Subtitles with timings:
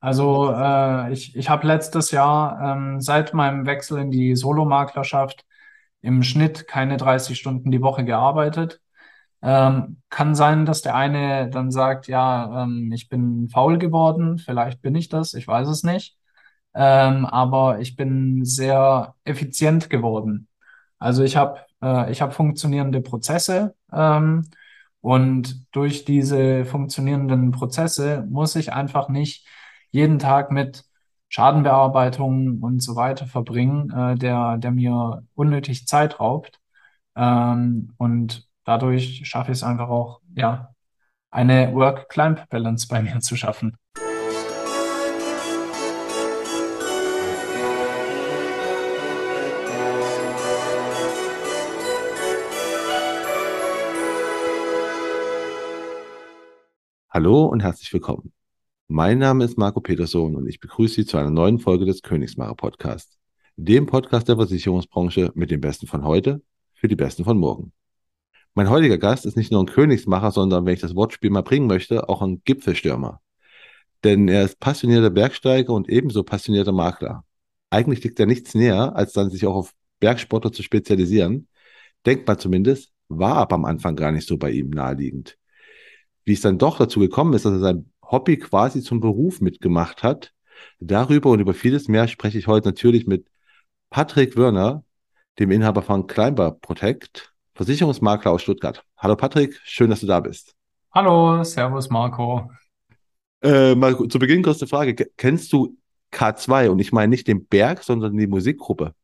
[0.00, 5.44] Also äh, ich, ich habe letztes Jahr ähm, seit meinem Wechsel in die Solomaklerschaft
[6.02, 8.80] im Schnitt keine 30 Stunden die Woche gearbeitet.
[9.42, 14.82] Ähm, kann sein, dass der eine dann sagt, ja, ähm, ich bin faul geworden, vielleicht
[14.82, 16.16] bin ich das, ich weiß es nicht.
[16.74, 20.48] Ähm, aber ich bin sehr effizient geworden.
[20.98, 24.48] Also ich habe äh, ich hab funktionierende Prozesse ähm,
[25.00, 29.46] und durch diese funktionierenden Prozesse muss ich einfach nicht
[29.90, 30.84] jeden Tag mit
[31.28, 36.60] Schadenbearbeitung und so weiter verbringen, äh, der, der mir unnötig Zeit raubt.
[37.16, 40.74] Ähm, und dadurch schaffe ich es einfach auch, ja,
[41.30, 43.76] eine Work-Climb-Balance bei mir zu schaffen.
[57.10, 58.37] Hallo und herzlich willkommen.
[58.90, 62.54] Mein Name ist Marco Peterson und ich begrüße Sie zu einer neuen Folge des Königsmacher
[62.54, 63.18] Podcasts,
[63.56, 66.40] dem Podcast der Versicherungsbranche mit den Besten von heute
[66.72, 67.72] für die Besten von morgen.
[68.54, 71.66] Mein heutiger Gast ist nicht nur ein Königsmacher, sondern, wenn ich das Wortspiel mal bringen
[71.66, 73.20] möchte, auch ein Gipfelstürmer.
[74.04, 77.26] Denn er ist passionierter Bergsteiger und ebenso passionierter Makler.
[77.68, 81.48] Eigentlich liegt er nichts näher, als dann sich auch auf Bergsportler zu spezialisieren.
[82.06, 85.36] Denkt man zumindest, war aber am Anfang gar nicht so bei ihm naheliegend.
[86.24, 90.02] Wie es dann doch dazu gekommen ist, dass er sein Hobby quasi zum Beruf mitgemacht
[90.02, 90.32] hat.
[90.80, 93.26] Darüber und über vieles mehr spreche ich heute natürlich mit
[93.90, 94.84] Patrick Wörner,
[95.38, 98.84] dem Inhaber von Climber Protect, Versicherungsmakler aus Stuttgart.
[98.96, 100.54] Hallo Patrick, schön, dass du da bist.
[100.92, 102.50] Hallo, Servus Marco.
[103.42, 104.94] Äh, mal zu Beginn kurze Frage.
[105.16, 105.76] Kennst du
[106.12, 108.94] K2 und ich meine nicht den Berg, sondern die Musikgruppe?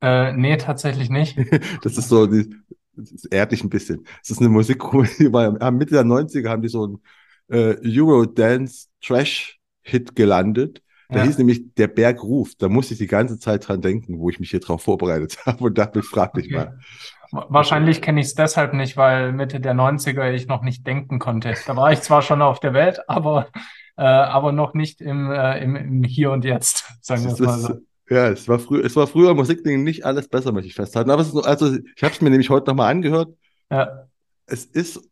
[0.00, 1.36] Äh, nee, tatsächlich nicht.
[1.82, 4.04] das ist so, das ehrt dich ein bisschen.
[4.20, 7.02] Das ist eine Musikgruppe, die war Mitte der 90er haben die so ein
[7.48, 10.82] äh, Eurodance Trash Hit gelandet.
[11.08, 11.24] Da ja.
[11.24, 12.62] hieß nämlich Der Berg ruft.
[12.62, 15.64] Da musste ich die ganze Zeit dran denken, wo ich mich hier drauf vorbereitet habe
[15.64, 16.66] und dachte, ich frage dich okay.
[16.66, 16.78] mal.
[17.30, 21.54] Wahrscheinlich kenne ich es deshalb nicht, weil Mitte der 90er ich noch nicht denken konnte.
[21.66, 23.48] Da war ich zwar schon auf der Welt, aber,
[23.98, 27.58] äh, aber noch nicht im, äh, im, im Hier und Jetzt, sagen wir es mal
[27.58, 27.74] so.
[28.10, 31.10] Ja, es war, früher, es war früher Musikding nicht alles besser, möchte ich festhalten.
[31.10, 33.34] Aber es ist, also, ich habe es mir nämlich heute nochmal angehört.
[33.70, 34.06] Ja.
[34.46, 35.06] Es ist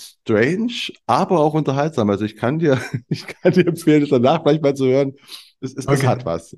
[0.00, 2.10] strange, aber auch unterhaltsam.
[2.10, 2.78] Also ich kann dir,
[3.08, 5.14] ich kann dir empfehlen, es danach vielleicht mal zu hören.
[5.60, 5.96] Es, es, okay.
[5.96, 6.56] es hat was.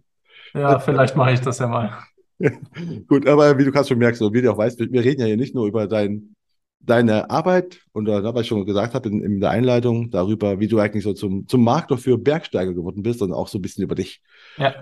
[0.55, 1.99] Ja, vielleicht mache ich das ja mal.
[3.09, 5.27] Gut, aber wie du gerade schon merkst, und wie du auch weißt, wir reden ja
[5.27, 6.35] hier nicht nur über dein,
[6.81, 10.69] deine Arbeit und äh, was ich schon gesagt habe in, in, der Einleitung, darüber, wie
[10.69, 13.85] du eigentlich so zum, zum Makler für Bergsteiger geworden bist, sondern auch so ein bisschen
[13.85, 14.23] über dich.
[14.57, 14.75] Ja.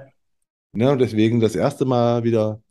[0.73, 2.63] Ne, und deswegen das erste Mal wieder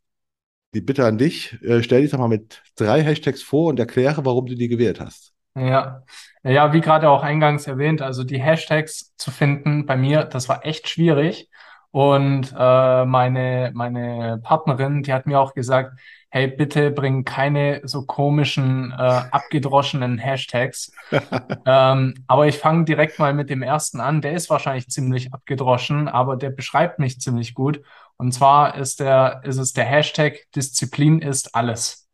[0.74, 4.26] die Bitte an dich, äh, stell dich doch mal mit drei Hashtags vor und erkläre,
[4.26, 5.34] warum du die gewählt hast.
[5.60, 6.04] Ja,
[6.44, 10.66] ja, wie gerade auch eingangs erwähnt, also die Hashtags zu finden bei mir, das war
[10.66, 11.50] echt schwierig.
[11.92, 16.00] Und äh, meine, meine Partnerin, die hat mir auch gesagt,
[16.30, 20.92] hey, bitte bring keine so komischen, äh, abgedroschenen Hashtags.
[21.66, 24.22] ähm, aber ich fange direkt mal mit dem ersten an.
[24.22, 27.82] Der ist wahrscheinlich ziemlich abgedroschen, aber der beschreibt mich ziemlich gut.
[28.18, 32.08] Und zwar ist der, ist es der Hashtag Disziplin ist alles.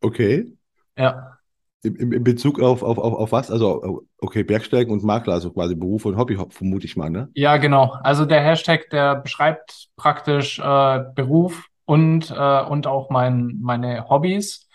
[0.00, 0.52] Okay.
[0.96, 1.38] Ja.
[1.84, 3.50] In, in Bezug auf, auf, auf, auf was?
[3.50, 7.28] Also, okay, Bergsteigen und Makler, also quasi Beruf und Hobby, vermute ich mal, ne?
[7.34, 7.96] Ja, genau.
[8.02, 14.68] Also der Hashtag, der beschreibt praktisch äh, Beruf und, äh, und auch mein, meine Hobbys,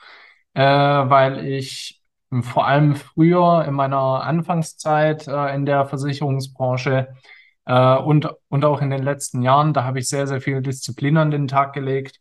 [0.53, 2.01] äh, weil ich
[2.41, 7.07] vor allem früher in meiner Anfangszeit äh, in der Versicherungsbranche
[7.65, 11.17] äh, und, und auch in den letzten Jahren, da habe ich sehr, sehr viel Disziplin
[11.17, 12.19] an den Tag gelegt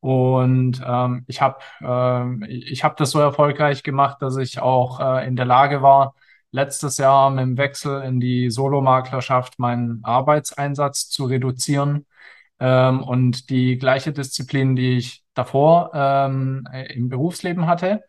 [0.00, 5.26] und ähm, ich habe ähm, ich hab das so erfolgreich gemacht, dass ich auch äh,
[5.26, 6.14] in der Lage war,
[6.52, 12.06] letztes Jahr mit dem Wechsel in die Solomaklerschaft meinen Arbeitseinsatz zu reduzieren
[12.60, 18.02] ähm, und die gleiche Disziplin, die ich davor ähm, im Berufsleben hatte,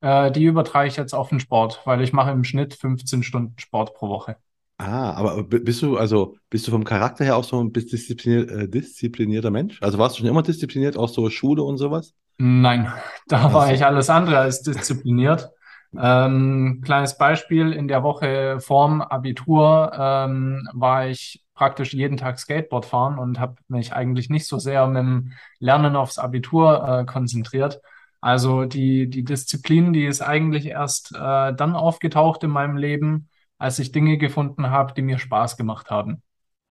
[0.00, 3.58] äh, die übertrage ich jetzt auf den Sport, weil ich mache im Schnitt 15 Stunden
[3.58, 4.36] Sport pro Woche.
[4.84, 8.68] Ah, aber bist du, also bist du vom Charakter her auch so ein disziplinier, äh,
[8.68, 9.80] disziplinierter Mensch?
[9.80, 12.14] Also warst du schon immer diszipliniert, auch so Schule und sowas?
[12.38, 12.92] Nein,
[13.28, 13.54] da also.
[13.54, 15.50] war ich alles andere als diszipliniert.
[15.96, 22.84] Ähm, kleines Beispiel, in der Woche vorm Abitur ähm, war ich praktisch jeden Tag Skateboard
[22.84, 27.80] fahren und habe mich eigentlich nicht so sehr mit dem Lernen aufs Abitur äh, konzentriert.
[28.20, 33.28] Also die, die Disziplin, die ist eigentlich erst äh, dann aufgetaucht in meinem Leben,
[33.62, 36.22] als ich Dinge gefunden habe, die mir Spaß gemacht haben.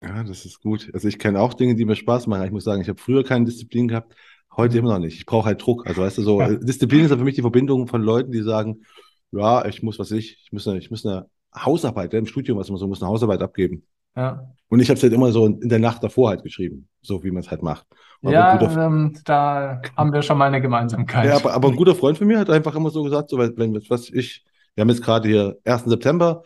[0.02, 0.88] Ja, das ist gut.
[0.94, 2.44] Also ich kenne auch Dinge, die mir Spaß machen.
[2.44, 4.14] Ich muss sagen, ich habe früher keine Disziplin gehabt,
[4.56, 5.16] heute immer noch nicht.
[5.18, 5.86] Ich brauche halt Druck.
[5.86, 6.54] Also weißt du so, ja.
[6.54, 8.82] Disziplin ist ja für mich die Verbindung von Leuten, die sagen,
[9.32, 12.58] ja, ich muss was ich, ich muss eine, ich muss eine Hausarbeit, ja, im Studium,
[12.58, 13.84] was man so muss, eine Hausarbeit abgeben.
[14.14, 14.44] Ja.
[14.68, 17.30] Und ich habe es halt immer so in der Nacht davor halt geschrieben, so wie
[17.30, 17.86] man es halt macht.
[18.22, 21.30] Aber Ja, ähm, da haben wir schon mal eine ja, Gemeinsamkeit.
[21.30, 23.74] aber, aber ein guter Freund von mir hat einfach immer so gesagt, so, wenn, wenn
[23.88, 24.44] was ich,
[24.74, 25.84] wir haben jetzt gerade hier 1.
[25.84, 26.42] September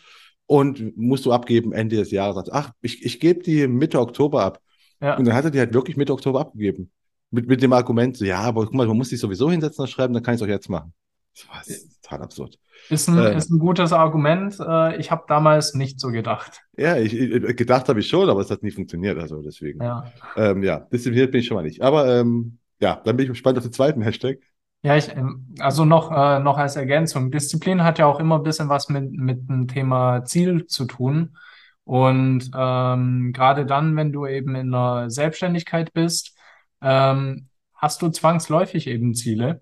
[0.50, 2.50] und musst du abgeben Ende des Jahres.
[2.50, 4.61] Ach, ich, ich gebe die Mitte Oktober ab.
[4.99, 5.17] Und Ja.
[5.17, 6.91] dann hat er die halt wirklich Mitte Oktober abgegeben.
[7.31, 9.88] Mit, mit dem Argument, so, ja, aber guck mal, man muss sich sowieso hinsetzen und
[9.88, 10.93] schreiben, dann kann ich es auch jetzt machen.
[11.37, 11.62] Das war
[12.02, 12.58] total absurd.
[12.88, 14.58] Ist ein, Äh, ist ein gutes Argument.
[14.58, 16.62] Äh, ich habe damals nicht so gedacht.
[16.76, 19.19] ja, ich, ich, gedacht habe ich schon, aber es hat nie funktioniert.
[19.20, 19.81] Also deswegen.
[19.81, 20.12] Ja.
[20.37, 21.81] Ähm, ja, diszipliniert bin ich schon mal nicht.
[21.82, 24.38] Aber ähm, ja, dann bin ich gespannt auf den zweiten Hashtag.
[24.82, 27.31] Ja, ich, ähm, also noch, äh, noch als Ergänzung.
[27.31, 31.37] Disziplin hat ja auch immer ein bisschen was mit, mit dem Thema Ziel zu tun.
[31.85, 36.37] Und ähm, gerade dann, wenn du eben in einer Selbstständigkeit bist,
[36.81, 39.61] ähm, hast du zwangsläufig eben Ziele.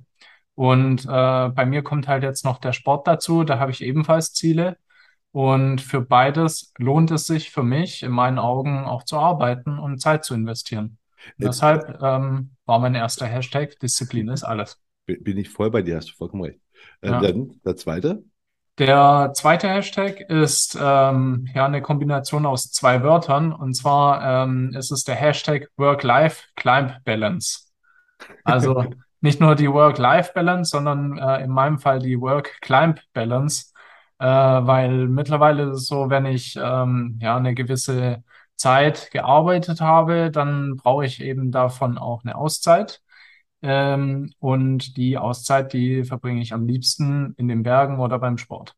[0.54, 4.32] Und äh, bei mir kommt halt jetzt noch der Sport dazu, da habe ich ebenfalls
[4.34, 4.76] Ziele.
[5.32, 10.00] Und für beides lohnt es sich für mich, in meinen Augen auch zu arbeiten und
[10.00, 10.98] Zeit zu investieren.
[11.38, 14.80] Und Äh, deshalb ähm, war mein erster Hashtag, Disziplin ist alles.
[15.16, 16.60] Bin ich voll bei dir, hast du vollkommen recht.
[17.00, 17.20] Äh, Ja.
[17.20, 18.22] dann der zweite.
[18.78, 23.52] Der zweite Hashtag ist ähm, ja eine Kombination aus zwei Wörtern.
[23.52, 27.72] Und zwar ähm, ist es der Hashtag Work-Life-Climb-Balance.
[28.44, 28.84] Also
[29.20, 33.72] nicht nur die Work-Life-Balance, sondern äh, in meinem Fall die Work-Climb-Balance.
[34.20, 38.22] Äh, weil mittlerweile ist es so, wenn ich ähm, ja eine gewisse
[38.56, 43.00] Zeit gearbeitet habe, dann brauche ich eben davon auch eine Auszeit.
[43.62, 48.76] Ähm, und die Auszeit, die verbringe ich am liebsten in den Bergen oder beim Sport.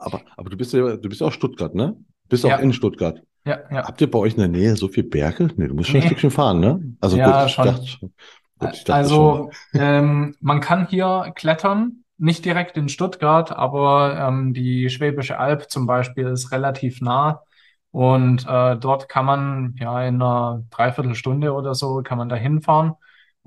[0.00, 1.96] Aber, aber du bist ja, du bist ja auch Stuttgart, ne?
[2.28, 3.22] Bist auch Ja, in Stuttgart.
[3.44, 3.84] ja, ja.
[3.84, 5.50] Habt ihr bei euch in der Nähe so viel Berge?
[5.56, 6.96] Nee, du musst schon ein Nee, Stückchen fahren, ne?
[7.00, 7.64] Also gut, ja, ich schon.
[7.64, 8.12] dachte schon.
[8.58, 9.34] Gut, dachte schon.
[9.34, 15.70] Also, ähm, man kann hier klettern, nicht direkt in Stuttgart, aber ähm, die Schwäbische Alb
[15.70, 17.42] zum Beispiel ist relativ nah.
[17.90, 22.94] Und äh, dort kann man ja in einer Dreiviertelstunde oder so kann man da hinfahren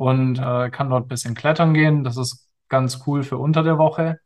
[0.01, 2.03] und äh, kann dort ein bisschen klettern gehen.
[2.03, 4.19] Das ist ganz cool für unter der Woche.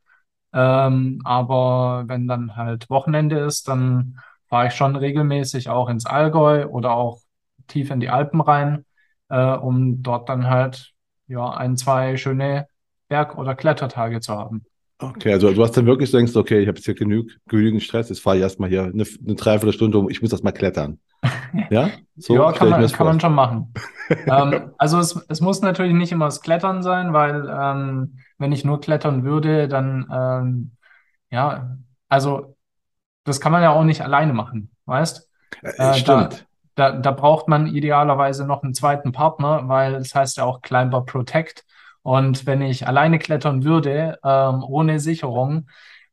[0.54, 4.20] Ähm, aber wenn dann halt Wochenende ist, dann
[4.50, 7.22] fahre ich schon regelmäßig auch ins Allgäu oder auch
[7.68, 8.86] tief in die Alpen rein,
[9.30, 10.94] äh, um dort dann halt
[11.28, 12.68] ja ein, zwei schöne
[13.10, 14.66] Berg- oder Klettertage zu haben.
[14.98, 17.84] Okay, also du hast dann wirklich so denkst, okay, ich habe jetzt hier genug, genügend
[17.84, 21.00] Stress, jetzt fahre ich erstmal hier eine, eine Dreiviertelstunde um, ich muss erstmal klettern.
[21.70, 21.92] Ja?
[22.18, 23.14] So Ja, kann man, das kann vor.
[23.14, 23.74] man schon machen.
[24.28, 28.64] Ähm, also es, es muss natürlich nicht immer das Klettern sein, weil ähm, wenn ich
[28.66, 30.72] nur klettern würde, dann ähm,
[31.32, 31.78] ja,
[32.10, 32.56] also
[33.24, 35.30] das kann man ja auch nicht alleine machen, weißt?
[35.62, 36.48] Äh, Äh, da, stimmt.
[36.76, 41.06] da, da braucht man idealerweise noch einen zweiten Partner, weil das heißt ja auch Climber
[41.06, 41.66] Protect.
[42.06, 45.68] Und wenn ich alleine klettern würde, ähm, ohne Sicherung,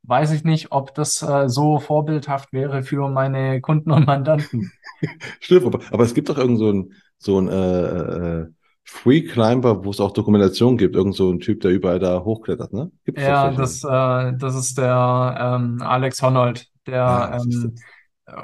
[0.05, 4.73] weiß ich nicht, ob das äh, so vorbildhaft wäre für meine Kunden und Mandanten.
[5.41, 8.47] Stimmt, aber, aber es gibt doch irgend so ein, so ein äh, äh,
[8.85, 12.73] Free Climber, wo es auch Dokumentation gibt, irgend so ein Typ, der überall da hochklettert,
[12.73, 12.91] ne?
[13.05, 17.75] Gibt es doch Ja, das, äh, das ist der ähm, Alex Honnold, der Ah, ähm,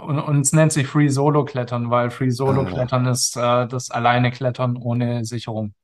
[0.03, 3.67] und, und es nennt sich Free Solo Klettern, weil Free Solo Ah, Klettern ist äh,
[3.67, 5.75] das alleine Klettern ohne Sicherung.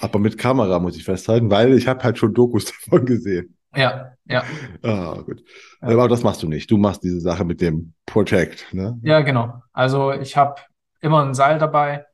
[0.00, 3.56] Aber mit Kamera muss ich festhalten, weil ich habe halt schon Dokus davon gesehen.
[3.76, 4.44] Ja, ja,
[4.82, 5.42] Ah, gut.
[5.82, 5.88] ja.
[5.88, 6.70] Aber das machst du nicht.
[6.70, 8.98] Du machst diese Sache mit dem Protect, ne?
[9.02, 9.62] Ja, genau.
[9.72, 10.60] Also ich habe
[11.00, 12.06] immer ein Seil dabei,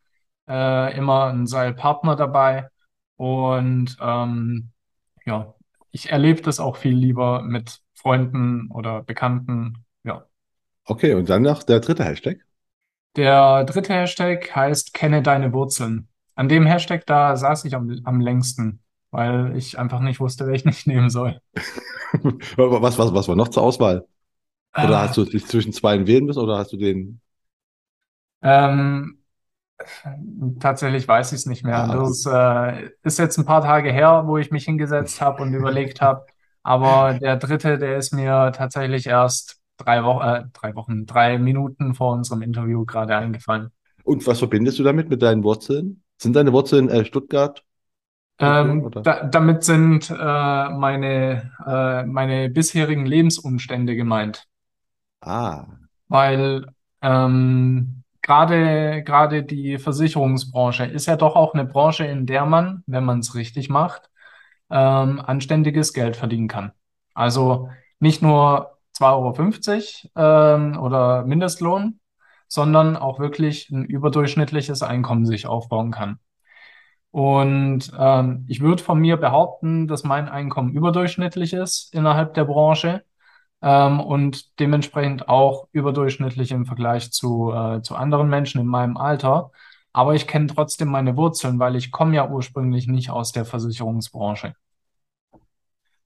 [0.49, 2.69] äh, immer einen Seilpartner dabei
[3.17, 4.71] und ähm,
[5.27, 5.55] ja,
[5.91, 9.85] ich erlebe das auch viel lieber mit Freunden oder Bekannten.
[10.03, 10.25] Ja.
[10.85, 12.39] Okay, und dann noch der dritte Hashtag.
[13.17, 16.09] Der dritte Hashtag heißt Kenne deine Wurzeln.
[16.41, 20.71] An dem Hashtag da saß ich am, am längsten, weil ich einfach nicht wusste, welchen
[20.71, 21.41] ich nehmen soll.
[22.57, 24.07] Was, was, was war noch zur Auswahl?
[24.81, 27.21] Oder Ah, hast du dich zwischen zwei wählen müssen oder hast du den?
[28.43, 29.19] ähm,
[30.61, 31.87] tatsächlich weiß ich es nicht mehr.
[31.87, 35.55] Ah, Das äh, ist jetzt ein paar Tage her, wo ich mich hingesetzt habe und
[35.55, 36.27] überlegt habe.
[36.63, 41.95] Aber der dritte, der ist mir tatsächlich erst drei Wochen, äh, drei Wochen, drei Minuten
[41.95, 43.71] vor unserem Interview gerade eingefallen.
[44.05, 46.03] Und was verbindest du damit mit deinen Wurzeln?
[46.21, 47.65] Sind deine Wurzeln äh, Stuttgart,
[48.39, 54.47] Ähm, da, damit sind äh, meine, äh, meine bisherigen Lebensumstände gemeint,
[55.23, 55.67] Ah,
[56.09, 56.67] weil
[57.03, 63.05] ähm, gerade gerade die Versicherungsbranche ist ja doch auch eine Branche, in der man, wenn
[63.05, 64.11] man es richtig macht,
[64.71, 66.73] ähm, anständiges Geld verdienen kann.
[67.15, 72.00] Also nicht nur 2,50 Euro ähm, oder Mindestlohn,
[72.51, 76.21] sondern auch wirklich ein überdurchschnittliches Einkommen sich aufbauen kann.
[77.13, 83.05] Und ähm, ich würde von mir behaupten, dass mein Einkommen überdurchschnittlich ist innerhalb der Branche.
[83.63, 89.53] ähm, und dementsprechend auch überdurchschnittlich im Vergleich zu, äh, zu anderen Menschen in meinem Alter.
[89.93, 94.55] Aber ich kenne trotzdem meine Wurzeln, weil ich komme ja ursprünglich nicht aus der Versicherungsbranche.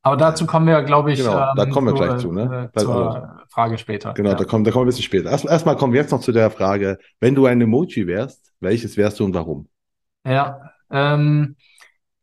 [0.07, 2.71] Aber dazu kommen wir, glaube ich, Genau, da ähm, kommen wir zu, gleich zu, ne?
[2.75, 4.13] äh, zur Frage später.
[4.13, 4.35] Genau, Ja.
[4.37, 5.31] da kommen, da kommen wir ein bisschen später.
[5.31, 8.99] Erst, erstmal kommen wir jetzt noch zu der Frage, wenn du ein Emoji wärst, welches
[8.99, 9.67] wärst du und warum?
[10.27, 11.57] Ja, ähm,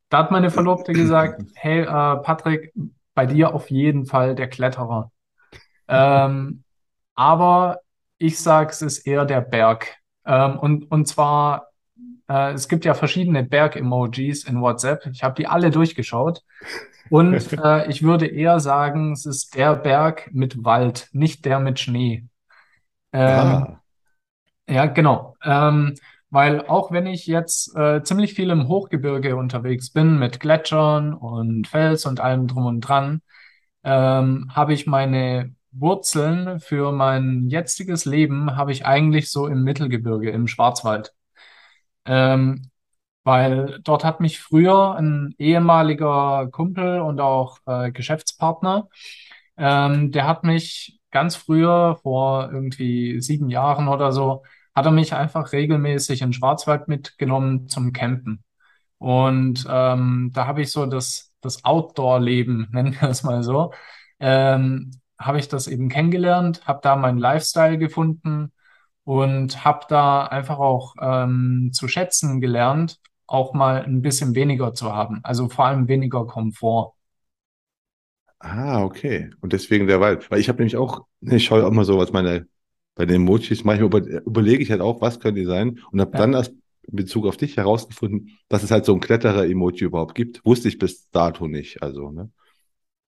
[0.10, 2.72] da hat meine Verlobte gesagt, hey, äh, Patrick,
[3.16, 5.12] bei dir auf jeden Fall der Kletterer.
[5.88, 6.64] Ähm,
[7.16, 7.80] aber
[8.20, 9.96] ich sage, es ist eher der Berg.
[10.26, 11.70] Ähm, und, und zwar,
[12.30, 15.08] äh, es gibt ja verschiedene Berg-Emojis in WhatsApp.
[15.12, 16.44] Ich habe die alle durchgeschaut.
[17.12, 21.80] Und äh, ich würde eher sagen, es ist der Berg mit Wald, nicht der mit
[21.80, 22.26] Schnee.
[23.14, 23.82] Ähm, Ah,
[24.70, 25.36] ja, genau.
[25.44, 25.96] Ähm,
[26.30, 31.68] weil auch wenn ich jetzt äh, ziemlich viel im Hochgebirge unterwegs bin mit Gletschern und
[31.68, 33.22] Fels und allem drum und dran,
[33.84, 40.32] ähm, habe ich meine Wurzeln für mein jetziges Leben habe ich eigentlich so im Mittelgebirge,
[40.32, 41.14] im Schwarzwald.
[42.06, 42.71] Ähm,
[43.24, 48.90] weil dort hat mich früher ein ehemaliger Kumpel und auch äh, Geschäftspartner,
[49.58, 55.14] ähm, der hat mich ganz früher, vor irgendwie sieben Jahren oder so, hat er mich
[55.14, 58.44] einfach regelmäßig in Schwarzwald mitgenommen zum Campen.
[58.98, 63.74] Und ähm, da habe ich so das, das Outdoor-Leben, nennen wir es mal so,
[64.20, 68.52] ähm, habe ich das eben kennengelernt, habe da meinen Lifestyle gefunden
[69.04, 73.00] und habe da einfach auch ähm, zu schätzen gelernt,
[73.34, 75.22] auch mal ein bisschen weniger zu haben.
[75.24, 76.94] Also vor allem weniger Komfort.
[78.40, 79.30] ah, okay.
[79.42, 80.30] Und deswegen der Wald.
[80.32, 82.48] Weil ich habe nämlich auch, ich schaue auch mal so, was meine,
[82.96, 86.14] bei den Emojis, manchmal über, überlege ich halt auch, was können die sein und habe
[86.16, 86.36] dann Ja.
[86.36, 90.44] erst in Bezug auf dich herausgefunden, dass es halt so ein Kletterer-Emoji überhaupt gibt.
[90.46, 91.82] Wusste ich bis dato nicht.
[91.84, 92.32] Also, ne?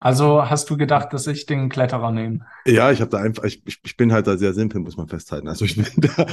[0.00, 2.46] Also hast du gedacht, dass ich den Kletterer nehme?
[2.66, 5.08] Ja, ich habe da einfach, ich, ich, ich bin halt da sehr simpel, muss man
[5.08, 5.48] festhalten.
[5.48, 6.26] Also ich bin da,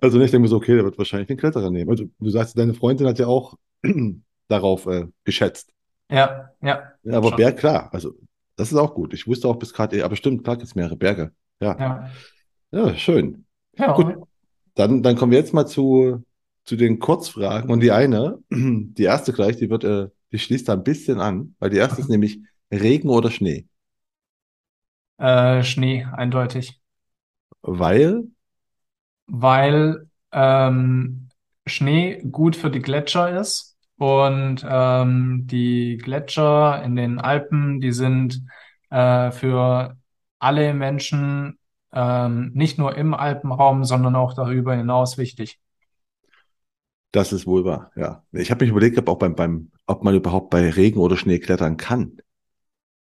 [0.00, 1.90] also ich denke mir so, okay, der wird wahrscheinlich den Kletterer nehmen.
[1.90, 3.54] Also du sagst, deine Freundin hat ja auch
[4.48, 5.72] darauf äh, geschätzt.
[6.10, 7.36] Ja, ja, Ja, aber schon.
[7.36, 8.14] Berg, klar, also
[8.56, 9.14] das ist auch gut.
[9.14, 11.32] Ich wusste auch bis gerade, aber stimmt, klar gibt es mehrere Berge.
[11.60, 12.10] Ja, Ja,
[12.70, 13.44] ja, schön.
[13.76, 14.14] ja, Gut,
[14.74, 16.24] dann, dann kommen wir jetzt mal zu,
[16.64, 17.70] zu den Kurzfragen.
[17.70, 21.54] Und die eine, die erste gleich, die wird, äh, die schließt da ein bisschen an,
[21.58, 22.40] weil die erste ist nämlich
[22.72, 23.66] Regen oder Schnee.
[25.18, 26.80] äh, Schnee, eindeutig.
[27.62, 28.24] Weil,
[29.26, 31.28] weil ähm,
[31.66, 38.42] Schnee gut für die Gletscher ist und ähm, die Gletscher in den Alpen, die sind
[38.90, 39.96] äh, für
[40.38, 41.58] alle Menschen
[41.92, 45.60] ähm, nicht nur im Alpenraum, sondern auch darüber hinaus wichtig.
[47.12, 48.24] das ist wohl wahr, ja.
[48.32, 51.38] Ich habe mich überlegt, ob auch beim, beim, ob man überhaupt bei Regen oder Schnee
[51.38, 52.18] klettern kann.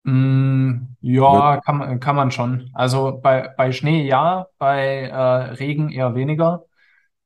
[0.06, 2.70] Mm, ja, kann man, kann man schon.
[2.74, 5.16] Also bei, bei Schnee ja, bei äh,
[5.54, 6.64] Regen eher weniger.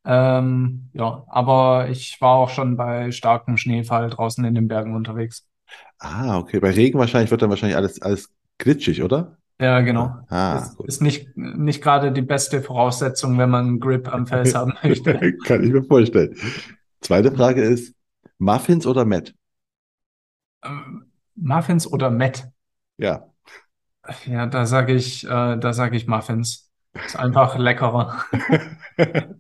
[0.05, 5.47] Ähm, ja, aber ich war auch schon bei starkem Schneefall draußen in den Bergen unterwegs.
[5.99, 6.61] ah, okay.
[6.61, 9.37] Bei Regen wahrscheinlich wird dann wahrscheinlich alles, alles glitschig, oder?
[9.61, 10.17] Ja, genau.
[10.29, 10.87] Ah, Ist, gut.
[10.87, 15.21] ist nicht, nicht gerade die beste Voraussetzung, wenn man einen Grip am Fels haben möchte.
[15.45, 16.37] Kann ich mir vorstellen.
[17.01, 17.95] Zweite Frage ist,
[18.39, 19.35] Muffins oder Matt?
[20.63, 22.51] Ähm, Muffins oder Met?
[23.01, 23.27] Ja.
[24.27, 25.29] Ja, da sage ich, äh,
[25.59, 26.71] da sage ich Muffins.
[27.07, 28.25] Ist einfach leckerer.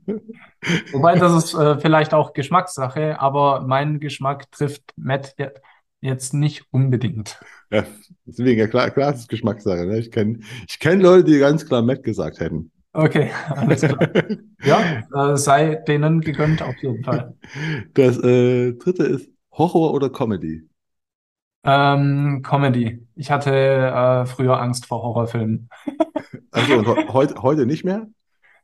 [0.92, 4.82] Wobei das ist äh, vielleicht auch Geschmackssache, aber mein Geschmack trifft
[5.38, 5.50] je-
[6.00, 7.40] jetzt nicht unbedingt.
[7.72, 7.84] Ja,
[8.24, 9.84] deswegen, ja klar, klar, das ist Geschmackssache.
[9.86, 9.98] Ne?
[9.98, 12.70] Ich kenne ich kenn Leute, die ganz klar Matt gesagt hätten.
[12.92, 14.08] Okay, alles klar.
[14.62, 17.34] Ja, äh, sei denen gegönnt auf jeden Fall.
[17.94, 20.68] Das äh, dritte ist Horror oder Comedy?
[21.62, 23.06] Ähm, Comedy.
[23.16, 25.68] Ich hatte äh, früher Angst vor Horrorfilmen.
[26.52, 28.08] Also und he heute, heute nicht mehr?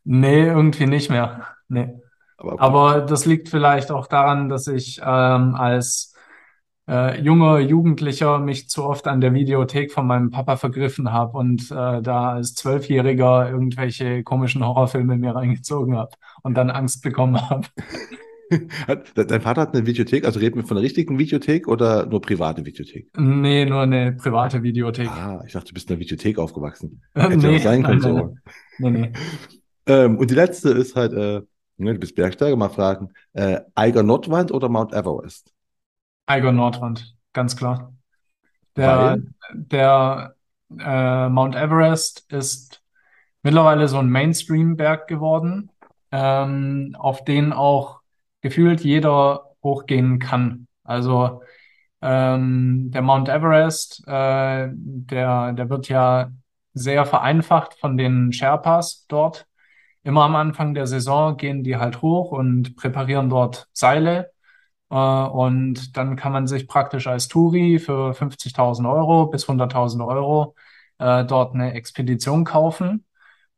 [0.02, 1.46] Nee, irgendwie nicht mehr.
[1.68, 1.94] Nee.
[2.36, 6.16] Aber Aber das liegt vielleicht auch daran, dass ich ähm, als
[6.88, 11.70] äh, junger Jugendlicher mich zu oft an der Videothek von meinem Papa vergriffen habe und
[11.70, 16.12] äh, da als Zwölfjähriger irgendwelche komischen Horrorfilme mir reingezogen habe
[16.42, 17.68] und dann Angst bekommen habe.
[19.14, 22.64] dein Vater hat eine Videothek, also reden wir von einer richtigen Videothek oder nur private
[22.64, 23.08] Videothek?
[23.18, 25.08] Nee, nur eine private Videothek.
[25.08, 27.02] Ah, ich dachte, du bist in einer Videothek aufgewachsen.
[27.14, 28.36] Äh, Hätte ja nee, auch sein nein, können nein, so.
[28.78, 28.92] nein.
[28.92, 29.12] Nee.
[29.86, 31.42] Ähm, und die letzte ist halt, äh,
[31.76, 35.52] ne, du bist Bergsteiger, mal fragen, äh, Eiger Nordwand oder Mount Everest?
[36.26, 37.92] Eiger Nordwand, ganz klar.
[38.76, 39.18] Der,
[39.52, 40.34] der
[40.78, 42.82] äh, Mount Everest ist
[43.42, 45.70] mittlerweile so ein Mainstream-Berg geworden,
[46.12, 48.00] ähm, auf den auch
[48.46, 50.68] gefühlt jeder hochgehen kann.
[50.84, 51.42] Also
[52.00, 56.30] ähm, der Mount Everest, äh, der, der wird ja
[56.72, 59.46] sehr vereinfacht von den Sherpas dort.
[60.04, 64.30] Immer am Anfang der Saison gehen die halt hoch und präparieren dort Seile.
[64.90, 70.54] Äh, und dann kann man sich praktisch als Touri für 50.000 Euro bis 100.000 Euro
[70.98, 73.04] äh, dort eine Expedition kaufen.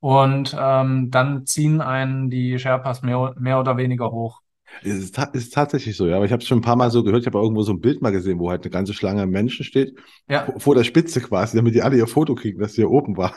[0.00, 4.40] Und ähm, dann ziehen einen die Sherpas mehr, mehr oder weniger hoch.
[4.82, 6.16] Es ist, ist tatsächlich so, ja.
[6.16, 7.22] Aber ich habe es schon ein paar Mal so gehört.
[7.22, 9.98] Ich habe irgendwo so ein Bild mal gesehen, wo halt eine ganze Schlange Menschen steht,
[10.28, 12.90] Ja, vor vor der Spitze quasi, damit die alle ihr Foto kriegen, dass sie hier
[12.90, 13.34] oben war.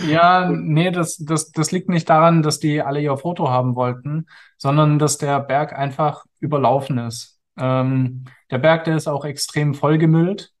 [0.00, 4.26] ja, nee, das, das, das liegt nicht daran, dass die alle ihr Foto haben wollten,
[4.56, 7.38] sondern dass der Berg einfach überlaufen ist.
[7.58, 10.52] Ähm, der Berg, der ist auch extrem vollgemüllt.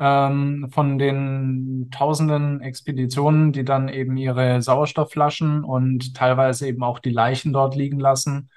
[0.00, 7.10] ähm, von den tausenden Expeditionen, die dann eben ihre Sauerstoffflaschen und teilweise eben auch die
[7.10, 8.50] Leichen dort liegen lassen.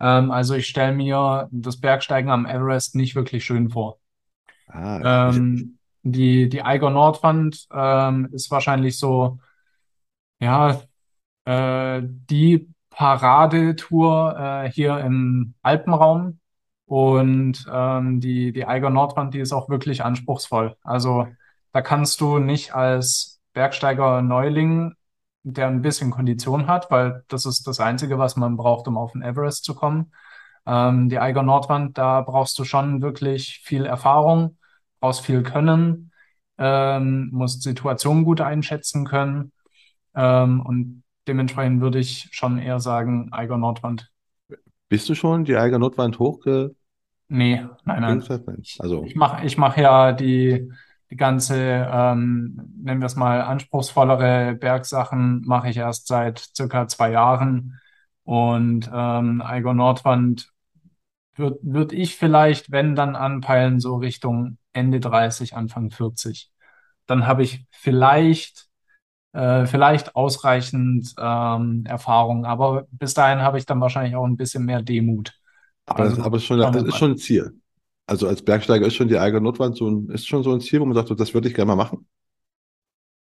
[0.00, 3.98] Ähm, also ich stelle mir das Bergsteigen am Everest nicht wirklich schön vor.
[4.68, 9.38] Ah, Ähm, die, die Eiger Nordwand ähm, ist wahrscheinlich so,
[10.40, 10.80] ja,
[11.44, 14.36] äh, die Paradetour
[14.66, 16.40] äh, hier im Alpenraum.
[16.86, 20.76] Und ähm, die, die Eiger Nordwand, die ist auch wirklich anspruchsvoll.
[20.84, 21.28] Also
[21.72, 24.94] da kannst du nicht als Bergsteiger Neuling,
[25.48, 29.12] der ein bisschen Kondition hat, weil das ist das Einzige, was man braucht, um auf
[29.12, 30.12] den Everest zu kommen.
[30.66, 34.58] Ähm, die Eiger Nordwand, da brauchst du schon wirklich viel Erfahrung,
[34.98, 36.10] brauchst viel Können,
[36.58, 39.52] ähm, musst Situationen gut einschätzen können.
[40.16, 44.10] Ähm, und dementsprechend würde ich schon eher sagen, Eiger Nordwand.
[44.88, 46.76] bist du schon die Eiger Nordwand hochgeklettert?
[47.28, 48.24] Nee, nein, nein.
[48.78, 50.70] Also, ich mache ich mach ja die,
[51.10, 57.12] die ganze, ähm, nennen wir es mal, anspruchsvollere Bergsachen, mache ich erst seit circa zwei
[57.12, 57.80] Jahren.
[58.24, 60.50] Und ähm, Eiger Nordwand
[61.34, 66.50] würde würd ich vielleicht, wenn dann anpeilen, so Richtung Ende 30, Anfang 40.
[67.06, 68.68] Dann habe ich vielleicht,
[69.32, 74.64] äh, vielleicht ausreichend ähm, Erfahrung, aber bis dahin habe ich dann wahrscheinlich auch ein bisschen
[74.64, 75.34] mehr Demut.
[75.86, 77.60] aber das, Also aber schon, das ist schon ein Ziel.
[78.06, 80.80] Also als Bergsteiger ist schon die Eiger Nordwand so ein, ist schon so ein Ziel,
[80.80, 82.06] wo man sagt, das würde ich gerne mal machen.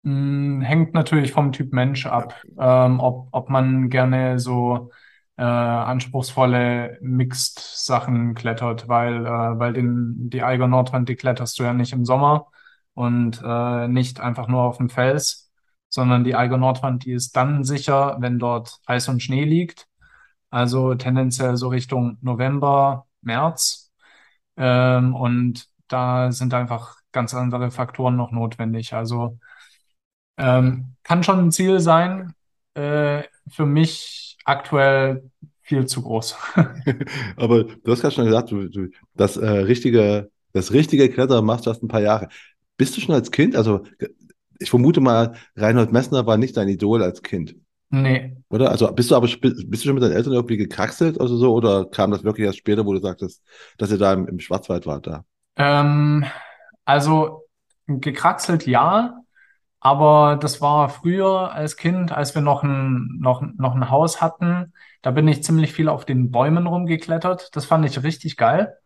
[0.04, 2.14] Mm, Hängt natürlich vom Typ Mensch Ja.
[2.14, 4.92] ab, ähm, ob, ob man gerne so
[5.38, 11.74] äh, anspruchsvolle Mixed-Sachen klettert, weil, äh, weil den, die Eiger Nordwand, die kletterst du ja
[11.74, 12.48] nicht im Sommer
[12.94, 15.52] und äh, nicht einfach nur auf dem Fels,
[15.90, 19.88] sondern die Eiger Nordwand, die ist dann sicher, wenn dort Eis und Schnee liegt,
[20.50, 23.85] also tendenziell so Richtung November, März.
[24.58, 28.94] Ähm, und da sind einfach ganz andere Faktoren noch notwendig.
[28.94, 29.38] Also
[30.38, 32.34] ähm, kann schon ein Ziel sein,
[32.74, 35.30] äh, für mich aktuell
[35.62, 36.36] viel zu groß.
[37.38, 41.66] Aber du hast gerade schon gesagt, du, du, das äh, richtige, das richtige Klettern machst
[41.66, 42.30] du erst ein paar Jahre.
[42.78, 43.56] Bist du schon als Kind?
[43.56, 43.84] Also
[44.60, 47.56] ich vermute mal, Reinhold Messner war nicht dein Idol als Kind,
[48.02, 48.72] Nee, oder?
[48.72, 51.54] Also bist du aber bist du schon mit deinen Eltern irgendwie gekraxelt oder so?
[51.54, 53.44] Oder kam das wirklich erst später, wo du sagtest,
[53.78, 55.26] dass ihr da im, im Schwarzwald wart da?
[55.58, 56.26] ähm,
[56.86, 57.48] also
[57.88, 59.22] gekraxelt ja,
[59.80, 64.74] aber das war früher als Kind, als wir noch ein, noch, noch ein Haus hatten.
[65.02, 67.56] Da bin ich ziemlich viel auf den Bäumen rumgeklettert.
[67.56, 68.78] Das fand ich richtig geil.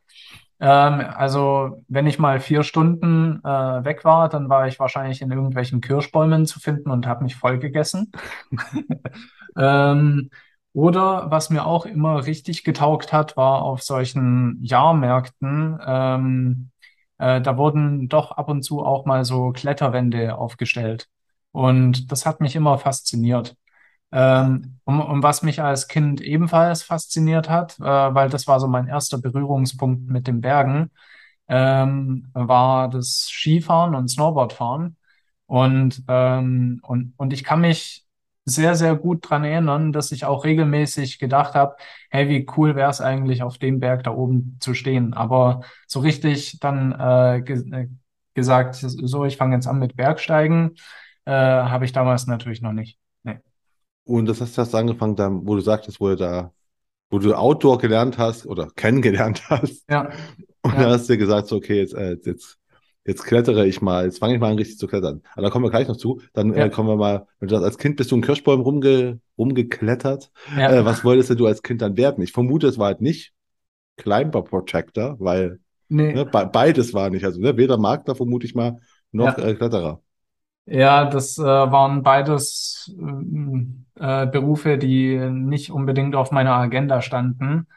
[0.61, 3.47] Ähm, also, wenn ich mal vier Stunden äh,
[3.85, 7.59] weg war, dann war ich wahrscheinlich in irgendwelchen Kirschbäumen zu finden und habe mich voll
[7.59, 8.11] gegessen.
[9.57, 10.29] Ähm,
[10.73, 16.71] oder was mir auch immer richtig getaugt hat, war auf solchen Jahrmärkten, ähm,
[17.17, 21.07] äh, da wurden doch ab und zu auch mal so Kletterwände aufgestellt.
[21.51, 23.55] Und das hat mich immer fasziniert.
[24.11, 28.67] Ähm, und, und was mich als Kind ebenfalls fasziniert hat, äh, weil das war so
[28.67, 30.91] mein erster Berührungspunkt mit den Bergen,
[31.47, 34.97] ähm, war das Skifahren und Snowboardfahren.
[35.47, 38.05] Und, ähm, und, und ich kann mich
[38.45, 41.75] sehr, sehr gut dran erinnern, dass ich auch regelmäßig gedacht habe,
[42.09, 45.13] hey, wie cool wäre es eigentlich, auf dem Berg da oben zu stehen.
[45.13, 47.87] Aber so richtig dann äh, ge äh,
[48.33, 50.75] gesagt, so, ich fange jetzt an mit Bergsteigen,
[51.25, 52.98] äh, habe ich damals natürlich noch nicht.
[54.09, 56.51] Und das hast du erst angefangen, dann, wo du sagtest, wo du da,
[57.11, 59.89] wo du Outdoor gelernt hast oder kennengelernt hast.
[59.89, 60.09] Ja,
[60.63, 62.57] Und dann ja, hast du dir gesagt, so, okay, jetzt, äh, jetzt,
[63.05, 65.21] jetzt klettere ich mal, jetzt fange ich mal an, richtig zu klettern.
[65.33, 66.21] Aber da kommen wir gleich noch zu.
[66.33, 68.63] Dann äh, ja, kommen wir mal, wenn du sagst, als Kind bist du in Kirschbäumen
[68.63, 70.31] rumge, rumgeklettert.
[70.55, 70.85] Äh, ja.
[70.85, 72.23] was wolltest du als Kind dann werden?
[72.23, 73.33] Ich vermute, es war halt nicht
[73.95, 77.25] Climber Protector, weil Nee, ne, be beides war nicht.
[77.25, 78.77] Also ne, weder Makler, vermute ich mal,
[79.11, 79.43] noch ja.
[79.43, 80.01] äh, Kletterer.
[80.65, 82.91] Ja, das äh, waren beides
[83.99, 87.67] äh, Berufe, die nicht unbedingt auf meiner Agenda standen.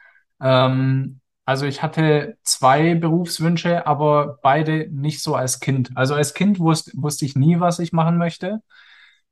[0.41, 5.91] Ähm, also ich hatte zwei Berufswünsche, aber beide nicht so als Kind.
[5.95, 8.61] Also als Kind wusste, wusste ich nie, was ich machen möchte.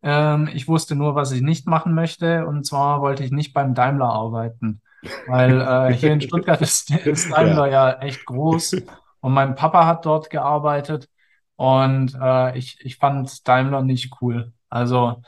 [0.03, 2.45] Ähm, ich wusste nur, was ich nicht machen möchte.
[2.47, 4.81] Und zwar wollte ich nicht beim Daimler arbeiten.
[5.25, 7.89] Weil äh, hier in Stuttgart ist, ist Daimler Ja.
[7.91, 8.83] ja echt groß.
[9.21, 11.07] Und mein Papa hat dort gearbeitet.
[11.55, 14.53] Und äh, ich, ich fand Daimler nicht cool.
[14.69, 15.21] Also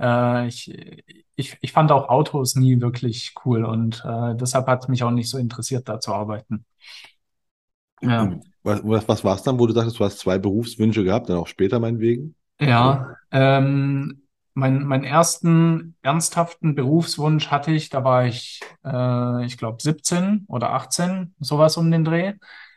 [0.00, 0.72] äh, ich,
[1.36, 3.64] ich, ich fand auch Autos nie wirklich cool.
[3.64, 6.64] Und äh, deshalb hat es mich auch nicht so interessiert, da zu arbeiten.
[8.00, 8.22] Ja.
[8.22, 11.28] Und was, was, was war es dann, wo du sagtest, du hast zwei Berufswünsche gehabt,
[11.28, 12.34] dann auch später meinetwegen?
[12.60, 14.22] Ja, ähm,
[14.54, 20.72] mein, meinen ersten ernsthaften Berufswunsch hatte ich, da war ich, äh, ich glaube, 17 oder
[20.72, 22.34] 18, sowas um den Dreh.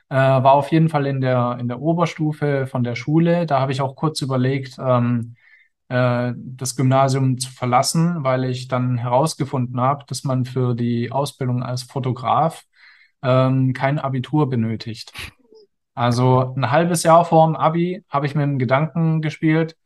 [0.09, 3.45] Äh, war auf jeden Fall in der, in der Oberstufe von der Schule.
[3.45, 5.35] Da habe ich auch kurz überlegt, ähm,
[5.93, 11.61] äh, das Gymnasium zu verlassen, weil ich dann herausgefunden habe, dass man für die Ausbildung
[11.61, 12.63] als Fotograf
[13.21, 15.13] ähm, kein Abitur benötigt.
[15.93, 19.77] Also ein halbes Jahr vor dem Abi habe ich mit dem Gedanken gespielt,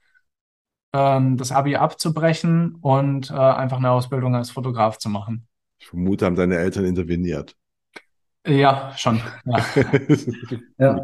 [0.94, 5.46] ähm, das Abi abzubrechen und äh, einfach eine Ausbildung als Fotograf zu machen.
[5.80, 7.54] Ich vermute, haben deine Eltern interveniert.
[8.46, 9.20] Ja, schon.
[9.44, 9.66] Ja.
[10.78, 11.04] Ja.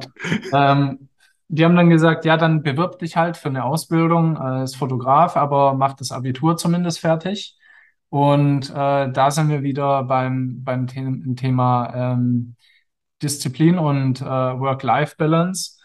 [0.54, 1.10] Ähm,
[1.54, 5.76] die haben dann gesagt, ja, dann bewirb dich halt für eine Ausbildung als Fotograf, aber
[5.76, 7.58] mach das Abitur zumindest fertig.
[8.10, 12.56] Und äh, da sind wir wieder beim, beim The Thema ähm,
[13.22, 15.80] Disziplin und äh, Work-Life-Balance.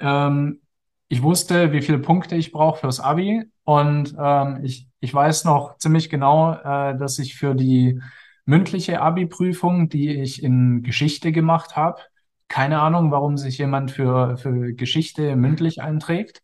[0.00, 0.60] Ähm,
[1.08, 5.78] ich wusste, wie viele Punkte ich brauche fürs Abi und ähm, ich, ich weiß noch
[5.78, 8.02] ziemlich genau, äh, dass ich für die
[8.44, 12.00] mündliche Abi-Prüfung, die ich in Geschichte gemacht habe,
[12.48, 16.42] keine Ahnung, warum sich jemand für, für Geschichte mündlich einträgt.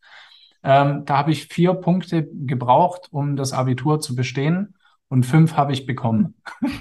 [0.65, 4.75] Ähm, da habe ich vier Punkte gebraucht, um das Abitur zu bestehen
[5.09, 6.35] und fünf habe ich bekommen.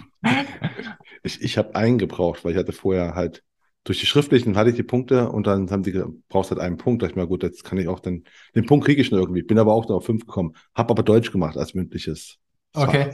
[1.23, 3.43] Ich, ich habe einen gebraucht, weil ich hatte vorher halt
[3.83, 7.01] durch die schriftlichen hatte ich die Punkte und dann haben die brauchst halt einen Punkt.
[7.01, 8.23] Da dachte ich mir, gut, jetzt kann ich auch dann,
[8.55, 9.41] den Punkt kriege ich schon irgendwie.
[9.41, 10.55] Bin aber auch nur auf fünf gekommen.
[10.75, 12.37] Hab aber Deutsch gemacht als mündliches
[12.73, 12.87] Fach.
[12.87, 13.13] Okay.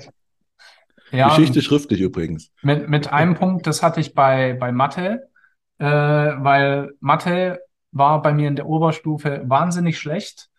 [1.12, 2.52] Ja, Geschichte schriftlich übrigens.
[2.62, 5.30] mit, mit einem Punkt, das hatte ich bei, bei Mathe,
[5.80, 7.60] äh, weil Mathe
[7.92, 10.50] war bei mir in der Oberstufe wahnsinnig schlecht.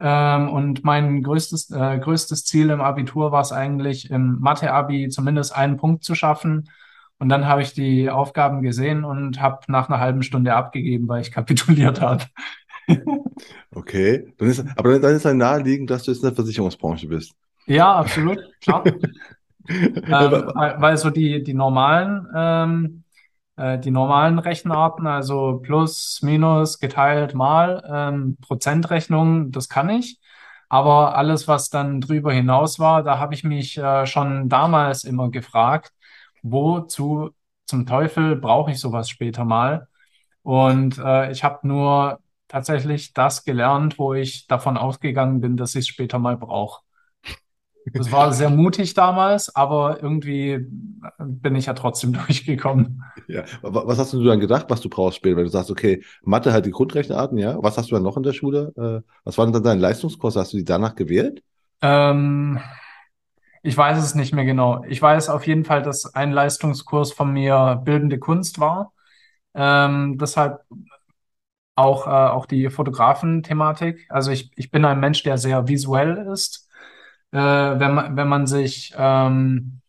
[0.00, 5.54] Ähm, und mein größtes, äh, größtes Ziel im Abitur war es eigentlich, im Mathe-Abi zumindest
[5.56, 6.68] einen Punkt zu schaffen.
[7.18, 11.22] Und dann habe ich die Aufgaben gesehen und habe nach einer halben Stunde abgegeben, weil
[11.22, 12.24] ich kapituliert habe.
[13.74, 14.34] Okay.
[14.36, 17.32] Dann ist, aber dann, ist dann naheliegend, dass du jetzt in der Versicherungsbranche bist.
[17.66, 18.84] Ja, absolut, klar.
[19.66, 23.03] Ähm, weil, weil so die, die normalen, ähm,
[23.56, 30.20] äh, die normalen Rechenarten, also plus, minus, geteilt, mal, ähm, Prozentrechnung, das kann ich.
[30.68, 35.30] Aber alles, was dann drüber hinaus war, da habe ich mich äh, schon damals immer
[35.30, 35.92] gefragt,
[36.42, 37.30] wozu
[37.66, 39.88] zum Teufel brauche ich sowas später mal?
[40.42, 45.80] Und äh, ich habe nur tatsächlich das gelernt, wo ich davon ausgegangen bin, dass ich
[45.82, 46.83] es später mal brauche.
[47.92, 50.66] Das war sehr mutig damals, aber irgendwie
[51.18, 53.02] bin ich ja trotzdem durchgekommen.
[53.26, 53.44] Ja.
[53.62, 55.36] Wa- Was hast du dann gedacht, was du brauchst später?
[55.36, 57.62] Wenn du sagst, okay, Mathe halt die Grundrechenarten, ja.
[57.62, 58.72] Was hast du dann noch in der Schule?
[58.76, 60.40] Äh, was waren dann deine Leistungskurse?
[60.40, 61.42] Hast du die danach gewählt?
[61.82, 62.58] Ähm,
[63.62, 64.84] ich weiß es nicht mehr genau.
[64.88, 68.92] Ich weiß auf jeden Fall, dass ein Leistungskurs von mir bildende Kunst war.
[69.54, 70.60] Ähm, deshalb
[71.76, 74.06] auch, äh, auch die Fotografen-Thematik.
[74.10, 76.63] Also ich, ich bin ein Mensch, der sehr visuell ist.
[77.34, 79.80] Äh, wenn man, wenn man sich ähm,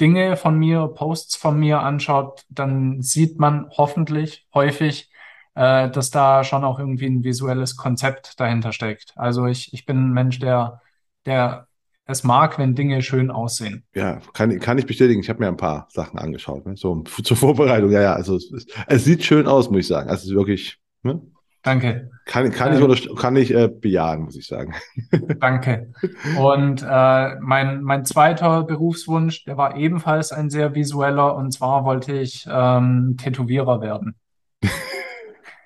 [0.00, 5.08] Dinge von mir, Posts von mir anschaut, dann sieht man hoffentlich häufig,
[5.54, 9.12] äh, dass da schon auch irgendwie ein visuelles Konzept dahinter steckt.
[9.14, 10.82] Also ich, ich bin ein Mensch, der,
[11.26, 11.68] der
[12.06, 13.84] es mag, wenn Dinge schön aussehen.
[13.94, 15.20] Ja, kann, kann ich bestätigen.
[15.20, 16.76] Ich habe mir ein paar Sachen angeschaut, ne?
[16.76, 17.92] So zur Vorbereitung.
[17.92, 20.10] Ja, ja, also es, es, sieht schön aus, muss ich sagen.
[20.10, 21.22] Also es ist wirklich, ne?
[21.62, 24.74] Danke, Kann, kann ich, Ähm, unterst- kann ich äh, bejahen, muss ich sagen.
[25.40, 25.92] danke.
[26.38, 32.12] Und äh, mein, mein zweiter Berufswunsch, der war ebenfalls ein sehr visueller, und zwar wollte
[32.18, 34.16] ich ähm, Tätowierer werden.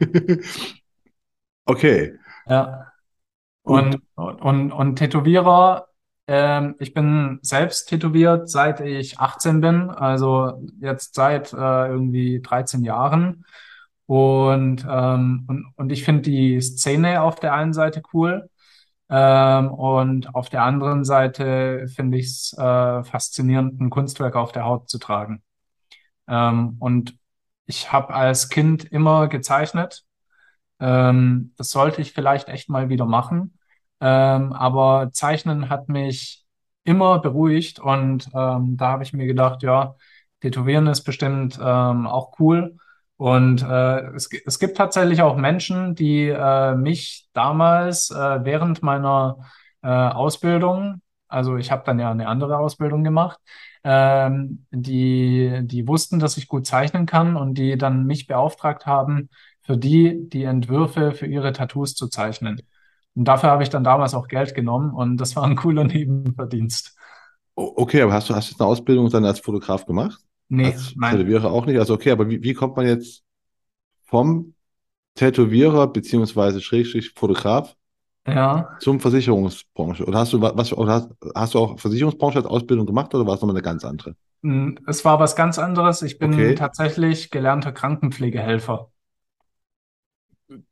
[1.69, 2.15] Okay,
[2.49, 2.93] Ja.
[3.65, 3.99] gut.
[4.15, 5.89] Und, und, und Tätowierer,
[6.29, 11.57] ähm, ich bin selbst tätowiert, seit ich 18 bin, also jetzt seit äh,
[11.89, 13.45] irgendwie 13 Jahren.
[14.07, 18.49] Und, ähm, und, und ich finde die Szene auf der einen Seite cool.
[19.11, 24.65] Ähm, und auf der anderen Seite finde ich es äh, faszinierend, ein Kunstwerk auf der
[24.65, 25.43] Haut zu tragen.
[26.29, 27.17] Ähm, und
[27.67, 30.05] ich habe als Kind immer gezeichnet.
[30.81, 33.59] Ähm, das sollte ich vielleicht echt mal wieder machen.
[34.01, 36.45] Ähm, aber Zeichnen hat mich
[36.85, 39.97] immer beruhigt und ähm, da habe ich mir gedacht, ja,
[40.41, 42.77] Tätowieren ist bestimmt ähm, auch cool.
[43.17, 49.39] Und äh, es, es gibt tatsächlich auch Menschen, die äh, mich damals äh, während meiner
[49.83, 53.39] äh, Ausbildung, also ich habe dann ja eine andere Ausbildung gemacht,
[53.85, 59.31] ähm, die, die wussten, dass ich gut zeichnen kann und die dann mich beauftragt haben,
[59.63, 62.63] für die die Entwürfe für ihre Tattoos zu zeichnen.
[63.15, 66.97] Und dafür habe ich dann damals auch Geld genommen und das war ein cooler Nebenverdienst.
[67.55, 70.21] Okay, aber hast du, hast du eine Ausbildung dann als Fotograf gemacht?
[70.49, 71.27] Nee, Als nein.
[71.27, 71.79] Tätowierer auch nicht?
[71.79, 73.25] Also okay, aber wie, wie kommt man jetzt
[74.05, 74.55] vom
[75.17, 77.77] Tätowierer beziehungsweise Schrägstrich Fotograf
[78.27, 78.69] Ja.
[78.79, 80.05] zum Versicherungsbranche?
[80.07, 83.27] Oder hast du wa- was, oder hast, hast du auch Versicherungsbranche als Ausbildung gemacht oder
[83.27, 84.17] war es nochmal eine ganz andere?
[84.43, 86.01] Mm, Es war was ganz anderes.
[86.03, 88.91] Ich bin Okay, tatsächlich gelernter Krankenpflegehelfer.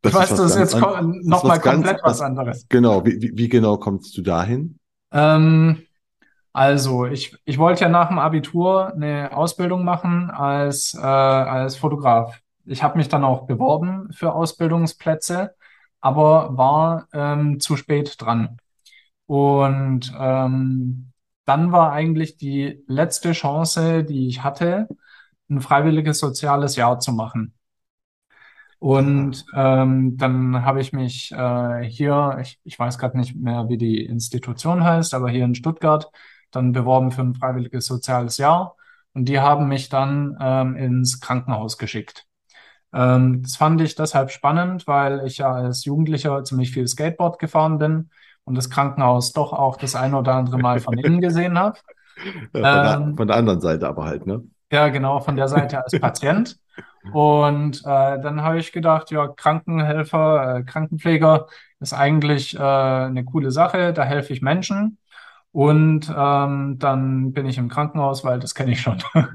[0.02, 2.68] Ich das ist weiß, was das ist jetzt nochmal komplett was was, anderes.
[2.68, 4.78] genau, wie, wie, wie genau kommst du dahin?
[5.12, 5.86] Ähm,
[6.54, 12.40] also, ich, ich wollte ja nach dem Abitur eine Ausbildung machen als, äh, als Fotograf.
[12.64, 15.56] Ich habe mich dann auch beworben für Ausbildungsplätze,
[16.00, 18.58] aber war ähm, zu spät dran.
[19.26, 21.10] Und ähm,
[21.44, 24.86] dann war eigentlich die letzte Chance, die ich hatte,
[25.50, 27.54] ein freiwilliges soziales Jahr zu machen.
[28.78, 33.78] Und ähm, dann habe ich mich äh, hier, ich, ich weiß gerade nicht mehr, wie
[33.78, 36.10] die Institution heißt, aber hier in Stuttgart
[36.56, 38.76] dann beworben für ein freiwilliges soziales Jahr.
[39.14, 42.26] Und die haben mich dann ähm, ins Krankenhaus geschickt.
[42.92, 47.78] Ähm, das fand ich deshalb spannend, weil ich ja als Jugendlicher ziemlich viel Skateboard gefahren
[47.78, 48.10] bin
[48.44, 51.78] und das Krankenhaus doch auch das ein oder andere Mal von innen gesehen habe.
[52.54, 54.44] ja, von der, von Ähm, der anderen Seite aber halt, ne?
[54.72, 56.58] ja, genau, von der Seite als Patient.
[57.10, 61.46] Und äh, dann habe ich gedacht, ja, Krankenhelfer, äh, Krankenpfleger
[61.80, 64.98] ist eigentlich äh, eine coole Sache, da helfe ich Menschen.
[65.54, 68.98] Und ähm, dann bin ich im Krankenhaus, weil das kenne ich schon.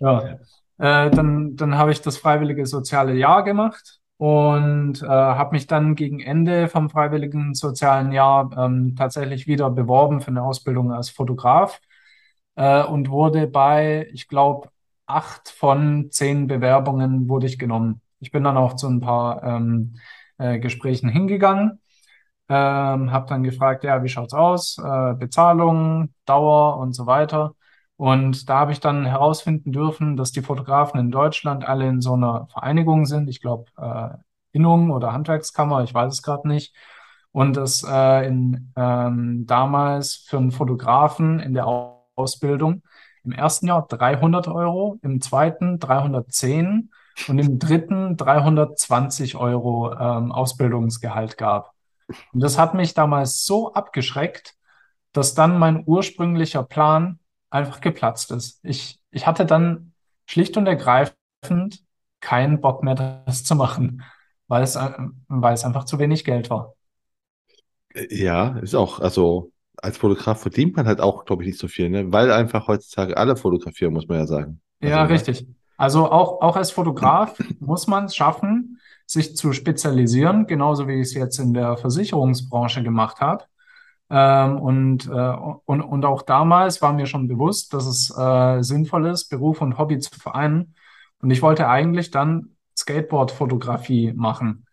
[0.00, 0.38] Ja,
[0.78, 5.94] äh, dann, dann habe ich das freiwillige soziale Jahr gemacht und äh, habe mich dann
[5.96, 11.80] gegen Ende vom freiwilligen sozialen Jahr ähm, tatsächlich wieder beworben für eine Ausbildung als Fotograf
[12.56, 14.68] äh, und wurde bei, ich glaube,
[15.06, 18.00] acht von zehn Bewerbungen wurde ich genommen.
[18.20, 19.96] Ich bin dann auch zu ein paar ähm,
[20.38, 21.80] äh, Gesprächen hingegangen,
[22.48, 24.78] ähm, habe dann gefragt, ja, wie schaut's aus?
[24.78, 27.54] Äh, Bezahlung, Dauer und so weiter.
[27.96, 32.14] Und da habe ich dann herausfinden dürfen, dass die Fotografen in Deutschland alle in so
[32.14, 33.28] einer Vereinigung sind.
[33.28, 34.16] Ich glaube, äh,
[34.52, 36.74] Innung oder Handwerkskammer, ich weiß es gerade nicht.
[37.32, 42.82] Und dass äh, in, ähm, damals für einen Fotografen in der Au- Ausbildung
[43.24, 46.90] im ersten Jahr 300 Euro, im zweiten 310
[47.26, 51.73] und im dritten 320 Euro ähm, Ausbildungsgehalt gab.
[52.32, 54.54] Und das hat mich damals so abgeschreckt,
[55.12, 58.60] dass dann mein ursprünglicher Plan einfach geplatzt ist.
[58.64, 59.92] Ich, ich hatte dann
[60.26, 61.84] schlicht und ergreifend
[62.20, 62.94] keinen Bock mehr,
[63.26, 64.02] das zu machen,
[64.48, 64.76] weil es,
[65.28, 66.74] weil es einfach zu wenig Geld war.
[68.10, 71.90] Ja, ist auch, also als Fotograf verdient man halt auch, glaube ich, nicht so viel,
[71.90, 72.12] ne?
[72.12, 74.60] Weil einfach heutzutage alle fotografieren, muss man ja sagen.
[74.80, 75.28] Ja, Also, ne?
[75.28, 75.46] richtig.
[75.76, 78.63] Also auch, auch als Fotograf muss man es schaffen,
[79.06, 83.44] sich zu spezialisieren, genauso wie ich es jetzt in der Versicherungsbranche gemacht habe.
[84.10, 89.06] Ähm, und, äh, und, und auch damals war mir schon bewusst, dass es äh, sinnvoll
[89.06, 90.74] ist, Beruf und Hobby zu vereinen.
[91.20, 94.66] Und ich wollte eigentlich dann Skateboard-Fotografie machen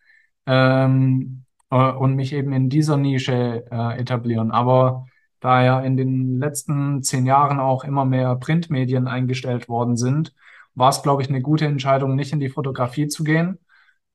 [0.46, 4.52] ähm, äh, und mich eben in dieser Nische äh, etablieren.
[4.52, 5.06] Aber
[5.40, 10.34] da ja in den letzten zehn Jahren auch immer mehr Printmedien eingestellt worden sind,
[10.76, 13.60] war es, glaube ich, eine gute Entscheidung, nicht in die Fotografie zu gehen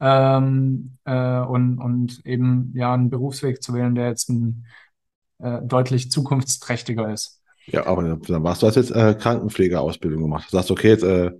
[0.00, 4.66] ähm, äh, und, und eben ja einen Berufsweg zu wählen, der jetzt ein
[5.40, 7.42] äh, deutlich zukunftsträchtiger ist.
[7.66, 10.46] Ja, aber dann machst du hast jetzt äh, Krankenpflegeausbildung gemacht.
[10.50, 11.32] Du sagst, okay, jetzt äh,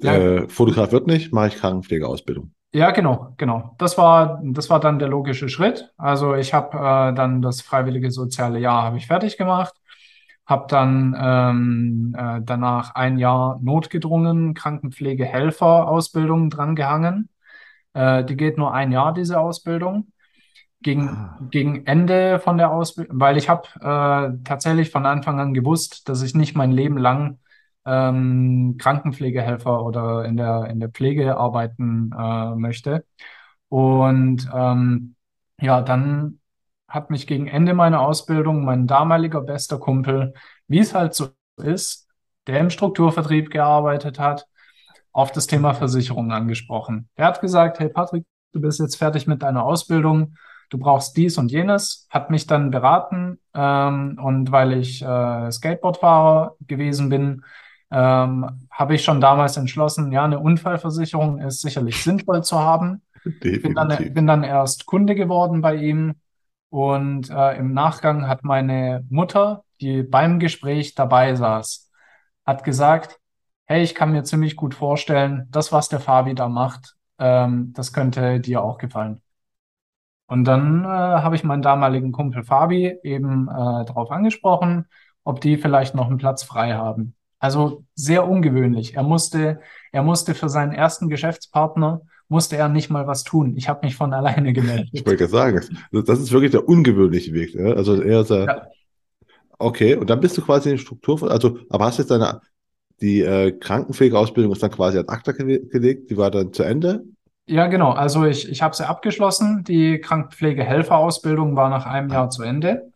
[0.00, 2.52] Ja, äh, Fotograf wird nicht, mache ich Krankenpflegeausbildung.
[2.74, 3.74] ja, genau, genau.
[3.78, 5.92] Das war, das war dann der logische Schritt.
[5.98, 9.74] Also ich habe äh, dann das freiwillige soziale Jahr habe ich fertig gemacht,
[10.46, 17.28] habe dann ähm, äh, danach ein Jahr notgedrungen Krankenpflegehelfer-Ausbildung drangehangen.
[17.94, 20.08] Äh, die geht nur ein Jahr, diese Ausbildung.
[20.82, 25.54] Gegen, Ah, gegen Ende von der Ausbildung, weil ich habe äh, tatsächlich von Anfang an
[25.54, 27.38] gewusst, dass ich nicht mein Leben lang
[27.86, 33.04] ähm, Krankenpflegehelfer oder in der, in der Pflege arbeiten äh, möchte.
[33.68, 35.14] Und ähm,
[35.60, 36.40] ja, dann
[36.88, 40.34] hat mich gegen Ende meiner Ausbildung mein damaliger bester Kumpel,
[40.68, 41.30] wie es halt so
[41.62, 42.08] ist,
[42.46, 44.46] der im Strukturvertrieb gearbeitet hat,
[45.12, 47.08] auf das Thema Versicherung angesprochen.
[47.14, 50.36] Er hat gesagt, hey Patrick, du bist jetzt fertig mit deiner Ausbildung,
[50.70, 56.56] du brauchst dies und jenes, hat mich dann beraten ähm, und weil ich äh, Skateboardfahrer
[56.66, 57.44] gewesen bin,
[57.90, 63.02] ähm, habe ich schon damals entschlossen, ja, eine Unfallversicherung ist sicherlich sinnvoll zu haben.
[63.62, 64.14] Bin dann, definitiv.
[64.14, 66.14] bin dann erst Kunde geworden bei ihm
[66.70, 71.90] Und äh, im Nachgang hat meine Mutter, die beim Gespräch dabei saß,
[72.46, 73.20] hat gesagt,
[73.66, 77.92] hey, ich kann mir ziemlich gut vorstellen, das, was der Fabi da macht, ähm, das
[77.92, 79.20] könnte dir auch gefallen.
[80.26, 84.86] Und dann äh, habe ich meinen damaligen Kumpel Fabi eben äh, darauf angesprochen,
[85.24, 87.14] ob die vielleicht noch einen Platz frei haben.
[87.38, 88.94] Also sehr ungewöhnlich.
[88.94, 93.56] Er musste, er musste für seinen ersten Geschäftspartner musste er nicht mal was tun.
[93.56, 94.88] Ich habe mich von alleine gemeldet.
[94.92, 97.54] Ich wollte gerade sagen, das ist wirklich der ungewöhnliche Weg.
[97.58, 98.66] Also eher so, ja.
[99.58, 102.40] okay, und dann bist du quasi in Struktur, also, aber hast jetzt deine,
[103.02, 107.04] die äh, Krankenpflegeausbildung ist dann quasi an ACTA gelegt, die war dann zu Ende?
[107.46, 107.90] Ja, genau.
[107.90, 109.64] Also ich, ich habe sie abgeschlossen.
[109.64, 112.92] Die Krankenpflegehelferausbildung war nach einem Jahr zu Ende.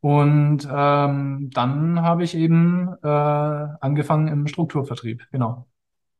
[0.00, 5.66] Und ähm, dann habe ich eben äh, angefangen im Strukturvertrieb, genau.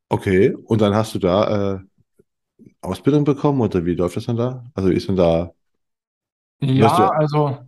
[0.09, 1.79] Okay, und dann hast du da äh,
[2.81, 4.65] Ausbildung bekommen oder wie läuft das dann da?
[4.75, 5.53] Also wie ist denn da?
[6.61, 7.59] Ja, also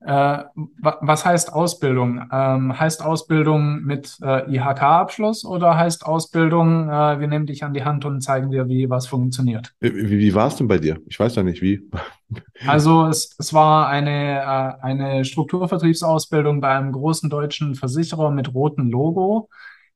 [0.00, 0.44] äh,
[0.76, 2.26] was heißt Ausbildung?
[2.32, 7.84] Ähm, heißt Ausbildung mit äh, IHK-Abschluss oder heißt Ausbildung, äh, wir nehmen dich an die
[7.84, 9.74] Hand und zeigen dir, wie was funktioniert?
[9.80, 10.98] Wie, wie, war es denn bei dir?
[11.06, 11.88] Ich weiß ja nicht, wie.
[12.66, 18.90] Also es, es war eine, äh, eine Strukturvertriebsausbildung bei einem großen deutschen Versicherer mit rotem
[18.90, 19.48] Logo.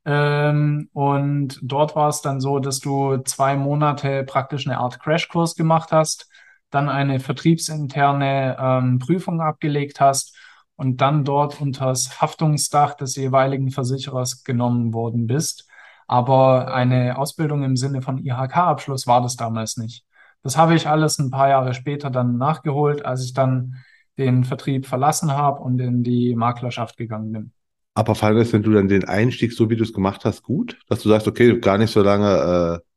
[0.04, 5.54] Ähm, und dort war es dann so, dass du zwei Monate praktisch eine Art Crashkurs
[5.54, 6.28] gemacht hast
[6.74, 10.36] dann eine vertriebsinterne ähm, Prüfung abgelegt hast
[10.76, 15.68] und dann dort unter das Haftungsdach des jeweiligen Versicherers genommen worden bist.
[16.06, 20.04] Aber eine Ausbildung im Sinne von IHK-Abschluss war das damals nicht.
[20.42, 23.76] Das habe ich alles ein paar Jahre später dann nachgeholt, als ich dann
[24.18, 27.52] den Vertrieb verlassen habe und in die Maklerschaft gegangen bin.
[27.94, 30.78] Aber fand es, wenn du dann den Einstieg, so wie du es gemacht hast, gut?
[30.88, 32.88] Dass du sagst, okay, gar nicht so lange äh,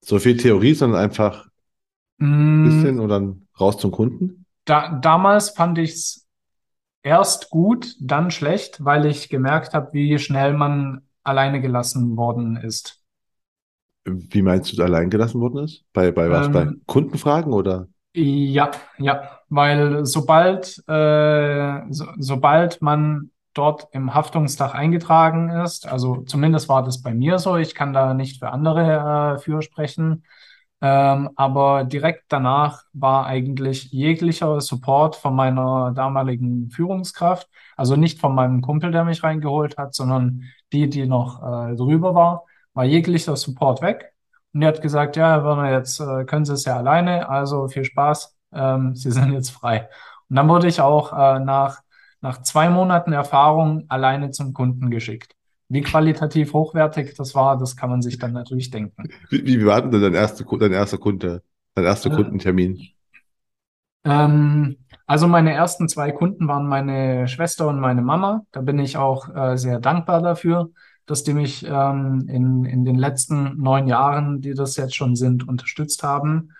[0.00, 1.46] so viel Theorie, sondern einfach
[2.20, 4.44] Mm, bisschen und dann raus zum Kunden?
[4.66, 6.28] Da, damals fand ich es
[7.02, 13.02] erst gut, dann schlecht, weil ich gemerkt habe, wie schnell man alleine gelassen worden ist.
[14.06, 15.84] Wie meinst du, allein gelassen worden ist?
[15.92, 16.50] Bei, bei was?
[16.50, 17.88] Bei Ähm, Kundenfragen oder?
[18.14, 26.68] ja, ja, weil sobald, äh, so, sobald man dort im Haftungsdach eingetragen ist, also zumindest
[26.68, 30.24] war das bei mir so, ich kann da nicht für andere äh, für sprechen,
[30.84, 38.34] Ähm, aber direkt danach war eigentlich jeglicher Support von meiner damaligen Führungskraft, also nicht von
[38.34, 40.44] meinem Kumpel, der mich reingeholt hat, sondern
[40.74, 42.44] die, die noch äh, drüber war,
[42.74, 44.12] war jeglicher Support weg.
[44.52, 47.66] Und die hat gesagt, ja, Herr Werner, jetzt äh, können Sie es ja alleine, also
[47.68, 49.88] viel Spaß, ähm, Sie sind jetzt frei.
[50.28, 51.80] Und dann wurde ich auch äh, nach,
[52.20, 55.34] nach zwei Monaten Erfahrung alleine zum Kunden geschickt.
[55.74, 59.10] Wie qualitativ hochwertig das war, das kann man sich dann natürlich denken.
[59.30, 61.42] Wie, wie war denn dein erster, dein erster Kunde,
[61.74, 62.88] dein erster Äh, Kundentermin?
[64.04, 68.42] ähm, also meine ersten zwei Kunden waren meine Schwester und meine Mama.
[68.52, 70.70] Da bin ich auch äh, sehr dankbar dafür,
[71.06, 75.46] dass die mich ähm, in, in den letzten neun Jahren, die das jetzt schon sind,
[75.48, 76.52] unterstützt haben.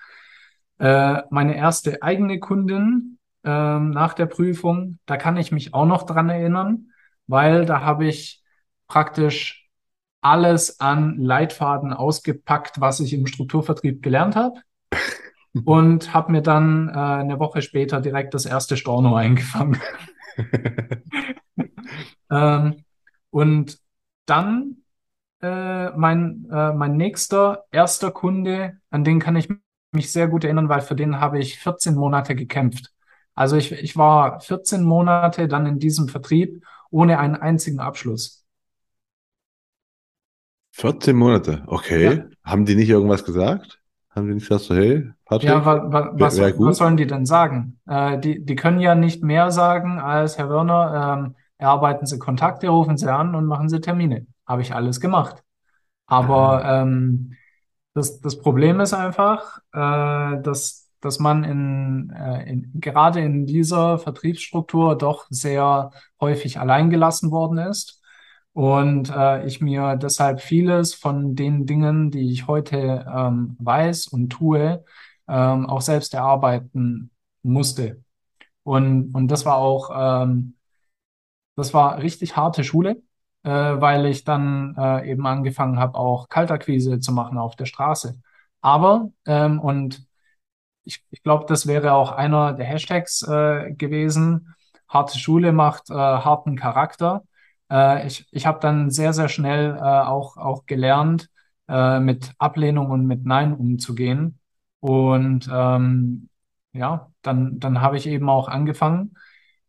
[0.79, 6.05] Äh, meine erste eigene Kundin ähm, nach der Prüfung, da kann ich mich auch noch
[6.05, 6.89] dran erinnern,
[7.29, 8.44] weil da habe ich
[8.87, 9.69] praktisch
[10.21, 14.61] alles an Leitfaden ausgepackt, was ich im Strukturvertrieb gelernt habe
[15.65, 19.81] und habe mir dann äh, eine Woche später direkt das erste Storno eingefangen.
[22.31, 22.85] Ähm,
[23.31, 23.79] und
[24.27, 24.79] dann
[25.43, 29.49] äh, mein, äh, mein nächster, erster Kunde, an den kann ich
[29.93, 32.93] mich sehr gut erinnern, weil für den habe ich 14 Monate gekämpft.
[33.35, 38.44] Also ich, ich war 14 Monate dann in diesem Vertrieb ohne einen einzigen Abschluss.
[40.77, 41.63] 14 Monate,
[41.99, 42.25] Ja, okay.
[42.45, 43.81] Haben die nicht irgendwas gesagt?
[44.11, 45.11] Haben die nicht gesagt so, hey,
[45.41, 47.81] ja, Patrick, wa, wa, wäre was, was sollen die denn sagen?
[47.87, 52.69] Äh, die, die können ja nicht mehr sagen als Herr Werner, ähm, erarbeiten Sie Kontakte,
[52.69, 54.27] rufen Sie an und machen Sie Termine.
[54.47, 55.43] Habe ich alles gemacht.
[56.07, 57.35] Aber Ah, ähm,
[57.95, 63.99] das, das Problem ist einfach, äh, dass, dass man in, äh, in, gerade in dieser
[63.99, 68.03] Vertriebsstruktur doch sehr häufig allein gelassen worden ist.
[68.55, 74.31] Und äh, ich mir deshalb vieles von den Dingen, die ich heute ähm, weiß und
[74.31, 74.85] tue,
[75.29, 77.11] ähm, auch selbst erarbeiten
[77.43, 78.03] musste.
[78.63, 79.91] Und, und das war auch
[80.25, 80.55] ähm,
[81.57, 83.03] das war richtig harte Schule,
[83.43, 88.21] äh, weil ich dann äh, eben angefangen habe, auch Kaltakquise zu machen auf der Straße.
[88.61, 90.07] Aber, ähm, und
[90.85, 94.55] ich, ich glaube, das wäre auch einer der Hashtags äh, gewesen,
[94.89, 97.25] harte Schule macht äh, harten Charakter.
[97.71, 101.31] Äh, ich ich habe dann sehr, sehr schnell äh, auch, auch gelernt,
[101.69, 104.39] äh, mit Ablehnung und mit Nein umzugehen.
[104.81, 106.29] Und ähm,
[106.73, 109.15] ja, dann, dann habe ich eben auch angefangen,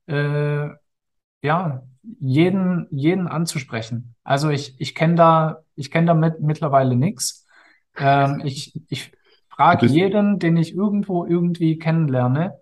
[0.08, 0.70] äh,
[1.42, 1.84] ja,
[2.20, 4.16] jeden, jeden anzusprechen.
[4.24, 7.48] Also ich, ich kenne da, ich kenne damit mittlerweile nichts.
[7.98, 9.12] Ähm, ich ich
[9.50, 12.60] frage jeden, den ich irgendwo irgendwie kennenlerne,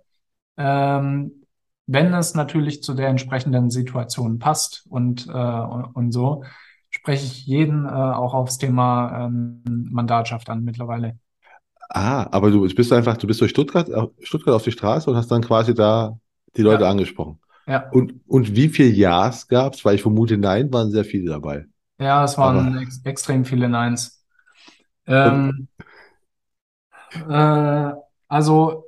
[0.57, 1.42] ähm,
[1.87, 6.43] wenn es natürlich zu der entsprechenden Situation passt und, äh, und, und so,
[6.89, 11.17] spreche ich jeden äh, auch aufs Thema ähm, Mandatschaft an mittlerweile.
[11.89, 15.15] ah, aber du bist einfach, du bist durch Stuttgart, äh, Stuttgart auf die Straße und
[15.17, 16.17] hast dann quasi da
[16.57, 17.39] die Leute Ja, angesprochen.
[17.67, 19.85] ja, Und, und wie viel Ja's gab's?
[19.85, 21.65] Weil ich vermute, nein, waren sehr viele dabei.
[21.99, 24.23] ja, es waren ex extrem viele Neins.
[25.07, 25.67] Ähm,
[27.13, 27.93] Äh,
[28.27, 28.82] also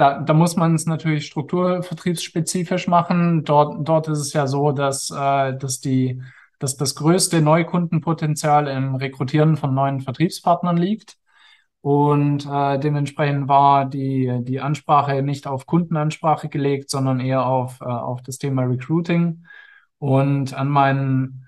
[0.00, 3.44] da, da muss man es natürlich strukturvertriebsspezifisch machen.
[3.44, 6.22] Dort, dort ist es ja so, dass, äh, dass die,
[6.58, 11.18] dass das größte Neukundenpotenzial im Rekrutieren von neuen Vertriebspartnern liegt.
[11.82, 17.84] Und äh, dementsprechend war die, die Ansprache nicht auf Kundenansprache gelegt, sondern eher auf, äh,
[17.84, 19.44] auf das Thema Recruiting.
[19.98, 21.46] Und an meinen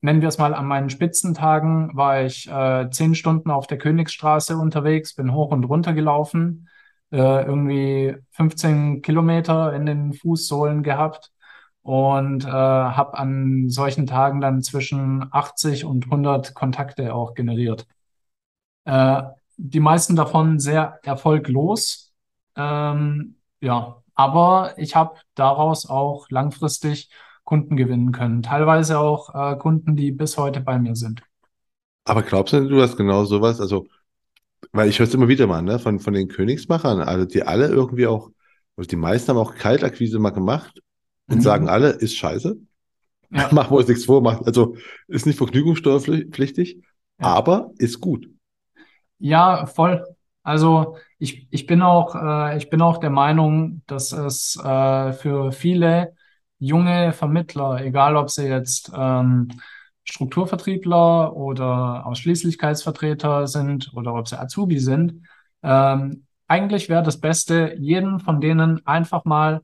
[0.00, 4.56] nennen wir es mal, an meinen Spitzentagen war ich äh, zehn Stunden auf der Königsstraße
[4.56, 6.68] unterwegs, bin hoch und runter gelaufen,
[7.12, 11.32] äh, irgendwie 15 Kilometer in den Fußsohlen gehabt
[11.82, 17.86] und äh, habe an solchen Tagen dann zwischen 80 und 100 Kontakte auch generiert.
[18.84, 19.22] Äh,
[19.56, 22.12] die meisten davon sehr erfolglos.
[22.56, 27.10] Ähm, ja, aber ich habe daraus auch langfristig
[27.44, 28.42] Kunden gewinnen können.
[28.42, 31.22] Teilweise auch äh, Kunden, die bis heute bei mir sind.
[32.04, 33.60] aber glaubst du, du hast genau sowas?
[33.60, 33.86] Also,
[34.72, 37.68] weil ich höre es immer wieder mal, ne, von, von den Königsmachern, also die alle
[37.68, 38.30] irgendwie auch,
[38.76, 40.80] also die meisten haben auch Kaltakquise mal gemacht
[41.28, 41.68] und sagen Mhm.
[41.68, 42.56] alle, ist scheiße.
[43.30, 44.76] Ja, Machen wir uns nichts vor, macht, also
[45.08, 46.82] ist nicht vergnügungssteuerpflichtig,
[47.18, 47.26] ja.
[47.26, 48.28] aber ist gut.
[49.18, 50.04] Ja, voll.
[50.42, 55.52] Also ich, ich bin auch, äh, ich bin auch der Meinung, dass es äh, für
[55.52, 56.14] viele
[56.58, 59.48] junge Vermittler, egal ob sie jetzt ähm,
[60.04, 65.22] Strukturvertriebler oder Ausschließlichkeitsvertreter sind oder ob sie Azubi sind,
[65.62, 69.62] ähm, eigentlich wäre das Beste, jeden von denen einfach mal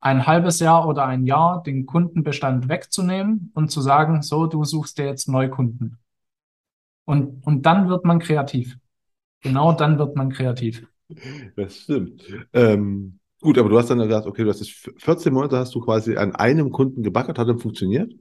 [0.00, 4.98] ein halbes Jahr oder ein Jahr den Kundenbestand wegzunehmen und zu sagen, so, du suchst
[4.98, 5.98] dir jetzt Neukunden.
[7.04, 8.76] Und, und dann wird man kreativ.
[9.40, 10.86] Genau dann wird man kreativ.
[11.56, 12.22] Das stimmt.
[12.52, 15.80] Ähm, gut, aber du hast dann gesagt, okay, du hast es 14 Monate hast du
[15.80, 18.12] quasi an einem Kunden gebackert, hat dann funktioniert?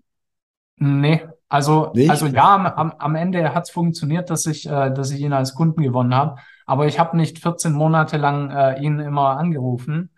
[0.84, 2.36] Nee, also, also Nicht?
[2.36, 5.84] ja, am, am Ende hat es funktioniert, dass ich, äh, dass ich ihn als Kunden
[5.84, 6.38] gewonnen habe.
[6.66, 10.10] Aber ich habe nicht 14 Monate lang äh, ihn immer angerufen,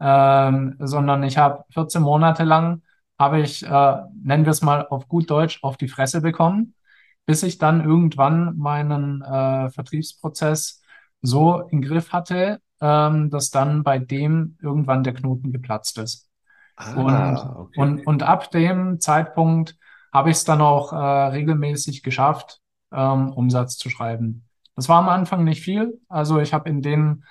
[0.00, 2.80] ähm, sondern ich habe 14 Monate lang,
[3.18, 6.74] habe ich, äh, nennen wir es mal auf gut Deutsch, auf die Fresse bekommen,
[7.26, 10.82] bis ich dann irgendwann meinen äh, Vertriebsprozess
[11.20, 16.30] so im Griff hatte, ähm, dass dann bei dem irgendwann der Knoten geplatzt ist.
[16.94, 17.80] Und, Ah, okay.
[17.80, 19.76] und, und ab dem Zeitpunkt
[20.16, 22.60] habe ich es dann auch äh, regelmäßig geschafft,
[22.90, 24.46] ähm, Umsatz zu schreiben.
[24.74, 26.00] Das war am Anfang nicht viel.
[26.08, 27.24] Also ich habe in den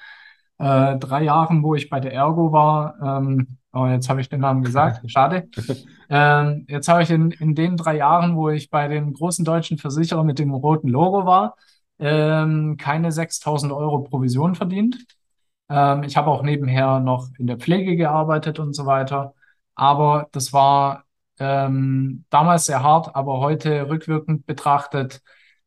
[0.59, 4.41] äh, drei Jahren, wo ich bei der Ergo war, ähm, oh, jetzt habe ich den
[4.41, 5.49] Namen gesagt, schade.
[6.11, 9.79] Ähm, jetzt habe ich in, in den drei Jahren, wo ich bei dem großen deutschen
[9.79, 11.55] Versicherer mit dem roten Logo war,
[11.97, 15.07] ähm, keine 6000 Euro Provision verdient.
[15.69, 19.33] Ähm, ich habe auch nebenher noch in der Pflege gearbeitet und so weiter.
[19.73, 21.05] Aber das war
[21.39, 25.21] ähm, damals sehr hart, aber heute rückwirkend betrachtet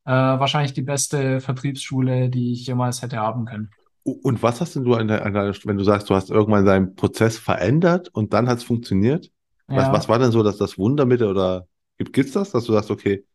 [0.04, 3.70] äh, wahrscheinlich die beste Vertriebsschule, die ich jemals hätte haben können.
[4.04, 7.36] Und was hast denn du an deiner, wenn du sagst, du hast irgendwann deinen Prozess
[7.38, 9.30] verändert und dann hat es funktioniert?
[9.74, 11.66] Was, was Ja, war denn so, dass das Wunder mit oder
[11.98, 13.26] gibt, gibt's das, dass du sagst, okay,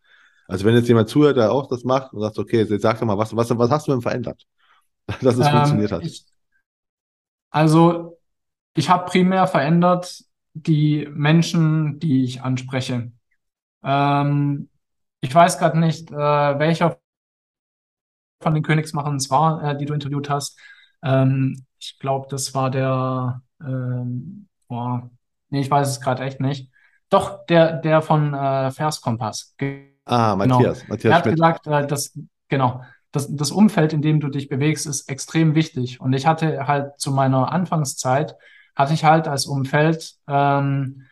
[0.47, 3.07] also wenn jetzt jemand zuhört, der auch das macht und sagt, okay, jetzt sag doch
[3.07, 4.45] mal, was, was, was hast du denn verändert,
[5.21, 6.07] dass es ähm, funktioniert hat?
[6.07, 6.25] ich,
[7.49, 8.19] also
[8.75, 10.23] ich habe primär verändert
[10.53, 13.11] die Menschen, die ich anspreche.
[13.83, 14.69] Ähm,
[15.21, 16.99] ich weiß gerade nicht, äh, welcher
[18.41, 20.59] von den Königsmachern es war, äh, die du interviewt hast.
[21.03, 25.09] Ähm, ich glaube, das war der, ähm, boah,
[25.49, 26.69] nee, ich weiß es gerade echt nicht.
[27.09, 29.55] Doch, der, der von äh, Verskompass.
[30.05, 30.65] Ah, Genau.
[30.65, 31.29] Matthias, Er Matthias hat Schmidt.
[31.29, 32.17] gesagt, äh, dass,
[32.49, 36.01] genau, das, das Umfeld, in dem du dich bewegst, ist extrem wichtig.
[36.01, 38.35] Und ich hatte halt zu meiner Anfangszeit,
[38.75, 41.03] hatte ich halt als Umfeld ähm,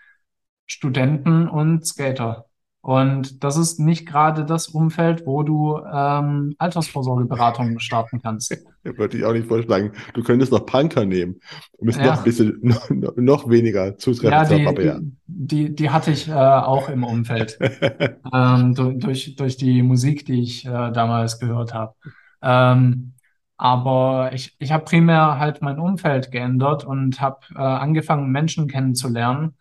[0.68, 2.48] Studenten und Skater.
[2.82, 8.58] Und das ist nicht gerade das Umfeld, wo du ähm, Altersvorsorgeberatung starten kannst.
[8.84, 9.92] Würde ich auch nicht vorschlagen.
[10.14, 11.40] Du könntest noch Punker nehmen,
[11.78, 15.00] um es noch ein Ja, bisschen, noch, noch weniger zutreffend ja, die, aber ja.
[15.26, 17.58] die, die, hatte ich äh, auch im Umfeld.
[18.34, 21.96] ähm, durch, durch, durch die Musik, die ich äh, damals gehört habe.
[22.42, 23.14] Ähm,
[23.62, 29.56] Aber ich, ich habe primär halt mein Umfeld geändert und habe äh, angefangen, Menschen kennenzulernen,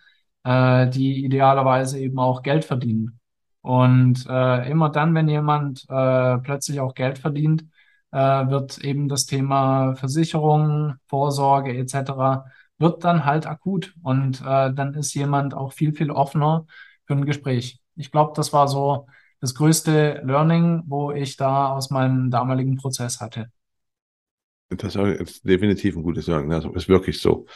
[0.45, 3.21] äh, die idealerweise eben auch Geld verdienen.
[3.61, 7.67] Und äh, immer dann, wenn jemand äh, plötzlich auch Geld verdient,
[8.13, 12.47] äh, wird eben das Thema Versicherung, Vorsorge etc.
[12.79, 13.95] wird dann halt akut.
[14.03, 16.65] Und äh, dann ist jemand auch viel, viel offener
[17.07, 17.81] für ein Gespräch.
[17.97, 19.09] Ich glaube, das war so
[19.41, 23.51] das größte Learning, wo ich da aus meinem damaligen Prozess hatte.
[24.71, 26.49] Das ist definitiv ein gutes Sagen.
[26.49, 27.47] Das ist wirklich so.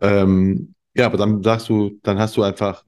[0.00, 2.84] Ähm, ja, aber dann sagst du, dann hast du einfach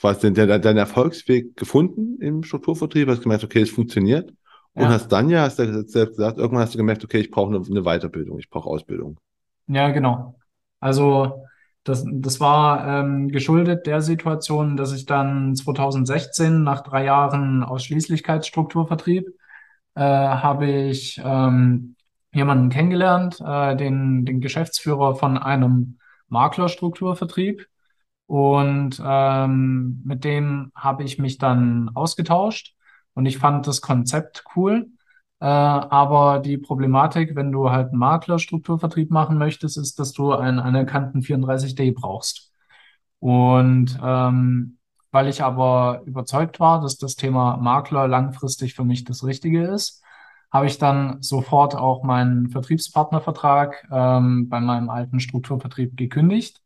[0.00, 4.32] quasi deinen Erfolgsweg gefunden im Strukturvertrieb, hast gemerkt, okay, es funktioniert.
[4.74, 4.88] Und ja.
[4.88, 7.64] hast dann ja, hast du selbst gesagt, irgendwann hast du gemerkt, okay, ich brauche eine,
[7.64, 9.18] eine Weiterbildung, ich brauche Ausbildung.
[9.66, 10.34] Ja, genau.
[10.80, 11.44] Also
[11.84, 19.28] das, das war ähm, geschuldet der Situation, dass ich dann 2016 nach drei Jahren Ausschließlichkeitsstrukturvertrieb
[19.94, 21.96] äh, habe ich ähm,
[22.34, 27.66] jemanden kennengelernt, äh, den, den Geschäftsführer von einem Maklerstrukturvertrieb.
[28.26, 32.74] Und ähm, mit dem habe ich mich dann ausgetauscht
[33.14, 34.88] und ich fand das Konzept cool.
[35.40, 40.60] Äh, aber die Problematik, wenn du halt einen Maklerstrukturvertrieb machen möchtest, ist, dass du einen
[40.60, 42.52] anerkannten 34D brauchst.
[43.18, 44.78] Und ähm,
[45.10, 50.01] weil ich aber überzeugt war, dass das Thema Makler langfristig für mich das Richtige ist,
[50.52, 56.60] habe ich dann sofort auch meinen Vertriebspartnervertrag ähm, bei meinem alten Strukturvertrieb gekündigt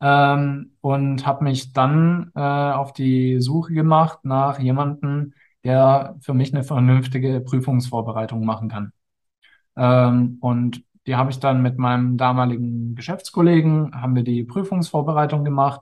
[0.00, 6.52] ähm, und habe mich dann äh, auf die Suche gemacht nach jemandem, der für mich
[6.54, 8.92] eine vernünftige Prüfungsvorbereitung machen kann.
[9.76, 15.80] Ähm, und die habe ich dann mit meinem damaligen Geschäftskollegen, haben wir die Prüfungsvorbereitung gemacht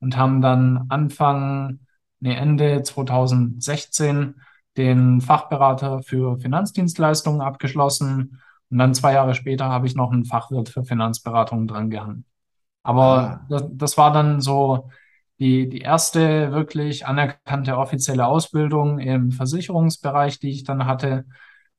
[0.00, 1.80] und haben dann Anfang,
[2.20, 4.34] nee, Ende 2016
[4.80, 10.68] den Fachberater für Finanzdienstleistungen abgeschlossen und dann zwei Jahre später habe ich noch einen Fachwirt
[10.68, 12.24] für Finanzberatung dran gehangen.
[12.82, 13.46] Aber ah.
[13.50, 14.90] das, das, war dann so
[15.38, 21.26] die, die erste wirklich anerkannte offizielle Ausbildung im Versicherungsbereich, die ich dann hatte.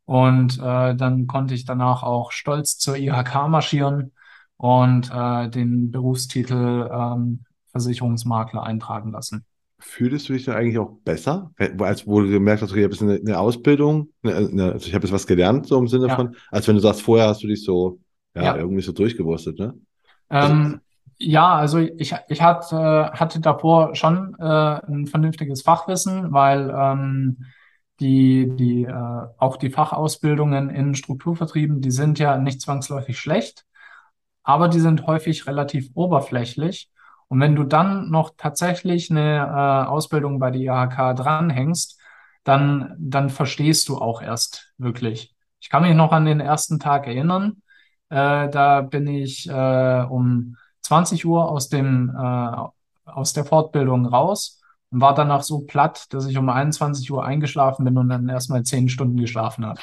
[0.06, 4.12] Und äh, dann konnte ich danach auch stolz zur IHK marschieren
[4.58, 9.46] und äh, den Berufstitel ähm, Versicherungsmakler eintragen lassen.
[9.84, 13.20] Fühlst du dich dann eigentlich auch besser, als wo du gemerkt hast, okay, ich habe
[13.26, 16.16] eine, Ausbildung, eine, eine, also ich habe jetzt was gelernt, so im Sinne ja.
[16.16, 18.00] von, als wenn du sagst, vorher hast du dich so,
[18.36, 18.58] ja, ja.
[18.58, 19.74] irgendwie so durchgewurstet, ne?
[20.30, 20.78] Ähm, also,
[21.18, 27.46] ja, also ich, ich hatte, hatte davor schon äh, ein vernünftiges Fachwissen, weil ähm,
[28.00, 33.66] die, die, äh, auch die Fachausbildungen in Strukturvertrieben, die sind ja nicht zwangsläufig schlecht,
[34.44, 36.90] aber die sind häufig relativ oberflächlich.
[37.32, 41.98] Und wenn du dann noch tatsächlich eine äh, Ausbildung bei der IHK dranhängst,
[42.44, 45.34] dann, dann verstehst du auch erst wirklich.
[45.62, 47.62] Ich kann mich noch an den ersten Tag erinnern.
[48.10, 52.66] Äh, da bin ich äh, um 20 Uhr aus dem, äh,
[53.06, 54.60] aus der Fortbildung raus
[54.90, 58.64] und war danach so platt, dass ich um 21 Uhr eingeschlafen bin und dann erstmal
[58.64, 59.80] 10 Stunden geschlafen habe.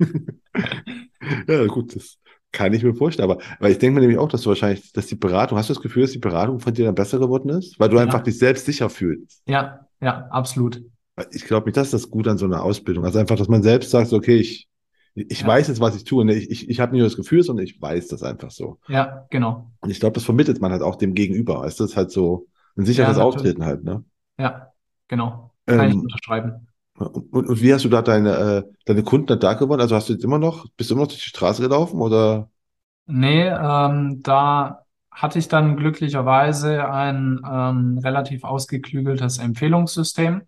[1.46, 2.18] ja, gut, das
[2.54, 3.30] kann ich mir vorstellen.
[3.30, 5.74] Aber weil ich denke mir nämlich auch, dass du wahrscheinlich, dass die Beratung, hast du
[5.74, 7.78] das Gefühl, dass die Beratung von dir dann besser geworden ist?
[7.78, 8.02] Weil du ja.
[8.02, 9.42] einfach dich selbst sicher fühlst.
[9.46, 10.82] Ja, ja, absolut.
[11.32, 13.04] Ich glaube nicht, dass das gut an so einer Ausbildung.
[13.04, 14.68] Also einfach, dass man selbst sagt, okay, ich,
[15.14, 15.46] ich ja.
[15.46, 16.30] weiß jetzt, was ich tue.
[16.32, 18.78] Ich, ich, ich habe nicht nur das Gefühl, sondern ich weiß das einfach so.
[18.88, 19.70] Ja, genau.
[19.80, 21.60] Und ich glaube, das vermittelt man halt auch dem Gegenüber.
[21.60, 22.46] Weißt du, das ist halt so
[22.76, 24.04] ein sicheres ja, Auftreten halt, ne?
[24.38, 24.72] Ja,
[25.08, 25.52] genau.
[25.66, 26.68] Kann ähm, ich unterschreiben.
[26.96, 29.80] Und, und wie hast du da deine, äh, deine Kunden da gewonnen?
[29.80, 32.48] Also hast du jetzt immer noch, bist du immer noch durch die Straße gelaufen oder?
[33.06, 40.42] Nee, ähm, da hatte ich dann glücklicherweise ein ähm, relativ ausgeklügeltes Empfehlungssystem.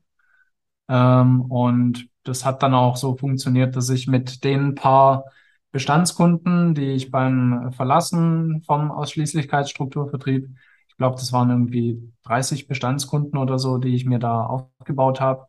[0.88, 5.24] Ähm, und das hat dann auch so funktioniert, dass ich mit den paar
[5.72, 10.48] Bestandskunden, die ich beim Verlassen vom Ausschließlichkeitsstrukturvertrieb,
[10.88, 15.46] ich glaube, das waren irgendwie 30 Bestandskunden oder so, die ich mir da aufgebaut habe,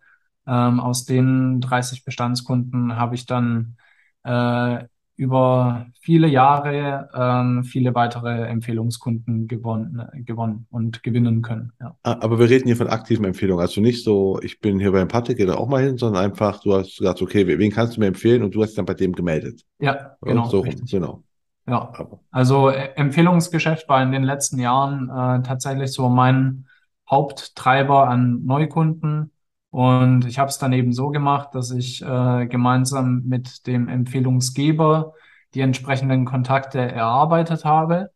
[0.47, 3.77] ähm, aus den 30 Bestandskunden habe ich dann
[4.23, 4.85] äh,
[5.17, 11.73] über viele Jahre ähm, viele weitere Empfehlungskunden gewonnen, gewonnen und gewinnen können.
[11.81, 11.97] Ja.
[12.03, 13.61] Ah, aber wir reden hier von aktiven Empfehlungen.
[13.61, 16.61] Also nicht so, ich bin hier beim Patrick, gehe da auch mal hin, sondern einfach,
[16.61, 19.13] du hast gesagt, okay, wen kannst du mir empfehlen und du hast dann bei dem
[19.13, 19.63] gemeldet.
[19.79, 20.47] Ja, genau.
[20.49, 21.23] So genau.
[21.67, 21.91] Ja,
[22.31, 26.67] also äh, Empfehlungsgeschäft war in den letzten Jahren äh, tatsächlich so mein
[27.09, 29.31] Haupttreiber an Neukunden
[29.69, 35.13] und ich habe es dann eben so gemacht, dass ich äh, gemeinsam mit dem Empfehlungsgeber
[35.53, 38.11] die entsprechenden Kontakte erarbeitet habe.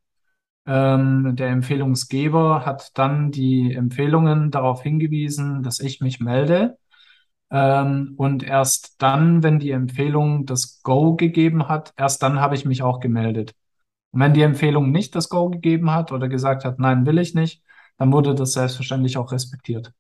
[0.66, 6.78] Ähm, der Empfehlungsgeber hat dann die Empfehlungen darauf hingewiesen, dass ich mich melde.
[7.52, 12.66] Ähm, und erst dann, wenn die Empfehlung das Go gegeben hat, erst dann habe ich
[12.66, 13.54] mich auch gemeldet.
[14.12, 17.36] Und wenn die Empfehlung nicht das Go gegeben hat oder gesagt hat, nein, will ich
[17.36, 17.64] nicht,
[17.97, 19.93] dann wurde das selbstverständlich auch respektiert.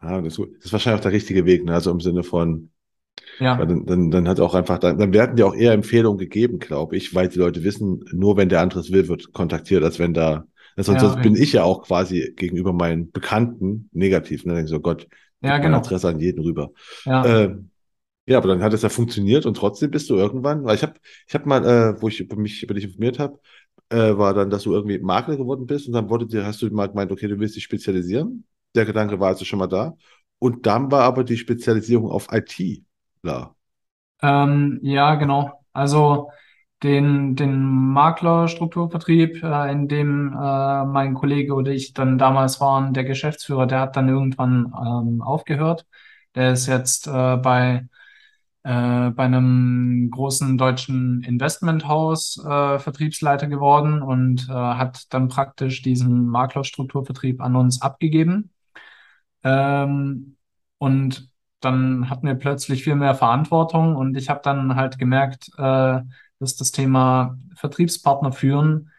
[0.00, 1.74] Ah, das, das ist wahrscheinlich auch der richtige Weg, ne?
[1.74, 2.70] Also im Sinne von,
[3.38, 6.58] Ja, dann, dann, dann hat auch einfach, dann, dann werden dir auch eher Empfehlungen gegeben,
[6.60, 9.98] glaube ich, weil die Leute wissen, nur wenn der andere es will, wird kontaktiert, als
[9.98, 10.46] wenn da,
[10.76, 11.36] also ja, sonst bin richtig.
[11.36, 14.50] ich ja auch quasi gegenüber meinen Bekannten negativ, ne?
[14.52, 15.08] Dann denke ich so, Gott,
[15.40, 15.78] Ja, genau.
[15.78, 16.72] Adresse an jeden rüber.
[17.04, 17.22] Ja.
[17.22, 17.70] Ähm,
[18.26, 20.94] ja, aber dann hat es ja funktioniert und trotzdem bist du irgendwann, weil ich habe,
[21.28, 23.40] ich habe mal, äh, wo ich über mich über dich informiert habe,
[23.90, 26.70] äh, war dann, dass du irgendwie Makler geworden bist und dann wurde dir, hast du
[26.70, 28.44] mal gemeint, okay, du willst dich spezialisieren.
[28.74, 29.94] Der Gedanke war also schon mal da.
[30.38, 32.84] Und dann war aber die Spezialisierung auf IT
[33.22, 33.54] da.
[34.22, 35.64] Ähm, ja, genau.
[35.72, 36.30] Also
[36.82, 43.04] den, den Maklerstrukturvertrieb, äh, in dem äh, mein Kollege oder ich dann damals waren, der
[43.04, 45.86] Geschäftsführer, der hat dann irgendwann ähm, aufgehört.
[46.34, 47.88] Der ist jetzt äh, bei,
[48.64, 56.26] äh, bei einem großen deutschen Investmenthaus äh, Vertriebsleiter geworden und äh, hat dann praktisch diesen
[56.28, 58.50] Maklerstrukturvertrieb an uns abgegeben.
[59.44, 60.36] Ähm,
[60.78, 61.30] und
[61.60, 66.00] dann hatten wir plötzlich viel mehr Verantwortung und ich habe dann halt gemerkt, äh,
[66.38, 68.90] dass das Thema Vertriebspartner führen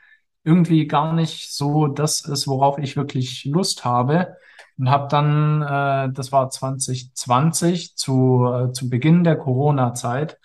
[0.44, 4.36] irgendwie gar nicht so das ist, worauf ich wirklich Lust habe.
[4.78, 10.38] Und habe dann, äh, das war 2020, zu, äh, zu Beginn der Corona-Zeit,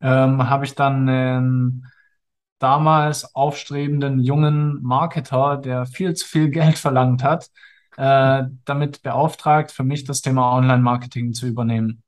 [0.00, 1.86] ähm, habe ich dann einen
[2.58, 7.50] damals aufstrebenden jungen Marketer, der viel zu viel Geld verlangt hat,
[8.00, 12.02] äh, damit beauftragt, für mich das Thema Online-Marketing zu übernehmen.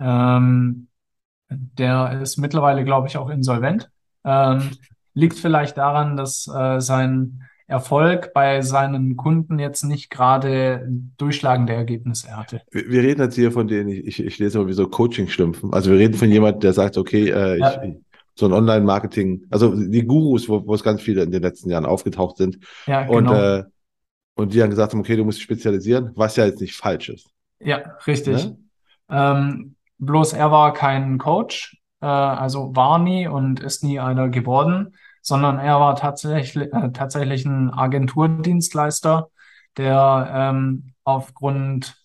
[0.00, 0.88] Ähm,
[1.48, 3.88] der ist mittlerweile, glaube ich, auch insolvent.
[4.24, 4.70] Ähm,
[5.14, 12.36] liegt vielleicht daran, dass äh, sein Erfolg bei seinen Kunden jetzt nicht gerade durchschlagende Ergebnisse
[12.36, 12.62] hatte.
[12.72, 15.72] Wir, wir reden jetzt hier von denen, ich, ich, lese immer wie so Coaching-Schlümpfen.
[15.72, 17.94] Also wir reden von jemandem, der sagt, okay, äh, Ja, ich-
[18.34, 21.84] so ein Online-Marketing, also die Gurus, wo, wo es ganz viele in den letzten Jahren
[21.84, 23.34] aufgetaucht sind ja, und, genau.
[23.34, 23.64] äh,
[24.40, 27.10] und die dann gesagt haben, okay, du musst dich spezialisieren, was ja jetzt nicht falsch
[27.10, 27.28] ist.
[27.60, 28.46] Ja, richtig.
[28.46, 28.56] Ne?
[29.10, 34.96] Ähm, bloß er war kein Coach, äh, also war nie und ist nie einer geworden,
[35.20, 39.28] sondern er war tatsächlich, äh, tatsächlich ein Agenturdienstleister,
[39.76, 41.96] der ähm, aufgrund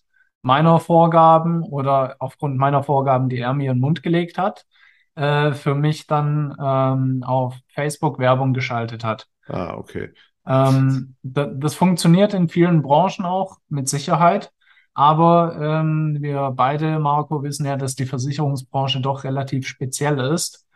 [0.42, 4.66] meiner Vorgaben oder aufgrund meiner Vorgaben, die er mir in den Mund gelegt hat,
[5.14, 9.26] äh, für mich dann ähm, auf Facebook Werbung geschaltet hat.
[9.48, 10.12] Ah, okay.
[10.46, 14.52] Ähm, da, das funktioniert in vielen Branchen auch mit Sicherheit.
[14.94, 20.66] Aber ähm, wir beide, Marco, wissen ja, dass die Versicherungsbranche doch relativ speziell ist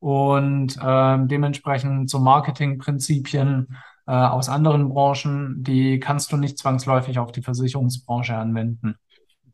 [0.00, 3.76] und ähm, dementsprechend so Marketingprinzipien
[4.06, 8.96] äh, aus anderen Branchen, die kannst du nicht zwangsläufig auf die Versicherungsbranche anwenden.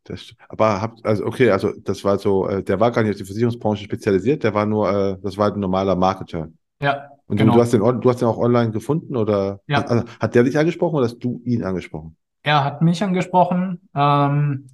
[0.04, 3.18] Das, aber habt, also okay, also das war so, äh, der war gar nicht auf
[3.18, 6.48] die Versicherungsbranche spezialisiert, der war nur, äh, das war ein normaler Marketer.
[6.80, 7.92] Ja, Und du, du hast genau.
[7.92, 9.80] den, du hast den auch online gefunden oder hat, Ja.
[9.84, 12.16] also, hat der dich angesprochen oder hast du ihn angesprochen?
[12.42, 14.68] Er hat mich angesprochen ähm,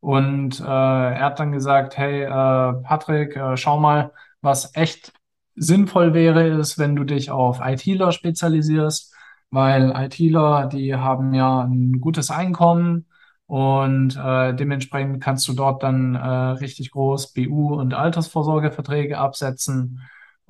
[0.00, 5.12] und äh, er hat dann gesagt, hey äh, Patrick, äh, schau mal, was echt
[5.56, 9.14] sinnvoll wäre, ist, wenn du dich auf ITler spezialisierst,
[9.50, 13.06] weil ITler, die haben ja ein gutes Einkommen
[13.46, 20.00] und äh, dementsprechend kannst du dort dann äh, richtig groß BU und Altersvorsorgeverträge absetzen.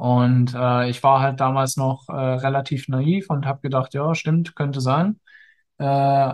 [0.00, 4.56] Und äh, ich war halt damals noch äh, relativ naiv und habe gedacht, ja, stimmt,
[4.56, 5.20] könnte sein.
[5.76, 6.32] Äh,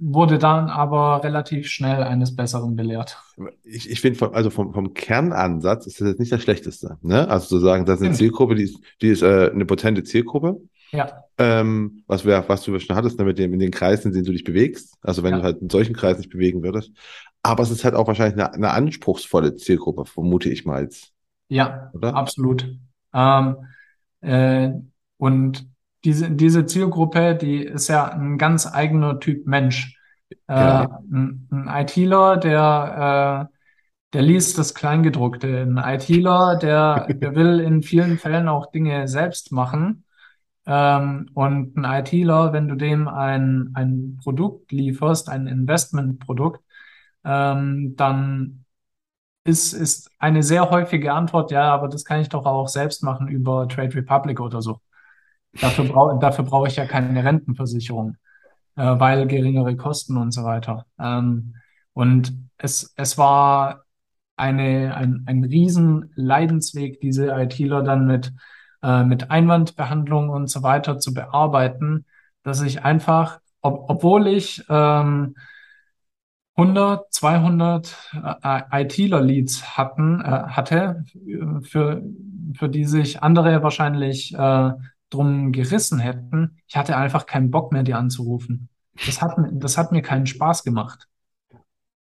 [0.00, 3.18] wurde dann aber relativ schnell eines Besseren belehrt.
[3.64, 6.96] Ich, ich finde, vom, also vom, vom Kernansatz ist das jetzt nicht das Schlechteste.
[7.02, 7.28] Ne?
[7.28, 8.14] Also zu sagen, das ist eine.
[8.14, 10.56] Zielgruppe, die ist, die ist äh, eine potente Zielgruppe.
[10.90, 14.14] Ja, Ähm, was, wir, was du schon hattest, ne, mit dem, in den Kreisen, in
[14.14, 14.96] denen du dich bewegst.
[15.02, 16.92] Also wenn du ja, halt in solchen Kreisen dich bewegen würdest.
[17.42, 21.12] Aber es ist halt auch wahrscheinlich eine, eine anspruchsvolle Zielgruppe, vermute ich mal jetzt,
[21.50, 22.14] ja, oder?
[22.14, 22.66] absolut.
[23.12, 23.56] Ähm,
[24.20, 24.70] äh,
[25.18, 25.66] und
[26.04, 29.96] diese, diese Zielgruppe, die ist ja ein ganz eigener Typ Mensch.
[30.48, 31.00] Äh, Ja.
[31.12, 33.56] ein, ein ITler, der, äh,
[34.12, 35.62] der liest das Kleingedruckte.
[35.62, 40.04] Ein ITler, der, der will in vielen Fällen auch Dinge selbst machen.
[40.66, 46.62] Ähm, und ein ITler, wenn du dem ein, ein Produkt lieferst, ein Investmentprodukt,
[47.24, 48.64] ähm, dann
[49.50, 53.28] ist, ist eine sehr häufige Antwort, ja, aber das kann ich doch auch selbst machen
[53.28, 54.80] über Trade Republic oder so.
[55.52, 58.16] Dafür brauche dafür brauche ich ja keine Rentenversicherung,
[58.76, 60.86] äh, weil geringere Kosten und so weiter.
[60.98, 61.56] Ähm,
[61.92, 63.84] und es, es war
[64.36, 68.32] eine, ein, ein riesen Leidensweg, diese ITler dann mit,
[68.82, 72.06] äh, mit Einwandbehandlung und so weiter zu bearbeiten,
[72.42, 75.34] dass ich einfach, ob, obwohl ich ähm,
[76.60, 77.96] 100, 200
[78.42, 81.04] äh, ITler-Leads hatten, äh, hatte,
[81.62, 82.02] für,
[82.56, 84.70] für die sich andere wahrscheinlich äh,
[85.08, 86.58] drum gerissen hätten.
[86.66, 88.68] Ich hatte einfach keinen Bock mehr, die anzurufen.
[89.06, 91.08] Das hat, das hat mir keinen Spaß gemacht.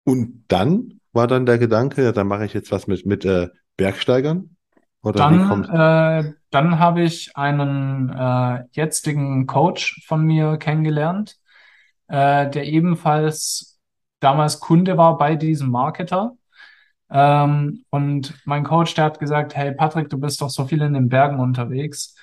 [0.04, 3.48] Und dann war dann der Gedanke, ja, dann mache ich jetzt was mit, mit äh,
[3.76, 4.56] Bergsteigern?
[5.02, 11.36] Oder Dann, äh, dann habe ich einen äh, jetzigen Coach von mir kennengelernt,
[12.08, 13.77] äh, der ebenfalls
[14.20, 16.32] damals Kunde war bei diesem Marketer.
[17.10, 20.94] Ähm, und mein Coach, der hat gesagt, hey Patrick, du bist doch so viel in
[20.94, 22.14] den Bergen unterwegs.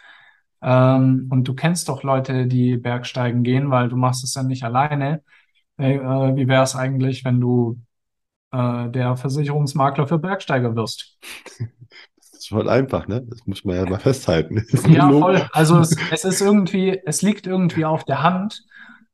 [0.61, 4.63] Ähm, und du kennst doch Leute, die Bergsteigen gehen, weil du machst es ja nicht
[4.63, 5.23] alleine.
[5.77, 7.79] Hey, äh, wie wäre es eigentlich, wenn du
[8.51, 11.17] äh, der Versicherungsmakler für Bergsteiger wirst?
[12.17, 13.21] Das ist voll einfach, ne?
[13.27, 14.65] Das muss man ja mal festhalten.
[14.87, 15.47] Ja, voll.
[15.51, 18.63] Also es, es ist irgendwie, es liegt irgendwie auf der Hand,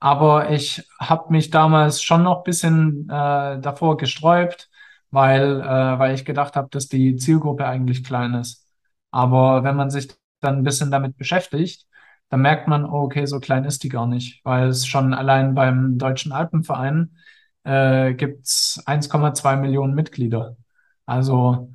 [0.02, 4.70] aber ich habe mich damals schon noch bisschen äh, davor gesträubt,
[5.12, 5.66] weil, äh,
[6.00, 8.68] weil ich gedacht habe, dass die Zielgruppe eigentlich klein ist.
[9.12, 10.10] Aber wenn man sich
[10.42, 11.88] dann ein bisschen damit beschäftigt,
[12.30, 15.56] dann merkt man, oh, okay, so klein ist die gar nicht, weil es schon allein
[15.56, 17.18] beim Deutschen Alpenverein
[17.64, 20.58] äh, gibt's 1,2 Millionen Mitglieder.
[21.06, 21.74] Also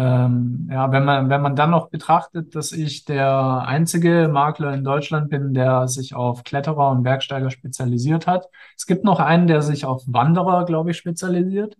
[0.00, 4.82] ähm, ja, wenn man, wenn man dann noch betrachtet, dass ich der einzige Makler in
[4.82, 8.46] Deutschland bin, der sich auf Kletterer und Bergsteiger spezialisiert hat.
[8.78, 11.76] Es gibt noch einen, der sich auf Wanderer, glaube ich, spezialisiert.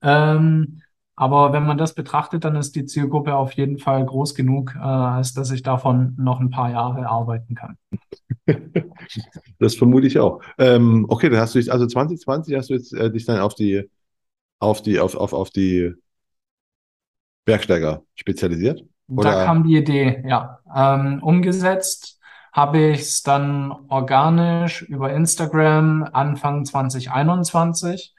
[0.00, 0.80] Ähm,
[1.16, 4.78] aber wenn man das betrachtet, dann ist die Zielgruppe auf jeden Fall groß genug, äh,
[4.78, 7.76] als dass ich davon noch ein paar Jahre arbeiten kann.
[9.58, 10.42] Das vermute ich auch.
[10.58, 13.54] Ähm, okay, dann hast du dich, also 2020 hast du jetzt äh, dich dann auf
[13.54, 13.88] die,
[14.58, 15.94] auf die, auf, auf, auf die
[17.46, 18.84] Bergsteiger spezialisiert?
[19.08, 19.44] Da Oder?
[19.46, 20.58] kam die Idee, ja.
[20.74, 22.20] Ähm, umgesetzt
[22.52, 28.14] habe ich es dann organisch über Instagram Anfang 2021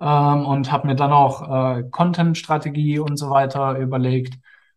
[0.00, 4.34] ähm, und habe mir dann auch äh, Content-Strategie und so weiter überlegt.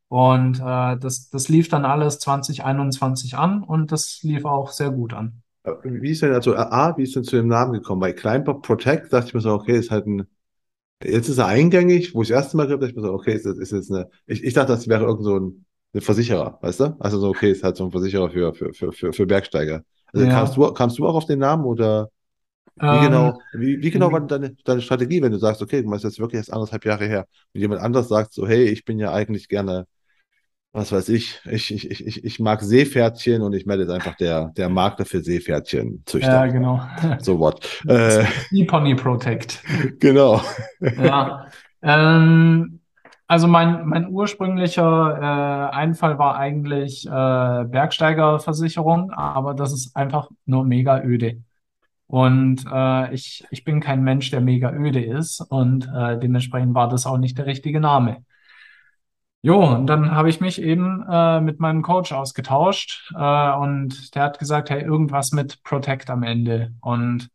[0.08, 5.14] Und äh, das, das lief dann alles 2021 an und das lief auch sehr gut
[5.14, 5.42] an.
[5.64, 8.02] Äh, Wie ist denn, also A, wie ist denn zu dem Namen gekommen?
[8.02, 10.28] Bei Climber Protect dachte ich mir so, okay, ist halt ein,
[11.04, 13.34] jetzt ist er eingängig, wo ich das erste Mal gehört habe, ich mir so, okay,
[13.34, 16.60] ist, das- ist jetzt eine, ich, ich dachte, das wäre irgend so ein, ein Versicherer,
[16.62, 16.96] weißt du?
[17.00, 19.84] Also so, okay, ist halt so ein Versicherer für, für, für, für, für Bergsteiger.
[20.14, 20.58] Also kamst Ja.
[20.58, 22.10] du, kamst du auch auf den Namen oder
[22.88, 25.90] wie Ähm, genau, wie, wie genau war deine, deine Strategie, wenn du sagst, okay, du
[25.90, 29.00] machst jetzt wirklich erst anderthalb Jahre her und jemand anderes sagt so, hey, ich bin
[29.00, 29.88] ja eigentlich gerne,
[30.74, 34.52] was weiß ich, ich, ich, ich, ich mag Seepferdchen und ich melde jetzt einfach der,
[34.56, 36.48] der Makler für ja, Seepferdchenzüchter.
[36.48, 36.82] genau.
[37.20, 37.68] So what.
[37.88, 39.62] Äh, E-Pony Protect.
[40.00, 40.42] genau.
[40.80, 41.48] Ja,
[41.82, 42.80] ähm,
[43.28, 50.64] also mein, mein ursprünglicher äh, Einfall war eigentlich äh, Bergsteigerversicherung, aber das ist einfach nur
[50.64, 51.44] mega öde.
[52.08, 56.90] Und äh, ich, ich bin kein Mensch, der mega öde ist und äh, dementsprechend war
[56.90, 58.24] das auch nicht der richtige Name.
[59.44, 64.24] Jo, und dann habe ich mich eben äh, mit meinem Coach ausgetauscht äh, und der
[64.24, 66.74] hat gesagt, hey, irgendwas mit Protect am Ende.
[66.80, 67.30] Und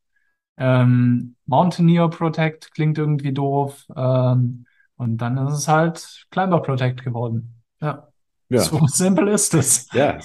[0.56, 3.86] ähm, Mountaineer Protect klingt irgendwie doof.
[3.96, 7.60] Ähm, und dann ist es halt Climber Protect geworden.
[7.80, 8.08] Ja,
[8.48, 9.88] Ja, so simpel ist es.
[9.92, 10.18] ja.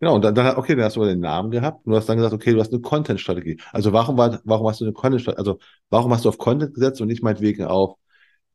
[0.00, 2.16] Genau, und dann, dann, okay, dann hast du den Namen gehabt und du hast dann
[2.18, 3.60] gesagt, okay, du hast eine Content-Strategie.
[3.72, 5.58] Also warum war, warum hast du eine Content-Strategie, also
[5.90, 7.96] warum hast du auf Content gesetzt und nicht meinetwegen auf,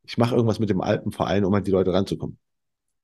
[0.03, 2.37] ich mache irgendwas mit dem Alpenverein, um an die Leute ranzukommen?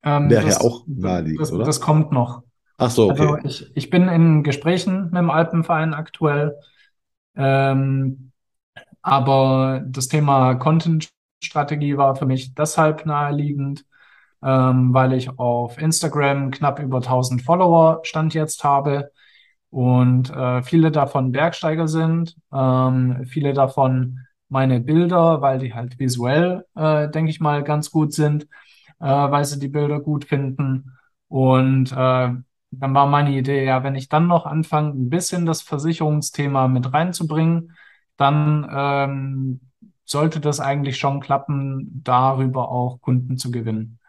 [0.04, 1.66] Ähm, Wäre ja auch naheliegend, das, oder?
[1.66, 2.43] das kommt noch.
[2.78, 3.41] Ach so, Also okay.
[3.47, 6.56] ich, ich bin in Gesprächen mit dem Alpenverein aktuell.
[7.36, 8.32] Ähm,
[9.02, 13.86] aber das Thema Content-Strategie war für mich deshalb naheliegend,
[14.43, 19.12] ähm, weil ich auf Instagram knapp über 1000 Follower Stand jetzt habe
[19.70, 24.20] und äh, viele davon Bergsteiger sind, ähm, viele davon
[24.50, 28.47] meine Bilder, weil die halt visuell, äh, denke ich mal, ganz gut sind,
[29.00, 30.97] äh, weil sie die Bilder gut finden.
[31.28, 32.30] Und äh,
[32.72, 36.93] dann war meine Idee, ja, wenn ich dann noch anfange, ein bisschen das Versicherungsthema mit
[36.93, 37.76] reinzubringen,
[38.18, 39.60] dann ähm,
[40.06, 44.00] sollte das eigentlich schon klappen, darüber auch Kunden zu gewinnen.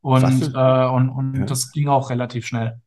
[0.00, 1.44] Und, äh, und, und ja.
[1.46, 2.80] das ging auch relativ schnell.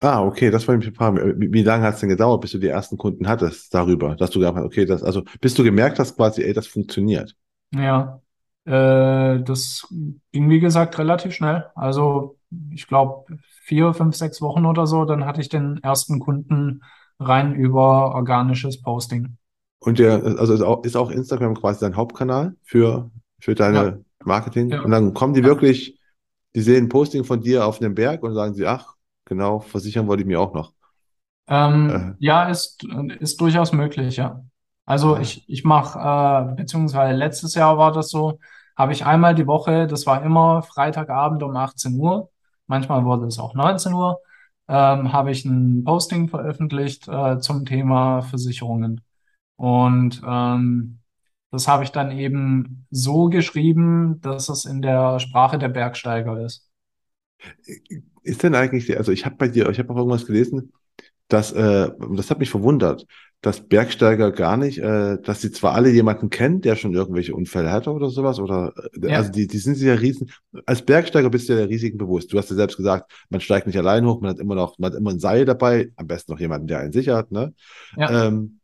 [0.00, 1.40] Ah, okay, das wollte ich mich fragen.
[1.40, 4.30] Wie, wie lange hat es denn gedauert, bis du die ersten Kunden hattest darüber, dass
[4.30, 7.34] du gedacht hast, okay, das, also bis du gemerkt hast quasi, ey, das funktioniert.
[7.70, 8.20] Ja,
[8.64, 9.86] äh, das
[10.32, 11.66] ging wie gesagt relativ schnell.
[11.74, 12.38] Also
[12.72, 13.26] ich glaube
[13.64, 16.82] vier, fünf, sechs Wochen oder so, dann hatte ich den ersten Kunden
[17.18, 19.36] rein über organisches Posting.
[19.80, 23.10] Und der, also ist auch, ist auch Instagram quasi dein Hauptkanal für,
[23.40, 24.78] für Ja, deine Marketing?
[24.82, 25.44] Und ja, dann kommen die ja.
[25.44, 26.00] wirklich,
[26.54, 28.94] die sehen ein Posting von dir auf einem Berg und sagen sie, ach,
[29.26, 30.72] genau, versichern wollte ich mir auch noch.
[31.48, 32.84] Ähm, Äh, ja, ist,
[33.20, 34.44] ist durchaus möglich, ja.
[34.86, 38.38] Also ich, ich mache, äh, beziehungsweise letztes Jahr war das so,
[38.76, 42.30] habe ich einmal die Woche, das war immer Freitagabend um 18 Uhr,
[42.66, 44.18] manchmal wurde es auch 19 Uhr,
[44.68, 49.00] ähm, habe ich ein Posting veröffentlicht äh, zum Thema Versicherungen.
[49.56, 51.00] Und ähm,
[51.50, 56.68] das habe ich dann eben so geschrieben, dass es in der Sprache der Bergsteiger ist.
[58.22, 60.72] ist denn eigentlich, also ich habe bei dir, ich habe auch irgendwas gelesen,
[61.28, 63.06] dass, äh, das hat mich verwundert,
[63.44, 67.70] dass Bergsteiger gar nicht, äh, dass sie zwar alle jemanden kennen, der schon irgendwelche Unfälle
[67.70, 68.72] hatte oder sowas, oder,
[69.02, 70.30] äh, also Ja, die, die sind sich ja riesen,
[70.64, 72.32] als Bergsteiger bist du ja der Risiken bewusst.
[72.32, 74.92] Du hast ja selbst gesagt, man steigt nicht allein hoch, man hat immer noch, man
[74.92, 77.52] hat immer ein Seil dabei, am besten noch jemanden, der einen sichert, ne?
[77.96, 78.28] ja.
[78.28, 78.60] Ähm,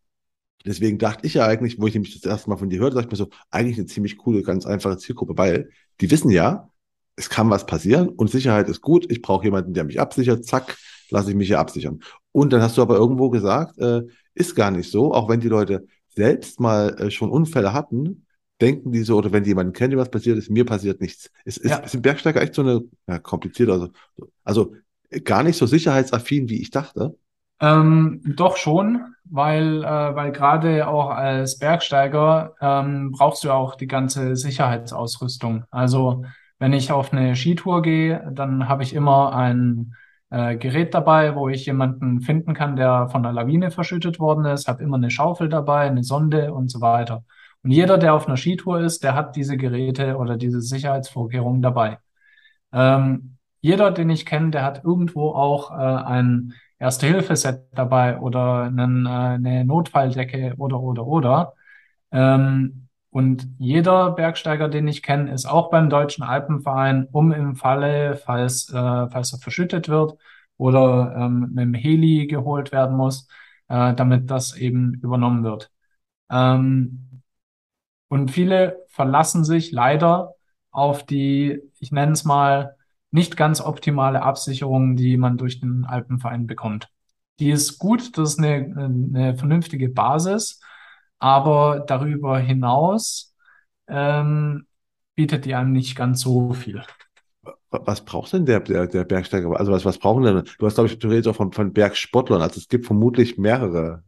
[0.67, 3.07] Deswegen dachte ich ja eigentlich, wo ich nämlich das erste Mal von dir hörte, dachte
[3.07, 5.71] ich mir so, eigentlich eine ziemlich coole, ganz einfache Zielgruppe, weil
[6.03, 6.69] die wissen ja,
[7.17, 9.11] es kann was passieren und Sicherheit ist gut.
[9.11, 10.45] Ich brauche jemanden, der mich absichert.
[10.45, 10.77] Zack,
[11.11, 12.01] lasse ich mich hier absichern.
[12.33, 14.03] Und dann hast du aber irgendwo gesagt, äh,
[14.35, 18.27] ist gar nicht so, auch wenn die Leute selbst mal äh, schon Unfälle hatten,
[18.61, 21.31] denken die so, oder wenn die jemanden kennen, dem was passiert ist, mir passiert nichts.
[21.45, 23.89] Ist, ist, Ja, ein Bergsteiger echt so eine, ja, kompliziert, also,
[24.45, 24.75] also
[25.11, 27.17] äh, gar nicht so sicherheitsaffin, wie ich dachte.
[27.61, 33.87] Ähm, doch schon, weil, äh, weil gerade auch als Bergsteiger ähm, brauchst du auch die
[33.87, 35.65] ganze Sicherheitsausrüstung.
[35.71, 36.25] Also
[36.59, 39.95] wenn ich auf eine Skitour gehe, dann habe ich immer ein
[40.31, 44.69] äh, Gerät dabei, wo ich jemanden finden kann, der von einer Lawine verschüttet worden ist,
[44.69, 47.25] habe immer eine Schaufel dabei, eine Sonde und so weiter.
[47.63, 51.99] Und jeder, der auf einer Skitour ist, der hat diese Geräte oder diese Sicherheitsvorkehrungen dabei.
[52.73, 59.07] Ähm, jeder, den ich kenne, der hat irgendwo auch äh, ein Erste-Hilfe-Set dabei oder einen,
[59.07, 61.55] äh, eine Notfalldecke oder, oder, oder.
[62.13, 68.17] Ähm, und jeder Bergsteiger, den ich kenne, ist auch beim Deutschen Alpenverein, um im Falle,
[68.17, 68.73] falls, äh,
[69.11, 70.17] falls er verschüttet wird
[70.57, 73.27] oder ähm, mit dem Heli geholt werden muss,
[73.69, 75.73] äh, damit das eben übernommen wird.
[76.31, 77.23] Ähm,
[78.09, 80.35] und viele verlassen sich leider
[80.71, 82.77] auf die, ich nenne es mal,
[83.11, 86.89] nicht ganz optimale Absicherung, die man durch den Alpenverein bekommt.
[87.41, 90.61] Die ist gut, das ist eine, eine vernünftige Basis,
[91.21, 93.35] aber darüber hinaus
[93.89, 94.67] ähm,
[95.17, 96.85] bietet die einem nicht ganz so viel.
[97.71, 99.59] Was braucht denn der, der, der Bergsteiger?
[99.59, 100.45] Also was, was brauchen denn?
[100.59, 102.43] Du hast, glaube ich, redest auch von, von Bergsportlern.
[102.43, 104.03] Also es gibt vermutlich mehrere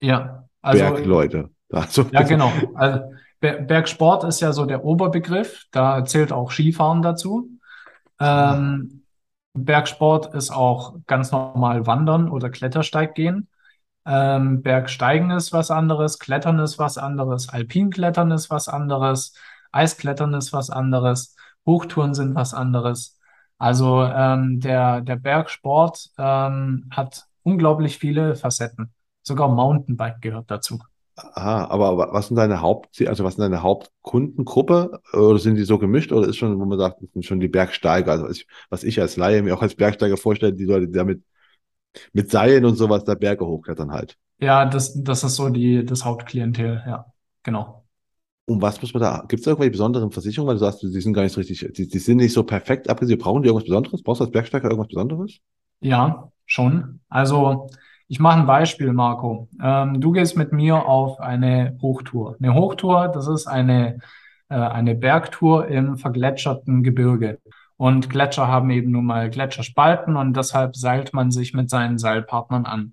[0.00, 1.50] Ja, also Bergleute.
[1.72, 2.70] Also ja, genau.
[2.74, 3.00] Also
[3.40, 7.50] Ber- Bergsport ist ja so der Oberbegriff, da zählt auch Skifahren dazu.
[8.20, 9.04] Ähm,
[9.54, 13.49] Bergsport ist auch ganz normal Wandern oder Klettersteiggehen.
[14.12, 19.34] Ähm, Bergsteigen ist was anderes, Klettern ist was anderes, Alpinklettern ist was anderes,
[19.70, 23.20] Eisklettern ist was anderes, Hochtouren sind was anderes.
[23.56, 28.92] Also ähm, der, der Bergsport ähm, hat unglaublich viele Facetten.
[29.22, 30.80] Sogar Mountainbike gehört dazu.
[31.14, 35.00] ah, aber, was sind deine Haupt, also was sind deine Hauptkundengruppe?
[35.12, 36.10] Oder sind die so gemischt?
[36.10, 38.10] Oder ist schon, wo man sagt, sind schon die Bergsteiger?
[38.10, 40.94] Also was ich, was ich als Laie mir auch als Bergsteiger vorstelle, die Leute, die
[40.94, 41.22] damit
[42.12, 44.16] mit Seilen und sowas da Berge hochklettern halt.
[44.40, 47.06] Ja, das, das ist so die, das Hauptklientel, ja,
[47.42, 47.84] genau.
[48.46, 51.12] Und was muss man da, gibt es irgendwelche besonderen Versicherungen, weil du sagst, die sind
[51.12, 53.22] gar nicht so richtig, die, die sind nicht so perfekt abgesichert.
[53.22, 54.02] Brauchen die irgendwas Besonderes?
[54.02, 55.38] Brauchst du als Bergsteiger irgendwas Besonderes?
[55.80, 57.00] Ja, schon.
[57.08, 57.68] Also
[58.08, 59.48] ich mache ein Beispiel, Marco.
[59.62, 62.36] Ähm, du gehst mit mir auf eine Hochtour.
[62.40, 63.98] Eine Hochtour, das ist eine,
[64.48, 67.38] äh, eine Bergtour im vergletscherten Gebirge.
[67.80, 72.66] Und Gletscher haben eben nun mal Gletscherspalten und deshalb seilt man sich mit seinen Seilpartnern
[72.66, 72.92] an.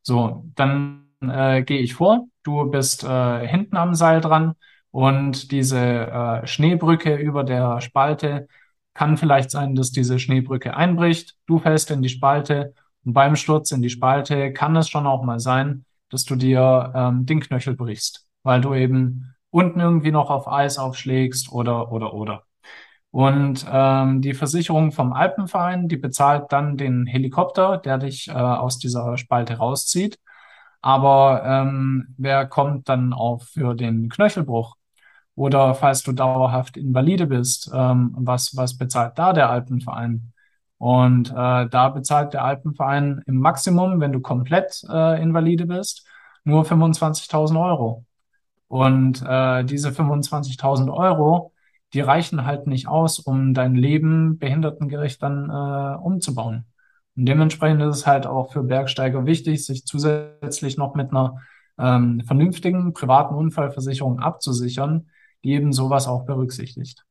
[0.00, 2.28] So, dann äh, gehe ich vor.
[2.44, 4.54] Du bist äh, hinten am Seil dran
[4.92, 8.46] und diese äh, Schneebrücke über der Spalte
[8.94, 11.34] kann vielleicht sein, dass diese Schneebrücke einbricht.
[11.48, 15.24] Du fällst in die Spalte und beim Sturz in die Spalte kann es schon auch
[15.24, 20.30] mal sein, dass du dir ähm, den Knöchel brichst, weil du eben unten irgendwie noch
[20.30, 22.44] auf Eis aufschlägst oder oder oder.
[23.12, 28.78] Und ähm, die Versicherung vom Alpenverein, die bezahlt dann den Helikopter, der dich äh, aus
[28.78, 30.18] dieser Spalte rauszieht.
[30.80, 34.76] Aber ähm, wer kommt dann auch für den Knöchelbruch?
[35.34, 40.32] Oder falls du dauerhaft Invalide bist, ähm, was, was bezahlt da der Alpenverein?
[40.78, 46.06] Und äh, da bezahlt der Alpenverein im Maximum, wenn du komplett äh, Invalide bist,
[46.44, 48.04] nur 25.000 Euro.
[48.68, 51.51] Und äh, diese 25.000 Euro,
[51.94, 56.66] die reichen halt nicht aus, um dein Leben behindertengerecht dann äh, umzubauen.
[57.16, 61.38] Und dementsprechend ist es halt auch für Bergsteiger wichtig, sich zusätzlich noch mit einer
[61.78, 65.08] ähm, vernünftigen privaten Unfallversicherung abzusichern,
[65.44, 67.04] die eben sowas auch berücksichtigt.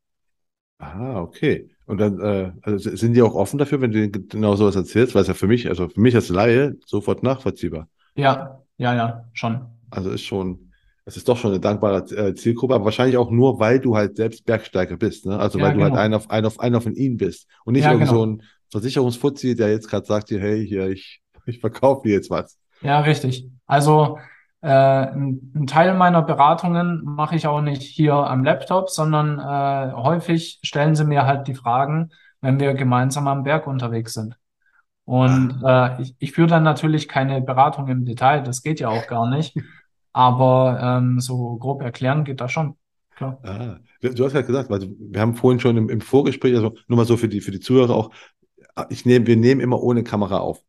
[0.79, 1.69] Ah, okay.
[1.85, 5.21] Und dann äh, also sind die auch offen dafür, wenn du genau sowas erzählst, weil
[5.21, 7.87] es ja für mich, also für mich als Laie sofort nachvollziehbar.
[8.15, 9.61] Ja, ja, ja, schon.
[9.91, 10.70] Also ist schon.
[11.05, 14.17] Es ist doch schon eine dankbare äh, Zielgruppe, aber wahrscheinlich auch nur, weil du halt
[14.17, 15.39] selbst Bergsteiger bist, ne?
[15.39, 15.97] Also Ja, weil du halt genau.
[15.97, 18.25] einer einer einer von ihnen bist und nicht Ja, irgend so genau.
[18.25, 22.57] ein Versicherungsfuzzi, der jetzt gerade sagt hey, hier, ich, ich verkaufe dir jetzt was.
[22.81, 23.47] Ja, richtig.
[23.67, 24.17] Also
[24.61, 29.93] äh, ein, ein Teil meiner Beratungen mache ich auch nicht hier am Laptop, sondern äh,
[29.93, 34.37] häufig stellen sie mir halt die Fragen, wenn wir gemeinsam am Berg unterwegs sind.
[35.05, 38.89] Und Ah, äh, ich, ich führe dann natürlich keine Beratung im Detail, das geht ja
[38.89, 39.57] auch gar nicht.
[40.13, 42.75] Aber ähm, so grob erklären geht das schon.
[43.15, 43.39] Klar.
[43.43, 43.77] ah.
[44.01, 47.05] Du hast ja gesagt, also wir haben vorhin schon im, im Vorgespräch, also nur mal
[47.05, 48.11] so für die, für die Zuhörer auch,
[48.89, 50.63] ich nehme, wir nehmen immer ohne Kamera auf.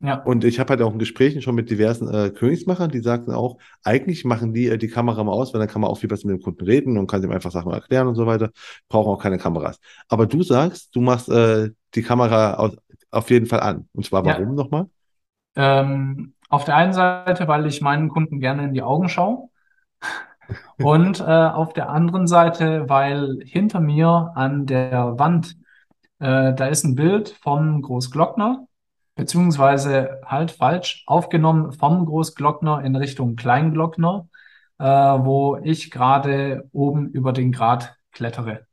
[0.00, 3.32] Ja, Und ich habe halt auch in Gesprächen schon mit diversen äh, Königsmachern, die sagten
[3.32, 6.08] auch, eigentlich machen die äh, die Kamera mal aus, weil dann kann man auch viel
[6.08, 8.50] besser mit dem Kunden reden und kann ihm einfach Sachen erklären und so weiter.
[8.88, 9.80] Brauchen auch keine Kameras.
[10.08, 12.76] Aber du sagst, du machst äh, die Kamera aus,
[13.10, 13.88] auf jeden Fall an.
[13.94, 14.34] Und zwar ja.
[14.34, 14.86] warum nochmal?
[15.56, 19.48] Ähm, auf der einen Seite, weil ich meinen Kunden gerne in die Augen schaue.
[20.78, 25.56] Und äh, auf der anderen Seite, weil hinter mir an der Wand,
[26.18, 28.66] äh, da ist ein Bild vom Großglockner,
[29.16, 34.28] beziehungsweise halt falsch aufgenommen vom Großglockner in Richtung Kleinglockner,
[34.78, 38.66] äh, wo ich gerade oben über den Grat klettere.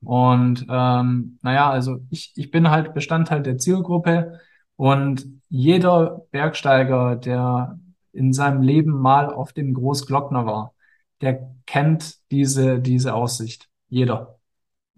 [0.00, 4.40] Und ähm, naja, also ich, ich bin halt Bestandteil der Zielgruppe
[4.78, 7.80] und jeder Bergsteiger, der
[8.14, 10.74] in seinem Leben mal auf dem Großglockner war,
[11.22, 13.70] der kennt diese, diese Aussicht.
[13.90, 14.40] Jeder.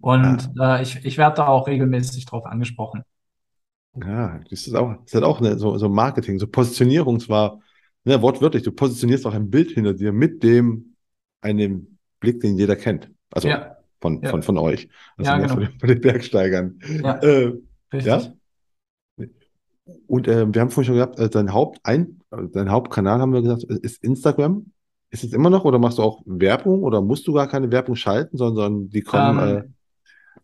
[0.01, 3.03] Und Ah, äh, ich, ich werde da auch regelmäßig drauf angesprochen.
[3.95, 7.61] ja, das ist auch, das hat auch eine, so, so Marketing, so Positionierung zwar,
[8.03, 10.95] ne, wortwörtlich, du positionierst auch ein Bild hinter dir mit dem,
[11.41, 13.09] einem Blick, den jeder kennt.
[13.31, 14.87] Also Ja, von, von, ja, von euch.
[15.17, 15.63] Also ja, ne, von, genau.
[15.63, 16.79] den- von den Bergsteigern.
[17.03, 17.51] Ja, Äh,
[18.03, 18.33] ja?
[20.07, 23.33] Und äh, wir haben vorhin schon gesagt, äh, dein Haupt ein, äh, dein Hauptkanal haben
[23.33, 24.67] wir gesagt, äh, ist Instagram.
[25.09, 27.95] Ist es immer noch oder machst du auch Werbung oder musst du gar keine Werbung
[27.95, 29.75] schalten, sondern die kommen, äh, Ähm,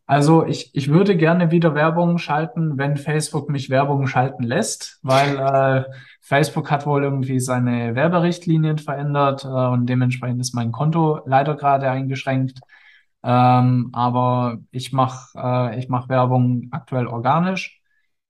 [0.05, 5.37] Also ich, ich würde gerne wieder Werbung schalten, wenn Facebook mich Werbung schalten lässt, weil
[5.89, 11.55] äh, Facebook hat wohl irgendwie seine Werberichtlinien verändert äh, und dementsprechend ist mein Konto leider
[11.55, 12.59] gerade eingeschränkt.
[13.23, 17.76] Ähm, aber ich mache äh, ich mach Werbung aktuell organisch.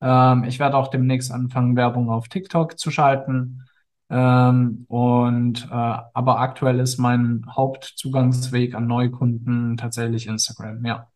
[0.02, 3.64] Ähm, ich werde auch demnächst anfangen, Werbung auf TikTok zu schalten.
[4.10, 5.74] Ähm, und äh,
[6.14, 11.12] aber aktuell ist mein Hauptzugangsweg an Neukunden tatsächlich Instagram, ja.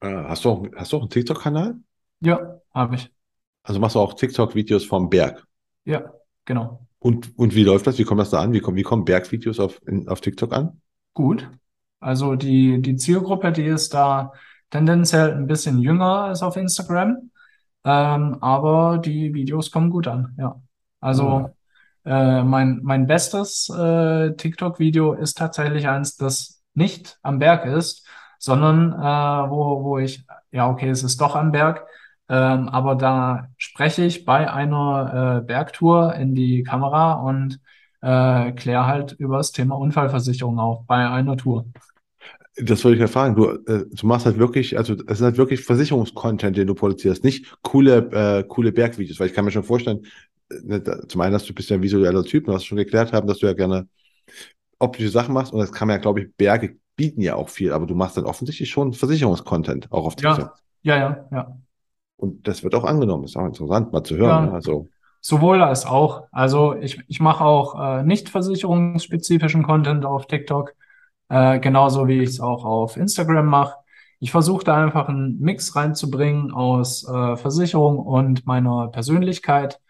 [0.00, 1.76] äh, hast du auch, hast du auch einen TikTok-Kanal?
[2.20, 3.12] Ja, habe ich.
[3.62, 5.46] Also machst du auch TikTok-Videos vom Berg.
[5.84, 6.12] Ja,
[6.44, 6.86] genau.
[6.98, 7.98] Und, und wie läuft das?
[7.98, 8.52] Wie kommt das da an?
[8.52, 10.80] Wie kommen, wie kommen Bergvideos auf, in, auf TikTok an?
[11.14, 11.48] Gut.
[12.00, 14.32] Also die, die Zielgruppe, die ist da
[14.70, 17.29] tendenziell ein bisschen jünger als auf Instagram.
[17.84, 20.60] Ähm, aber die Videos kommen gut an, ja.
[21.00, 21.50] Also
[22.04, 28.06] äh, mein, mein bestes äh, TikTok-Video ist tatsächlich eins, das nicht am Berg ist,
[28.38, 31.86] sondern äh, wo, wo ich, ja, okay, es ist doch am Berg,
[32.28, 37.60] ähm, aber da spreche ich bei einer äh, Bergtour in die Kamera und
[38.02, 41.66] äh, kläre halt über das Thema Unfallversicherung auf bei einer Tour.
[42.56, 43.36] Das wollte ich ja fragen.
[43.36, 47.24] Du, äh, du machst halt wirklich, also es ist halt wirklich Versicherungskontent, den du produzierst,
[47.24, 50.04] nicht coole, äh, coole Bergvideos, weil ich kann mir schon vorstellen,
[50.50, 53.12] äh, ne, zum einen, dass du bist ja ein visueller Typ, du hast schon geklärt
[53.12, 53.88] haben, dass du ja gerne
[54.78, 57.72] optische Sachen machst und das kann man ja, glaube ich, Berge bieten ja auch viel,
[57.72, 60.52] aber du machst dann offensichtlich schon Versicherungskontent auch auf TikTok.
[60.82, 61.56] Ja, ja, ja, ja.
[62.16, 63.24] Und das wird auch angenommen.
[63.24, 64.44] Ist auch interessant, mal zu hören.
[64.44, 64.50] Ne?
[64.50, 64.88] Ja, Also,
[65.22, 66.24] sowohl als auch.
[66.30, 70.74] Also ich, ich mache auch äh, nicht versicherungsspezifischen Content auf TikTok,
[71.30, 73.76] äh, genauso wie ich es auch auf Instagram mache.
[74.18, 79.80] Ich versuche da einfach einen Mix reinzubringen aus äh, Versicherung und meiner Persönlichkeit,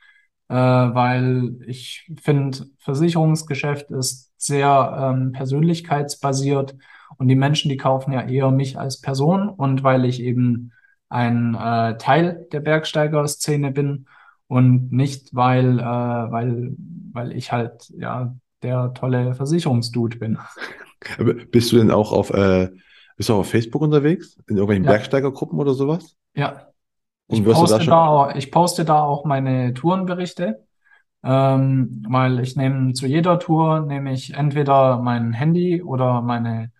[0.49, 6.77] äh, weil ich finde, Versicherungsgeschäft ist sehr ähm, persönlichkeitsbasiert
[7.19, 10.73] und die Menschen, die kaufen ja eher mich als Person und weil ich eben
[11.09, 14.07] ein äh, Teil der Bergsteiger-Szene bin
[14.47, 16.75] und nicht, weil, äh, weil,
[17.13, 20.39] weil ich halt ja der tolle Versicherungsdude bin.
[21.51, 22.71] bist du denn auch auf, äh,
[23.17, 24.37] bist du auch auf Facebook unterwegs?
[24.49, 26.17] In irgendwelchen Ja, Bergsteigergruppen oder sowas?
[26.35, 26.67] ja.
[27.29, 30.67] Und Ich da poste schon, da auch, ich poste da auch meine Tourenberichte,
[31.25, 36.73] ähm, weil ich nehme zu jeder Tour nehme ich entweder mein Handy oder meine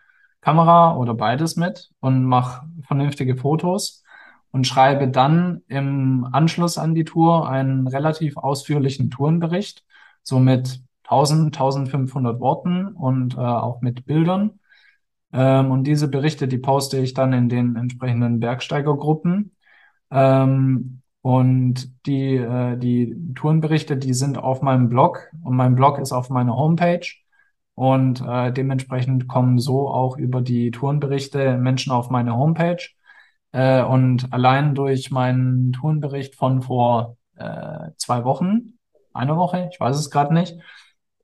[0.43, 4.05] Kamera oder beides mit und mache vernünftige Fotos
[4.53, 9.85] und schreibe dann im Anschluss an die Tour einen relativ ausführlichen Tourenbericht,
[10.23, 14.61] so mit 1000, 1500 Worten und äh, auch mit Bildern.
[15.33, 19.57] Ähm, und diese Berichte, die poste ich dann in den entsprechenden Bergsteigergruppen.
[20.11, 26.13] Ähm, und die, äh, die Tourenberichte, die sind auf meinem Blog und mein Blog ist
[26.13, 27.07] auf meiner Homepage.
[27.75, 32.83] Und äh, dementsprechend kommen so auch über die Tourenberichte Menschen auf meine Homepage.
[33.53, 38.79] Äh, und allein durch meinen Tourenbericht von vor äh, zwei Wochen,
[39.13, 40.57] eine Woche, ich weiß es gerade nicht,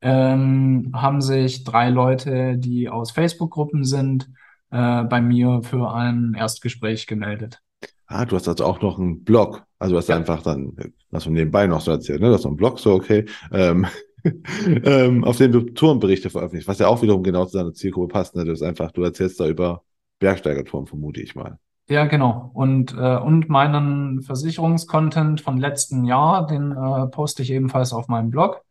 [0.01, 4.29] ähm, haben sich drei Leute, die aus Facebook-Gruppen sind,
[4.71, 7.61] äh, bei mir für ein Erstgespräch gemeldet.
[8.05, 9.63] Ah, du hast also auch noch einen Blog.
[9.79, 10.15] Also du hast ja.
[10.15, 10.75] einfach dann,
[11.11, 12.27] was du nebenbei noch so erzählt, ne?
[12.27, 13.85] Du hast noch einen Blog, so okay, ähm,
[14.83, 18.35] ähm, auf dem du Tourenberichte veröffentlicht, was ja auch wiederum genau zu deiner Zielgruppe passt.
[18.35, 18.45] Ne?
[18.45, 19.83] Du ist einfach, du erzählst da über
[20.19, 21.59] Bergsteigertouren, vermute ich mal.
[21.89, 22.51] Ja, genau.
[22.53, 28.29] Und, äh, und meinen Versicherungskontent von letzten Jahr, den äh, poste ich ebenfalls auf meinem
[28.29, 28.61] Blog.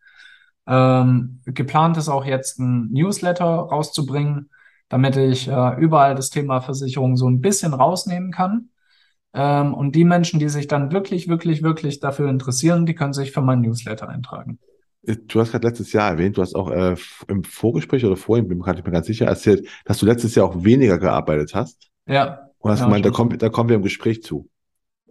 [0.67, 4.51] Ähm, geplant ist auch jetzt ein Newsletter rauszubringen,
[4.89, 8.71] damit ich äh, überall das Thema Versicherung so ein bisschen rausnehmen kann.
[9.35, 13.33] Ähm, und die Menschen, die sich dann wirklich, wirklich, wirklich dafür interessieren, die können sich
[13.33, 14.59] für mein Newsletter eintragen.
[15.03, 16.97] Du hast gerade letztes Jahr erwähnt, du hast auch äh,
[17.29, 20.35] im Vorgespräch oder vorhin, bin mir gerade nicht mehr ganz sicher, erzählt, dass du letztes
[20.35, 21.91] Jahr auch weniger gearbeitet hast.
[22.07, 22.49] Ja.
[22.59, 24.49] Und hast ja, gemeint, da kommen, da kommen wir im Gespräch zu.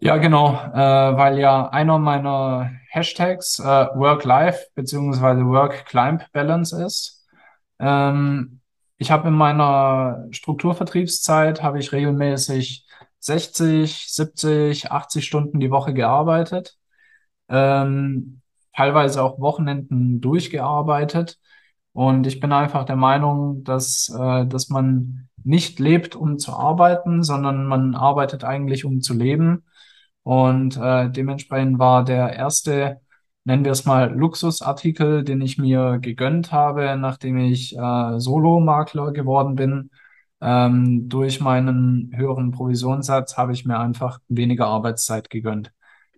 [0.01, 7.25] Ja, genau, äh, weil ja einer meiner Hashtags äh, Work-Life beziehungsweise Work-Climb-Balance ist.
[7.77, 8.61] Ähm,
[8.97, 12.87] ich habe in meiner Strukturvertriebszeit habe ich regelmäßig
[13.19, 16.77] 60, 70, 80 Stunden die Woche gearbeitet,
[17.49, 18.41] ähm,
[18.73, 21.37] teilweise auch Wochenenden durchgearbeitet.
[21.91, 27.23] Und ich bin einfach der Meinung, dass, äh, dass man nicht lebt, um zu arbeiten,
[27.23, 29.65] sondern man arbeitet eigentlich, um zu leben.
[30.25, 32.99] Und äh, dementsprechend war der erste,
[33.43, 39.53] nennen wir es mal, Luxusartikel, den ich mir gegönnt habe, nachdem ich äh, Solo-Makler geworden
[39.53, 39.91] bin.
[40.41, 45.71] Ähm, durch meinen höheren Provisionssatz habe ich mir einfach weniger Arbeitszeit gegönnt,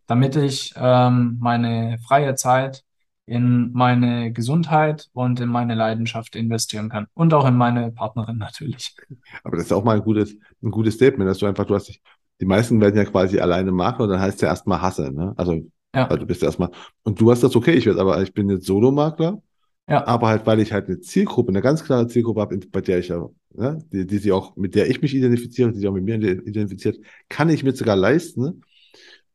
[0.06, 2.84] damit ich ähm, meine freie Zeit
[3.26, 7.08] in meine Gesundheit und in meine Leidenschaft investieren kann.
[7.14, 8.96] Und auch in meine Partnerin natürlich.
[9.44, 10.34] Aber das ist auch mal ein gutes,
[10.64, 12.02] ein gutes Statement, dass du einfach, du hast dich
[12.40, 15.34] die meisten werden ja quasi alleine Makler, dann heißt es ja erstmal Hasse, ne?
[15.38, 15.54] Also,
[15.96, 16.08] ja.
[16.08, 16.70] also du bist erstmal,
[17.04, 19.42] und du hast das okay, ich werde aber, ich bin jetzt Solo-Makler,
[19.90, 20.06] ja.
[20.06, 23.08] aber halt, weil ich halt eine Zielgruppe, eine ganz klare Zielgruppe habe, bei der ich
[23.08, 26.04] ja, ne, die, die sie auch, mit der ich mich identifiziere, die sich auch mit
[26.04, 26.98] mir identifiziert,
[27.30, 28.62] kann ich mir sogar leisten,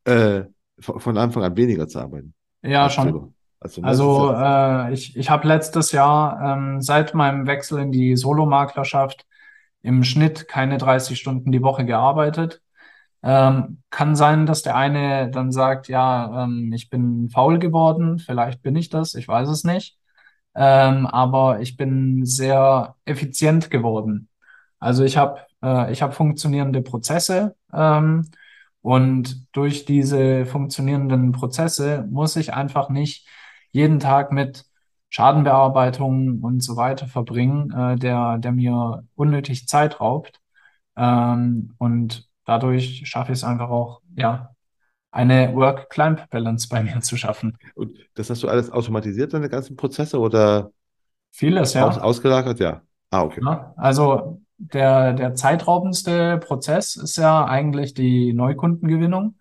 [0.05, 0.43] äh,
[0.79, 2.35] von Anfang an weniger zu arbeiten.
[2.63, 3.35] Ja, schon.
[3.61, 7.93] Also, ne, also ja äh, ich, ich habe letztes Jahr ähm, seit meinem Wechsel in
[7.93, 9.25] die Solomaklerschaft
[9.83, 12.61] im Schnitt keine 30 Stunden die Woche gearbeitet.
[13.23, 18.63] Ähm, kann sein, dass der eine dann sagt, ja, ähm, ich bin faul geworden, vielleicht
[18.63, 19.99] bin ich das, ich weiß es nicht.
[20.55, 24.29] Ähm, aber ich bin sehr effizient geworden.
[24.81, 28.31] Also ich habe äh, ich hab funktionierende Prozesse ähm,
[28.83, 33.27] und durch diese funktionierenden Prozesse muss ich einfach nicht
[33.71, 34.67] jeden Tag mit
[35.11, 40.41] Schadenbearbeitung und so weiter verbringen, äh, der, der mir unnötig Zeit raubt.
[40.97, 44.51] Ähm, und dadurch schaffe ich es einfach auch, ja,
[45.11, 47.59] eine Work-Climb-Balance bei mir zu schaffen.
[47.75, 50.71] Und das hast du alles automatisiert, deine ganzen Prozesse oder
[51.31, 51.87] vieles, ja.
[51.87, 52.83] Aus, ausgelagert, ja.
[53.11, 53.41] Ah, okay.
[53.45, 59.37] Ja, also der, der zeitraubendste Prozess ist ja eigentlich die Neukundengewinnung.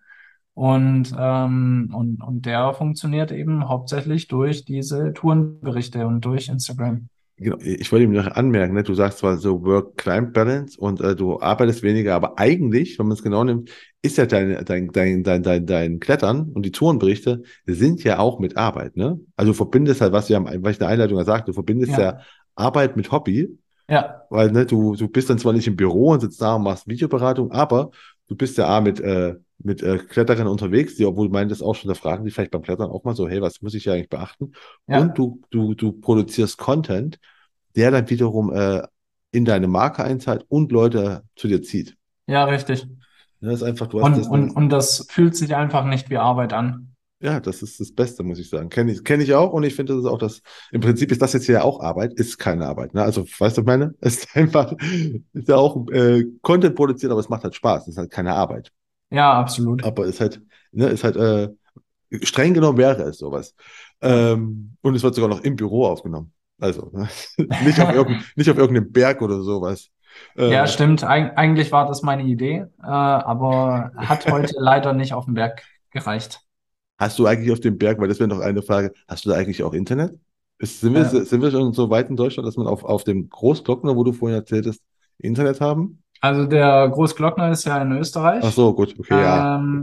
[0.54, 7.08] Und, ähm, und, und der funktioniert eben hauptsächlich durch diese Tourenberichte und durch Instagram.
[7.42, 8.82] Genau, ich wollte ihm noch anmerken, ne?
[8.82, 13.22] du sagst zwar so Work-Client-Balance und äh, du arbeitest weniger, aber eigentlich, wenn man es
[13.22, 13.70] genau nimmt,
[14.00, 18.38] ist ja dein, dein, dein, dein, dein, dein Klettern und die Tourenberichte sind ja auch
[18.38, 19.20] mit Arbeit, ne?
[19.36, 22.00] Also du verbindest halt, was, wir, was ich in der Einleitung gesagt du verbindest ja.
[22.00, 22.18] ja
[22.54, 23.58] Arbeit mit Hobby.
[23.88, 24.22] Ja.
[24.30, 26.88] Weil ne, du, du bist dann zwar nicht im Büro und sitzt da und machst
[26.88, 27.90] Videoberatung, aber
[28.28, 31.88] du bist ja A, mit, äh, mit äh, Kletterern unterwegs, die, obwohl meintest auch schon,
[31.88, 34.08] da fragen die vielleicht beim Klettern auch mal so, hey, was muss ich ja eigentlich
[34.08, 34.52] beachten?
[34.86, 35.00] Ja.
[35.00, 37.18] Und du, du, du produzierst Content,
[37.76, 38.82] der dann wiederum äh,
[39.30, 41.96] in deine Marke einzahlt und Leute zu dir zieht.
[42.26, 42.86] Ja, richtig.
[43.40, 46.18] Das ist einfach, du hast und, das und, und das fühlt sich einfach nicht wie
[46.18, 46.94] Arbeit an.
[47.20, 48.68] Ja, das ist das Beste, muss ich sagen.
[48.68, 50.42] Kenne ich, kenn ich auch und ich finde, das ist auch das,
[50.72, 52.94] im Prinzip ist das jetzt hier auch Arbeit, ist keine Arbeit.
[52.94, 53.02] Ne?
[53.02, 54.72] Also, weißt du, meine, es ist einfach,
[55.32, 58.34] ist ja auch äh, Content produziert, aber es macht halt Spaß, es ist halt keine
[58.34, 58.72] Arbeit.
[59.10, 59.84] Ja, absolut.
[59.84, 60.42] Aber ist halt,
[60.72, 61.48] ne, ist halt, äh,
[62.22, 63.54] streng genommen wäre es sowas.
[64.00, 66.32] Ähm, und es wird sogar noch im Büro aufgenommen.
[66.62, 67.08] Also, ne?
[67.64, 68.06] nicht, auf
[68.36, 69.90] nicht auf irgendeinem Berg oder sowas.
[70.36, 71.02] Ähm, ja, stimmt.
[71.02, 75.64] Eig eigentlich war das meine Idee, äh, aber hat heute leider nicht auf dem Berg
[75.90, 76.40] gereicht.
[76.98, 79.36] Hast du eigentlich auf dem Berg, weil das wäre noch eine Frage, hast du da
[79.36, 80.20] eigentlich auch Internet?
[80.58, 81.08] Ist, sind, wir, ja.
[81.08, 84.12] sind wir schon so weit in Deutschland, dass man auf, auf dem Großglockner, wo du
[84.12, 84.80] vorhin erzählt hast,
[85.18, 86.04] Internet haben?
[86.20, 88.44] Also der Großglockner ist ja in Österreich.
[88.44, 89.56] Ach so, gut, okay, ja.
[89.56, 89.82] Ähm,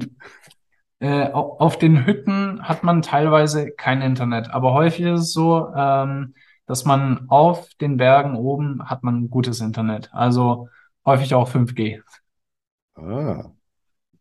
[1.00, 6.36] äh, auf den Hütten hat man teilweise kein Internet, aber häufig ist es so, ähm,
[6.70, 10.12] dass man auf den Bergen oben hat man gutes Internet.
[10.14, 10.70] Also
[11.04, 12.04] häufig auch 5G.
[12.94, 13.52] Ah,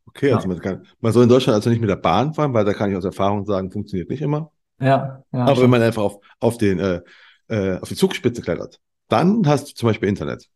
[0.06, 2.54] okay, also Ja, man kann, man soll in Deutschland also nicht mit der Bahn fahren,
[2.54, 4.50] weil da kann ich aus Erfahrung sagen, funktioniert nicht immer.
[4.80, 7.02] ja, ja, Aber wenn man einfach auf, auf den, äh,
[7.48, 10.48] äh, auf die Zugspitze klettert, dann hast du zum Beispiel Internet.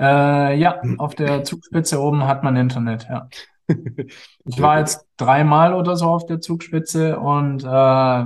[0.00, 3.28] Äh, ja, auf der Zugspitze oben hat man Internet, ja.
[4.44, 8.24] Ich war jetzt dreimal oder so auf der Zugspitze und äh,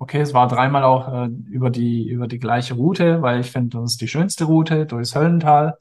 [0.00, 3.78] okay, es war dreimal auch äh, über die, über die gleiche Route, weil ich finde,
[3.80, 5.78] das ist die schönste Route durchs Höllental.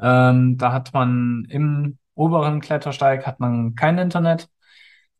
[0.00, 4.48] Ähm, da hat man im oberen Klettersteig hat man kein Internet,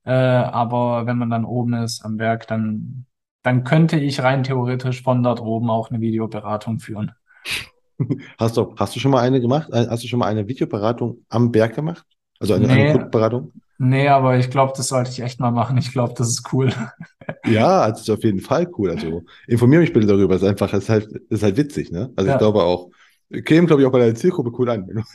[0.05, 3.07] äh, aber wenn man dann oben ist am Berg, dann,
[3.43, 7.13] dann könnte ich rein theoretisch von dort oben auch eine Videoberatung führen.
[8.39, 9.69] Hast du, hast du schon mal eine gemacht?
[9.73, 12.07] Äh, Hast du schon mal eine Videoberatung am Berg gemacht?
[12.41, 13.53] Also eine, eine Nee, Kundenberatung?
[13.85, 15.77] Nee, aber ich glaube, das sollte ich echt mal machen.
[15.79, 16.73] Ich glaube, das ist cool.
[17.47, 18.91] Ja, also ist auf jeden Fall cool.
[18.91, 20.35] Also informiere mich bitte darüber.
[20.37, 22.11] Es ist einfach, es ist halt, es ist halt witzig, ne?
[22.17, 22.91] Also ich Ja, glaube auch,
[23.45, 25.05] käme, glaube ich, auch bei deiner Zielgruppe cool an,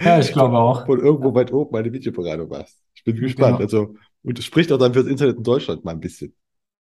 [0.00, 0.86] ja, ich glaube auch.
[0.86, 2.80] von irgendwo weit oben eine Videoberatung machst.
[2.94, 3.60] Ich bin gespannt.
[3.60, 3.60] Genau.
[3.60, 6.34] Also, und das spricht auch dann fürs Internet in Deutschland mal ein bisschen.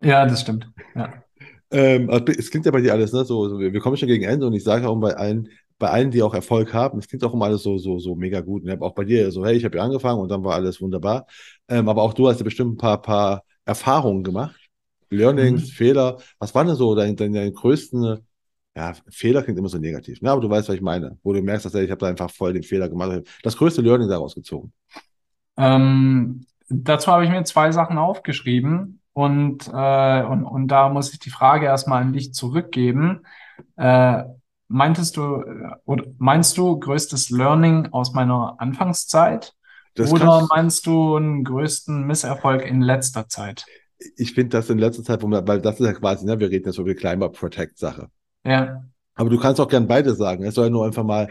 [0.02, 0.72] Ja, das stimmt.
[0.95, 1.24] Ja.
[1.72, 3.26] Ähm, aber es klingt ja bei dir alles, ne?
[3.26, 6.23] So, wir kommen schon gegen Ende und ich sage auch bei allen, bei allen, die
[6.23, 8.61] auch Erfolg haben, es klingt auch immer alles so, so, so mega gut.
[8.63, 10.55] Und ich habe auch bei dir so, hey, ich habe ja angefangen und dann war
[10.55, 11.27] alles wunderbar.
[11.67, 14.59] Ähm, aber auch du hast ja bestimmt ein paar, paar Erfahrungen gemacht,
[15.09, 15.71] Learnings, Mhm.
[15.71, 16.17] Fehler.
[16.39, 18.19] Was waren denn so deine, deine größten,
[18.75, 20.31] ja, Fehler klingt immer so negativ, ne?
[20.31, 22.53] Aber du weißt, was ich meine, wo du merkst, dass ich habe da einfach voll
[22.53, 23.23] den Fehler gemacht.
[23.43, 24.71] Das größte Learning daraus gezogen.
[25.57, 31.19] Ähm, dazu habe ich mir zwei Sachen aufgeschrieben und, äh, und, und da muss ich
[31.19, 33.25] die Frage erstmal an dich zurückgeben.
[33.75, 34.23] Äh,
[34.68, 39.53] meintest du, äh, oder meinst du größtes Learning aus meiner Anfangszeit
[39.95, 43.65] Das oder meinst du einen größten Misserfolg in letzter Zeit?
[44.15, 46.68] ich finde das in letzter Zeit, man, weil das ist ja quasi, ne, wir reden
[46.68, 48.10] jetzt über die Climber Protect Sache.
[48.45, 48.84] Ja,
[49.15, 50.44] Aber du kannst auch gern beide sagen.
[50.44, 51.27] Es soll ja nur einfach mal,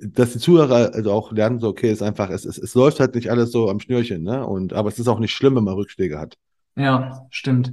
[0.00, 3.14] dass die Zuhörer also auch lernen, so, okay, ist einfach, es, es, es läuft halt
[3.14, 4.46] nicht alles so am Schnürchen, ne?
[4.46, 6.36] Und, aber es ist auch nicht schlimm, wenn man Rückschläge hat.
[6.76, 7.72] ja, stimmt.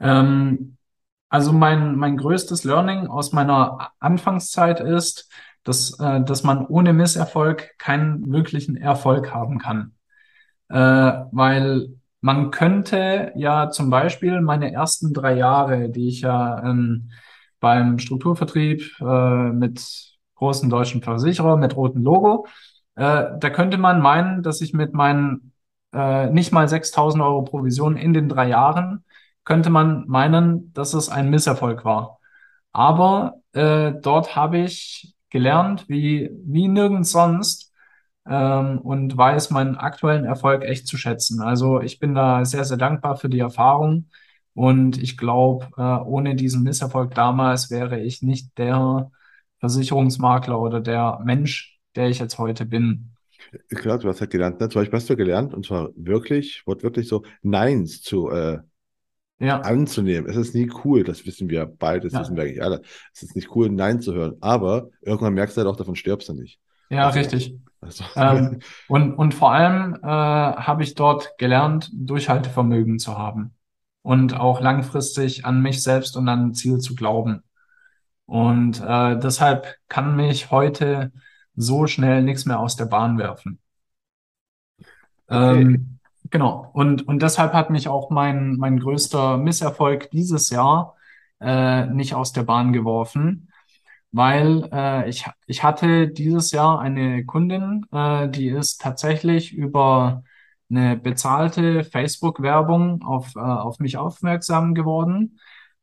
[0.00, 0.76] Ähm,
[1.30, 5.30] also mein, mein größtes Learning aus meiner Anfangszeit ist,
[5.64, 9.92] dass, äh, dass man ohne Misserfolg keinen wirklichen Erfolg haben kann.
[10.68, 10.76] Äh,
[11.32, 11.88] weil
[12.20, 17.10] man könnte ja zum Beispiel meine ersten drei Jahre, die ich ja ähm,
[17.60, 22.46] beim Strukturvertrieb äh, mit großen deutschen Versicherer mit rotem Logo,
[22.96, 25.52] äh, da könnte man meinen, dass ich mit meinen
[25.92, 29.04] äh, nicht mal 6.000 Euro Provision in den drei Jahren,
[29.44, 32.18] könnte man meinen, dass es ein Misserfolg war.
[32.72, 37.70] Aber äh, dort habe ich gelernt, wie, wie nirgends sonst,
[38.26, 41.40] ähm, und weiß meinen aktuellen Erfolg echt zu schätzen.
[41.42, 44.08] Also ich bin da sehr, sehr dankbar für die Erfahrung.
[44.54, 49.10] Und ich glaube, äh, ohne diesen Misserfolg damals wäre ich nicht der
[49.58, 53.12] Versicherungsmakler oder der Mensch, der ich jetzt heute bin.
[53.74, 54.68] Klar, du hast halt gelernt, ne?
[54.68, 58.58] Zum Beispiel hast du gelernt, und zwar wirklich, wortwörtlich so, Neins zu, äh,
[59.40, 60.28] Ja, anzunehmen.
[60.28, 62.82] Es ist nie cool, das wissen wir beide, das wissen ja, wir eigentlich alle.
[63.12, 64.36] Es ist nicht cool, Nein zu hören.
[64.40, 66.60] Aber irgendwann merkst du halt auch, davon stirbst du nicht.
[66.90, 67.56] ja, Also, richtig.
[67.80, 73.54] also, Ähm, und, und vor allem äh, habe ich dort gelernt, Durchhaltevermögen zu haben
[74.02, 77.42] und auch langfristig an mich selbst und an ein Ziel zu glauben.
[78.26, 81.12] Und äh, deshalb kann mich heute
[81.56, 83.60] so schnell nichts mehr aus der Bahn werfen.
[85.30, 85.62] okay.
[85.62, 85.99] Ähm,
[86.30, 86.70] genau.
[86.72, 90.96] Und, und deshalb hat mich auch mein, mein größter Misserfolg dieses Jahr
[91.40, 93.50] äh, nicht aus der Bahn geworfen,
[94.12, 100.24] weil äh, ich, ich hatte dieses Jahr eine Kundin, äh, die ist tatsächlich über
[100.70, 105.38] eine bezahlte Facebook-Werbung auf, äh, auf mich aufmerksam geworden,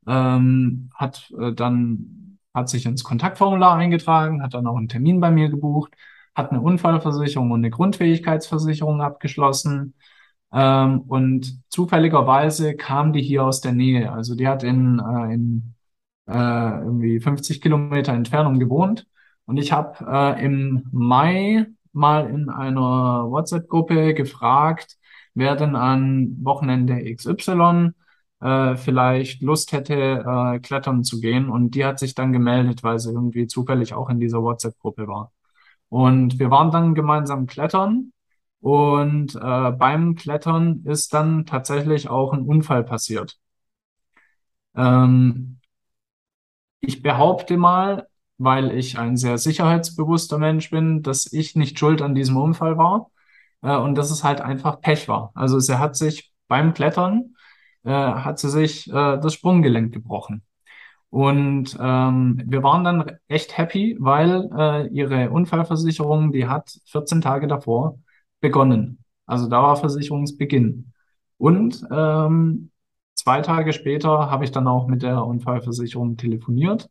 [0.07, 5.31] ähm, hat äh, dann hat sich ins Kontaktformular eingetragen, hat dann auch einen Termin bei
[5.31, 5.93] mir gebucht,
[6.35, 9.93] hat eine Unfallversicherung und eine Grundfähigkeitsversicherung abgeschlossen.
[10.53, 14.11] Ähm, und zufälligerweise kam die hier aus der Nähe.
[14.11, 15.75] Also die hat in, äh, in
[16.27, 19.07] äh, irgendwie 50 Kilometer Entfernung gewohnt.
[19.45, 24.97] Und ich habe äh, im Mai mal in einer WhatsApp-Gruppe gefragt,
[25.33, 27.91] wer denn an Wochenende XY
[28.41, 29.93] äh, vielleicht Lust hätte,
[30.25, 31.49] äh, klettern zu gehen.
[31.49, 35.31] Und die hat sich dann gemeldet, weil sie irgendwie zufällig auch in dieser WhatsApp-Gruppe war.
[35.89, 38.11] Und wir waren dann gemeinsam klettern.
[38.61, 43.37] Und äh, beim Klettern ist dann tatsächlich auch ein Unfall passiert.
[44.75, 45.59] Ähm,
[46.81, 48.07] ich behaupte mal,
[48.37, 53.09] weil ich ein sehr sicherheitsbewusster Mensch bin, dass ich nicht schuld an diesem Unfall war,
[53.61, 55.31] äh, und dass es halt einfach Pech war.
[55.35, 57.35] Also sie hat sich beim Klettern,
[57.83, 60.43] äh, hat sie sich äh, das Sprunggelenk gebrochen.
[61.09, 67.47] Und ähm, wir waren dann echt happy, weil äh, ihre Unfallversicherung, die hat 14 Tage
[67.47, 67.99] davor
[68.39, 69.03] begonnen.
[69.25, 70.93] Also da war Versicherungsbeginn.
[71.37, 72.71] Und ähm,
[73.13, 76.89] zwei Tage später habe ich dann auch mit der Unfallversicherung telefoniert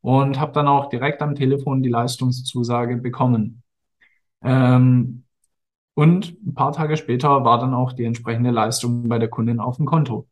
[0.00, 3.62] und habe dann auch direkt am Telefon die Leistungszusage bekommen.
[4.42, 5.24] Ähm,
[5.94, 9.76] und ein paar Tage später war dann auch die entsprechende Leistung bei der Kundin auf
[9.76, 10.28] dem Konto.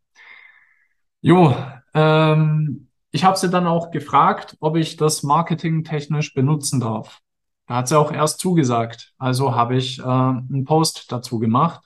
[1.23, 1.57] Jo,
[1.95, 7.21] ähm, ich habe sie dann auch gefragt, ob ich das marketingtechnisch benutzen darf.
[7.67, 9.15] Da hat sie auch erst zugesagt.
[9.19, 11.83] Also habe ich äh, einen Post dazu gemacht.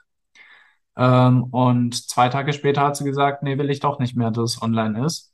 [0.97, 4.57] Ähm, und zwei Tage später hat sie gesagt, nee, will ich doch nicht mehr, dass
[4.57, 5.33] es online ist.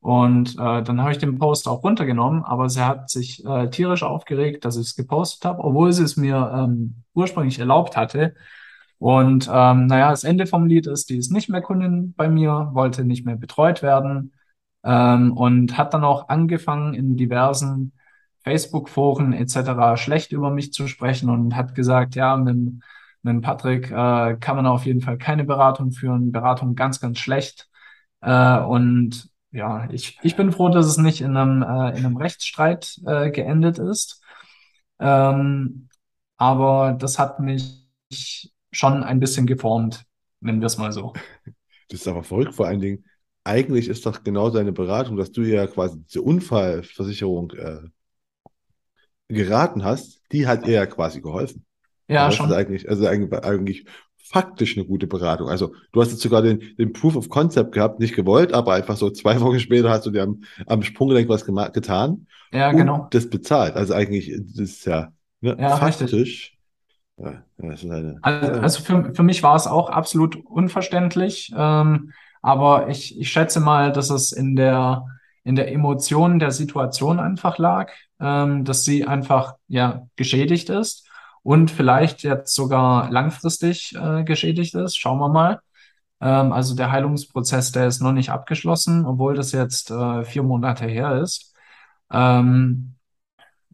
[0.00, 4.02] Und äh, dann habe ich den Post auch runtergenommen, aber sie hat sich äh, tierisch
[4.02, 8.34] aufgeregt, dass ich es gepostet habe, obwohl sie es mir ähm, ursprünglich erlaubt hatte.
[8.98, 12.70] Und ähm, naja, das Ende vom Lied ist, die ist nicht mehr Kundin bei mir,
[12.72, 14.32] wollte nicht mehr betreut werden
[14.84, 17.92] ähm, und hat dann auch angefangen, in diversen
[18.44, 19.96] Facebook-Foren etc.
[19.96, 22.82] schlecht über mich zu sprechen und hat gesagt, ja, mit,
[23.22, 27.68] mit Patrick äh, kann man auf jeden Fall keine Beratung führen, Beratung ganz, ganz schlecht.
[28.20, 32.16] Äh, und ja, ich, ich bin froh, dass es nicht in einem, äh, in einem
[32.16, 34.22] Rechtsstreit äh, geendet ist.
[34.98, 35.88] Ähm,
[36.36, 37.82] aber das hat mich
[38.72, 40.04] schon ein bisschen geformt,
[40.40, 41.12] nennen wir es mal so.
[41.88, 43.04] Das ist aber verrückt, vor allen Dingen.
[43.44, 47.80] Eigentlich ist doch genau seine Beratung, dass du ja quasi diese Unfallversicherung äh,
[49.32, 51.64] geraten hast, die hat ihr ja quasi geholfen.
[52.08, 52.50] Ja, das schon.
[52.50, 53.86] ist eigentlich, also eigentlich, eigentlich
[54.32, 55.48] faktisch eine gute Beratung.
[55.48, 58.96] Also du hast jetzt sogar den, den Proof of Concept gehabt, nicht gewollt, aber einfach
[58.96, 63.08] so zwei Wochen später hast du dir am, am Sprunggelenk was getan Ja, genau.
[63.10, 63.76] das bezahlt.
[63.76, 66.56] Also eigentlich, das ist ja, ne, Ja, faktisch.
[67.18, 72.12] Ja, das ist eine, Also, also für, für mich war es auch absolut unverständlich, ähm,
[72.40, 75.04] aber ich, ich schätze mal, dass es in der,
[75.44, 77.92] in der Emotion der Situation einfach lag,
[78.22, 81.08] ähm, dass sie einfach ja geschädigt ist
[81.42, 84.96] und vielleicht jetzt sogar langfristig äh, geschädigt ist.
[84.98, 85.60] Schauen wir mal.
[86.20, 90.86] Ähm, also der Heilungsprozess, der ist noch nicht abgeschlossen, obwohl das jetzt äh, vier Monate
[90.86, 91.54] her ist.
[92.12, 92.94] Ähm,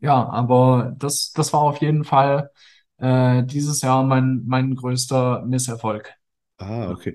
[0.00, 2.50] ja, aber das, das war auf jeden Fall
[2.98, 6.14] äh, dieses Jahr mein, mein größter Misserfolg.
[6.58, 7.14] ah, okay.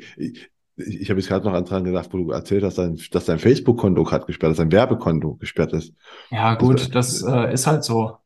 [0.87, 4.03] Ich, ich, habe jetzt gerade noch dran gedacht, wo du erzählt hast, dass dein Facebook-Konto
[4.03, 5.93] gerade gesperrt ist, dein Werbekonto gesperrt ist.
[6.29, 8.17] Ja, Das, gut, das äh, ist halt so.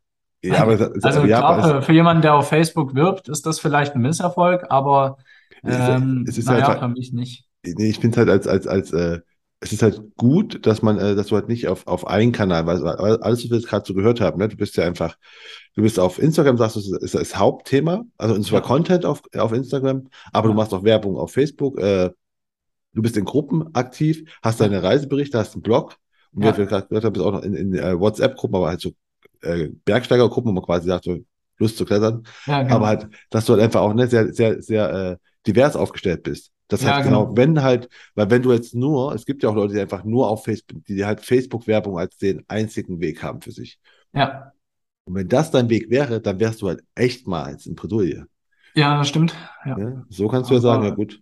[0.43, 3.45] ja, aber, es- Also ja, aber klar, es, für, jemanden, der auf Facebook wirbt, ist
[3.45, 5.17] das vielleicht ein Misserfolg, aber
[5.63, 7.47] es, ähm, es ist naja, halt, für mich nicht.
[7.65, 9.19] Nee, ich finde halt als, als, als, äh,
[9.59, 12.65] es ist halt gut, dass man, äh, dass du halt nicht auf, auf einen Kanal,
[12.67, 15.17] weil alles, was wir jetzt gerade so gehört haben, ne, du bist ja einfach,
[15.75, 19.05] du bist auf Instagram, sagst du, ist, ist das Hauptthema, also und zwar Ja, Content
[19.05, 22.11] auf, auf Instagram, aber du ja, machst auch Werbung auf Facebook, äh,
[22.93, 25.97] du bist in Gruppen aktiv, hast ja, deine Reiseberichte, hast einen Blog
[26.35, 28.67] und wie wir ja, gerade gehört haben, bist auch noch in, in äh, WhatsApp-Gruppen, aber
[28.69, 28.91] halt so
[29.41, 31.17] äh, Bergsteigergruppen, wo man quasi sagt, so
[31.59, 32.87] Lust zu klettern, ja, aber genau.
[32.87, 36.51] halt, dass du halt einfach auch ne, sehr, sehr, sehr äh, divers aufgestellt bist.
[36.67, 37.35] Das Ja, heißt genau, genau.
[37.35, 40.29] wenn halt, weil wenn du jetzt nur, es gibt ja auch Leute, die einfach nur
[40.29, 43.79] auf Facebook, die halt Facebook-Werbung als den einzigen Weg haben für sich.
[44.13, 44.53] Ja,
[45.05, 48.27] Und wenn das dein Weg wäre, dann wärst du halt echt mal in Bredouille.
[48.75, 49.35] ja, das stimmt.
[49.65, 49.77] Ja.
[49.77, 50.05] Ja?
[50.09, 51.21] So kannst du ja sagen, ja Aber, gut.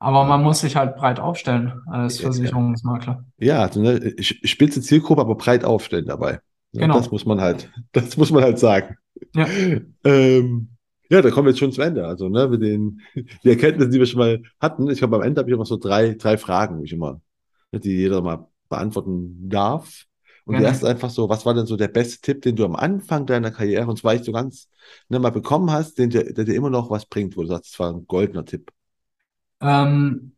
[0.00, 3.24] Aber man muss sich halt breit aufstellen als Versicherungsmakler.
[3.38, 6.40] ja also, ne, spitze Zielgruppe, aber breit aufstellen dabei.
[6.72, 7.10] Ja, das Genau.
[7.12, 8.96] muss man halt, das muss man halt sagen.
[9.34, 9.46] Ja.
[10.04, 10.68] Ähm,
[11.10, 12.06] ja, da kommen wir jetzt schon zum Ende.
[12.06, 13.00] Also, ne, mit den
[13.44, 14.88] die Erkenntnissen, die wir schon mal hatten.
[14.90, 17.20] Ich glaube, am Ende habe ich immer so drei, drei Fragen, die ich immer,
[17.72, 20.04] ne, die jeder mal beantworten darf.
[20.46, 22.74] Und die erste einfach so, was war denn so der beste Tipp, den du am
[22.74, 24.68] Anfang deiner Karriere, und zwar ich so ganz,
[25.08, 27.72] ne, mal bekommen hast, den dir, der dir immer noch was bringt, wo du sagst,
[27.72, 28.70] das war ein goldener Tipp.
[29.60, 30.36] Ähm,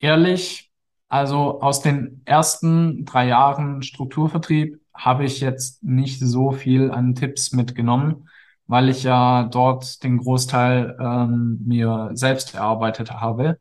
[0.00, 0.72] ehrlich,
[1.08, 7.52] also aus den ersten drei Jahren Strukturvertrieb habe ich jetzt nicht so viel an Tipps
[7.52, 8.28] mitgenommen,
[8.66, 13.58] weil ich ja dort den Großteil ähm, mir selbst erarbeitet habe.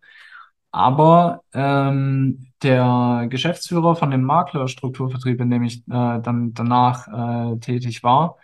[0.72, 8.04] Aber ähm, der Geschäftsführer von dem Maklerstrukturvertrieb, in dem ich äh, dann danach äh, tätig
[8.04, 8.38] war,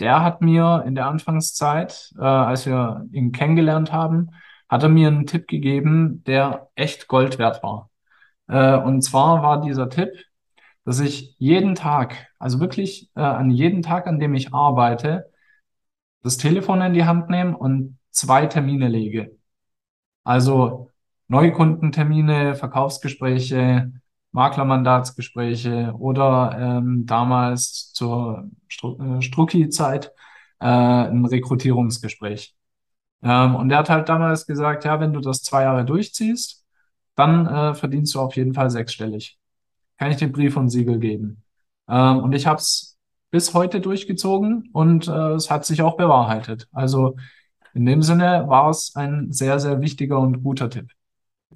[0.00, 4.30] der hat mir in der Anfangszeit, äh, als wir ihn kennengelernt haben,
[4.68, 7.90] hat er mir einen Tipp gegeben, der echt Gold wert war.
[8.48, 10.10] Äh, und zwar war dieser Tipp,
[10.84, 15.30] dass ich jeden Tag, also wirklich äh, an jedem Tag, an dem ich arbeite,
[16.22, 19.36] das Telefon in die Hand nehme und zwei Termine lege.
[20.24, 20.90] Also
[21.28, 23.92] Neukundentermine, Verkaufsgespräche,
[24.32, 30.12] Maklermandatsgespräche oder ähm, damals zur Stru äh, Strucki-Zeit
[30.60, 32.54] äh, ein Rekrutierungsgespräch.
[33.22, 36.64] Ähm, und er hat halt damals gesagt, ja, wenn du das zwei Jahre durchziehst,
[37.14, 39.38] dann äh, verdienst du auf jeden Fall sechsstellig.
[39.98, 41.42] kann ich dir Brief und Siegel geben.
[41.88, 42.98] Ähm, und ich habe es
[43.30, 46.68] bis heute durchgezogen und äh, es hat sich auch bewahrheitet.
[46.72, 47.16] Also
[47.74, 50.90] in dem Sinne war es ein sehr, sehr wichtiger und guter Tipp.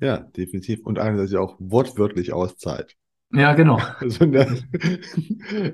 [0.00, 0.80] Ja, definitiv.
[0.84, 2.96] Und einer, der sich auch wortwörtlich auszahlt.
[3.32, 3.78] Ja, genau.
[4.00, 4.46] Also, ne,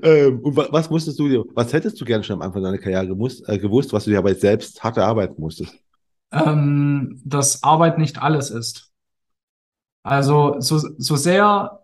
[0.02, 2.78] ähm, und wa- was musstest du dir, was hättest du gerne schon am Anfang deiner
[2.78, 5.74] Karriere gewusst, äh, gewusst, was du dir aber selbst hart erarbeiten musstest?
[6.32, 8.92] Ähm, dass Arbeit nicht alles ist.
[10.02, 11.80] Also so, so sehr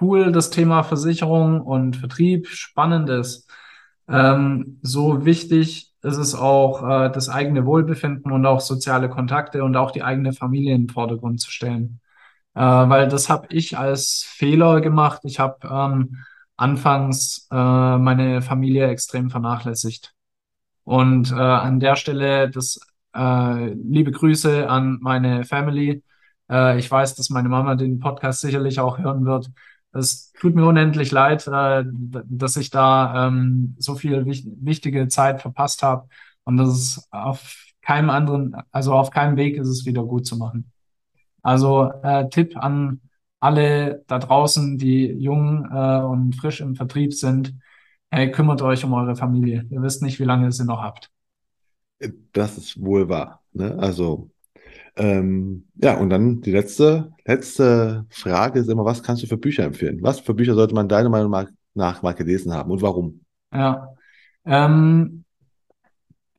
[0.00, 3.50] cool das Thema Versicherung und Vertrieb spannend ist,
[4.08, 9.76] ähm, so wichtig ist es auch, äh, das eigene Wohlbefinden und auch soziale Kontakte und
[9.76, 12.00] auch die eigene Familie in den Vordergrund zu stellen.
[12.54, 15.20] Äh, weil das habe ich als Fehler gemacht.
[15.24, 16.18] Ich habe ähm,
[16.56, 20.14] anfangs äh, meine Familie extrem vernachlässigt.
[20.84, 22.80] Und äh, an der Stelle das
[23.14, 26.02] äh, liebe Grüße an meine Family.
[26.50, 29.50] Äh, ich weiß, dass meine Mama den Podcast sicherlich auch hören wird.
[29.92, 35.40] Es tut mir unendlich leid, äh, dass ich da ähm, so viel wich wichtige Zeit
[35.42, 36.08] verpasst habe.
[36.44, 40.36] Und das ist auf keinem anderen, also auf keinem Weg ist es wieder gut zu
[40.36, 40.72] machen.
[41.44, 43.00] Also äh, Tipp an
[43.38, 47.54] alle da draußen, die jung äh, und frisch im Vertrieb sind.
[48.10, 49.66] Hey, kümmert euch um eure Familie.
[49.70, 51.10] Ihr wisst nicht, wie lange ihr sie noch habt.
[52.32, 53.42] Das ist wohl wahr.
[53.52, 53.76] Ne?
[53.78, 54.30] Also,
[54.96, 59.64] ähm, ja, und dann die letzte, letzte Frage ist immer, was kannst du für Bücher
[59.64, 59.98] empfehlen?
[60.00, 63.20] Was für Bücher sollte man deiner Meinung nach, mal gelesen haben und warum?
[63.52, 63.94] Ja.
[64.46, 65.24] Ähm,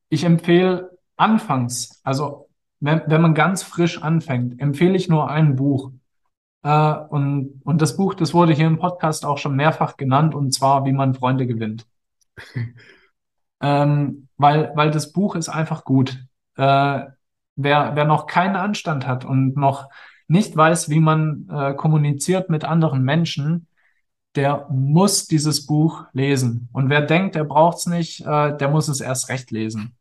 [0.09, 2.44] ich empfehle anfangs, also
[2.85, 5.91] wenn, wenn man ganz frisch anfängt, empfehle ich nur ein Buch.
[6.63, 10.53] Äh, und, und das Buch, das wurde hier im Podcast auch schon mehrfach genannt, und
[10.53, 11.85] zwar Wie man Freunde gewinnt.
[13.61, 16.23] Ähm, weil, weil das Buch ist einfach gut.
[16.57, 16.99] Äh,
[17.55, 19.89] wer, wer noch keinen Anstand hat und noch
[20.27, 23.67] nicht weiß, wie man äh, kommuniziert mit anderen Menschen,
[24.35, 26.67] der muss dieses Buch lesen.
[26.73, 29.95] Und wer denkt, er braucht es nicht, äh, der muss es erst recht lesen.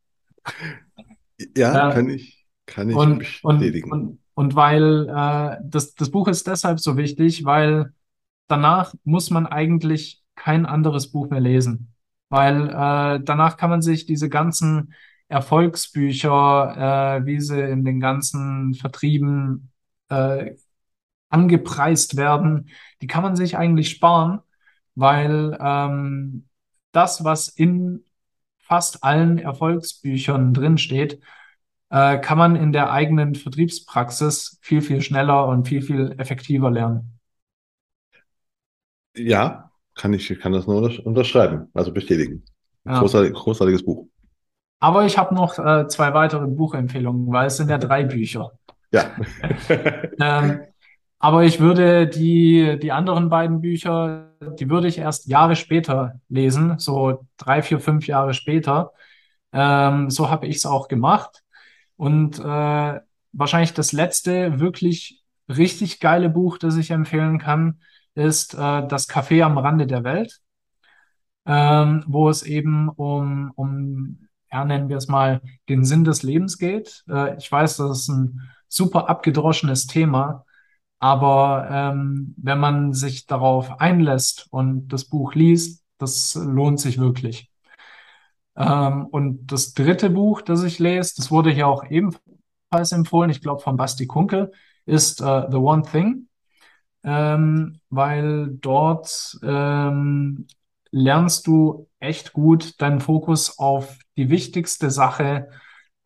[1.57, 2.34] Ja, Äh, kann ich,
[2.67, 3.93] kann ich und, und, bestätigen.
[3.93, 7.93] und, und weil äh, das, das Buch ist deshalb so wichtig, weil
[8.49, 11.93] danach muss man eigentlich kein anderes Buch mehr lesen.
[12.29, 14.95] Weil äh, danach kann man sich diese ganzen
[15.29, 19.71] Erfolgsbücher, äh, wie sie in den ganzen Vertrieben
[20.09, 20.55] äh,
[21.29, 22.71] angepreist werden,
[23.03, 24.41] die kann man sich eigentlich sparen,
[24.95, 26.49] weil ähm,
[26.93, 28.05] das, was in
[28.59, 31.21] fast allen Erfolgsbüchern drinsteht,
[31.95, 37.21] äh, kann man in der eigenen Vertriebspraxis viel, viel schneller und viel, viel effektiver lernen.
[39.17, 42.43] Ja, kann ich, kann das nur untersch- unterschreiben, also bestätigen.
[42.85, 42.99] Ja.
[42.99, 44.09] Großartig, großartiges Buch.
[44.81, 48.51] Aber ich habe noch äh, zwei weitere Buchempfehlungen, weil es sind ja drei Bücher.
[48.93, 49.13] Ja.
[50.21, 50.61] Ähm,
[51.21, 56.79] aber ich würde die, die anderen beiden Bücher, die würde ich erst Jahre später lesen,
[56.79, 58.93] so drei, vier, fünf Jahre später.
[59.53, 61.44] Ähm, so habe ich es auch gemacht.
[61.97, 63.01] Und äh,
[63.33, 67.81] wahrscheinlich das letzte wirklich richtig geile Buch, das ich empfehlen kann,
[68.15, 70.41] ist äh, Das Café am Rande der Welt,
[71.47, 76.59] ähm, wo es eben um, um, ja, nennen wir es mal, den Sinn des Lebens
[76.59, 77.05] geht.
[77.09, 80.45] Äh, ich weiß, das ist ein super abgedroschenes Thema,
[80.99, 87.51] aber ähm, wenn man sich darauf einlässt und das Buch liest, das lohnt sich wirklich.
[88.57, 93.41] Ähm, und das dritte Buch, das ich lese, das wurde hier auch ebenfalls empfohlen, ich
[93.41, 94.53] glaube von Basti Kunkel,
[94.87, 96.29] ist äh, The One Thing,
[97.03, 100.47] ähm, weil dort ähm,
[100.91, 105.49] lernst du echt gut deinen Fokus auf die wichtigste Sache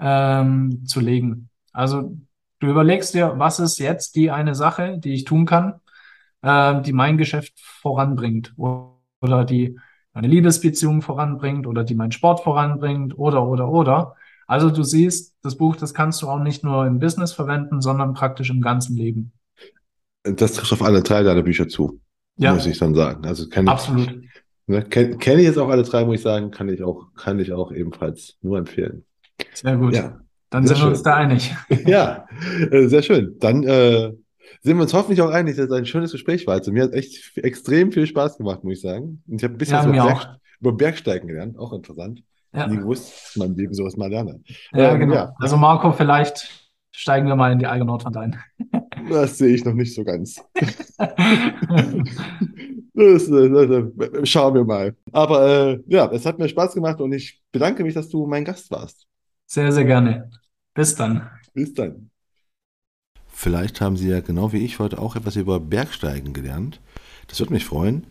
[0.00, 1.50] ähm, zu legen.
[1.72, 2.16] Also
[2.60, 5.80] du überlegst dir, was ist jetzt die eine Sache, die ich tun kann,
[6.42, 9.78] äh, die mein Geschäft voranbringt oder die
[10.18, 14.16] meine Liebesbeziehung voranbringt oder die meinen Sport voranbringt oder, oder, oder.
[14.48, 18.14] Also du siehst, das Buch, das kannst du auch nicht nur im Business verwenden, sondern
[18.14, 19.30] praktisch im ganzen Leben.
[20.24, 22.00] Das trifft auf alle drei deiner Bücher zu,
[22.36, 23.24] Ja, muss ich dann sagen.
[23.26, 24.22] Also kann ich, absolut.
[24.66, 27.38] ne, kenn, kenne ich jetzt auch alle drei, muss ich sagen, kann ich auch, kann
[27.38, 29.04] ich auch ebenfalls nur empfehlen.
[29.52, 29.94] Sehr gut.
[29.94, 30.20] Ja,
[30.50, 31.04] Dann sehr sind wir uns schön.
[31.04, 31.54] da einig.
[31.86, 32.26] Ja,
[32.72, 33.36] äh, sehr schön.
[33.38, 34.12] Dann äh,
[34.68, 36.54] sind wir uns hoffentlich auch einig, dass es ein schönes Gespräch war.
[36.54, 39.22] Also mir hat echt extrem viel Spaß gemacht, muss ich sagen.
[39.26, 42.22] Und ich habe ein bisschen Ja, über, Berg, über Bergsteigen gelernt, auch interessant.
[42.64, 44.40] Nie Ja, gewusst, dass man im Leben sowas mal lerne.
[44.72, 45.14] ja, Ähm, genau.
[45.14, 48.42] ja, Also Marco, vielleicht steigen wir mal in die Eiger Nordwand ein.
[49.10, 50.40] das sehe ich noch nicht so ganz.
[52.94, 54.96] Das, äh, das, äh, schauen wir mal.
[55.12, 55.46] Aber
[55.76, 58.70] äh, ja, es hat mir Spaß gemacht und ich bedanke mich, dass du mein Gast
[58.72, 59.06] warst.
[59.46, 60.30] Sehr, sehr gerne.
[60.74, 61.28] Bis dann.
[61.54, 62.10] Bis dann.
[63.40, 66.80] Vielleicht haben Sie ja genau wie ich heute auch etwas über Bergsteigen gelernt.
[67.28, 68.04] Das würde mich freuen.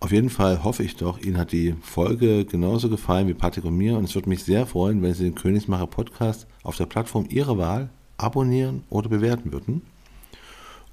[0.00, 3.78] Auf jeden Fall hoffe ich doch, Ihnen hat die Folge genauso gefallen wie Patrick und
[3.78, 7.24] mir und es würde mich sehr freuen, wenn Sie den Königsmacher Podcast auf der Plattform
[7.30, 7.88] Ihrer Wahl
[8.18, 9.80] abonnieren oder bewerten würden.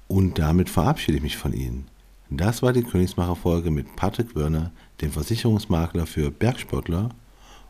[0.06, 1.88] Und damit verabschiede ich mich von Ihnen.
[2.30, 4.72] Das war die Königsmacher Folge mit Patrick Wörner,
[5.02, 7.10] dem Versicherungsmakler für Bergsportler.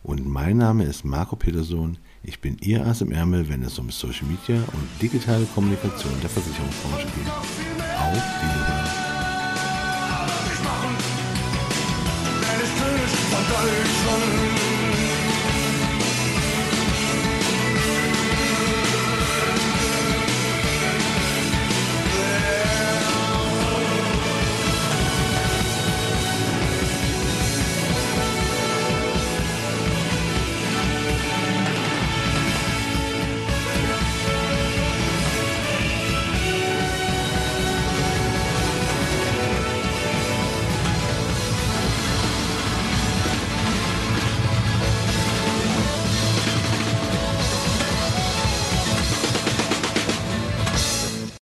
[0.05, 1.99] Und mein Name ist Marco Peterson.
[2.23, 6.31] Ich bin Ihr Ass im Ärmel, wenn es um Social Media und digitale Kommunikation der
[6.31, 7.29] Versicherungsbranche geht.
[7.29, 9.09] Auf Wiedersehen.
[13.49, 14.48] Deutschland.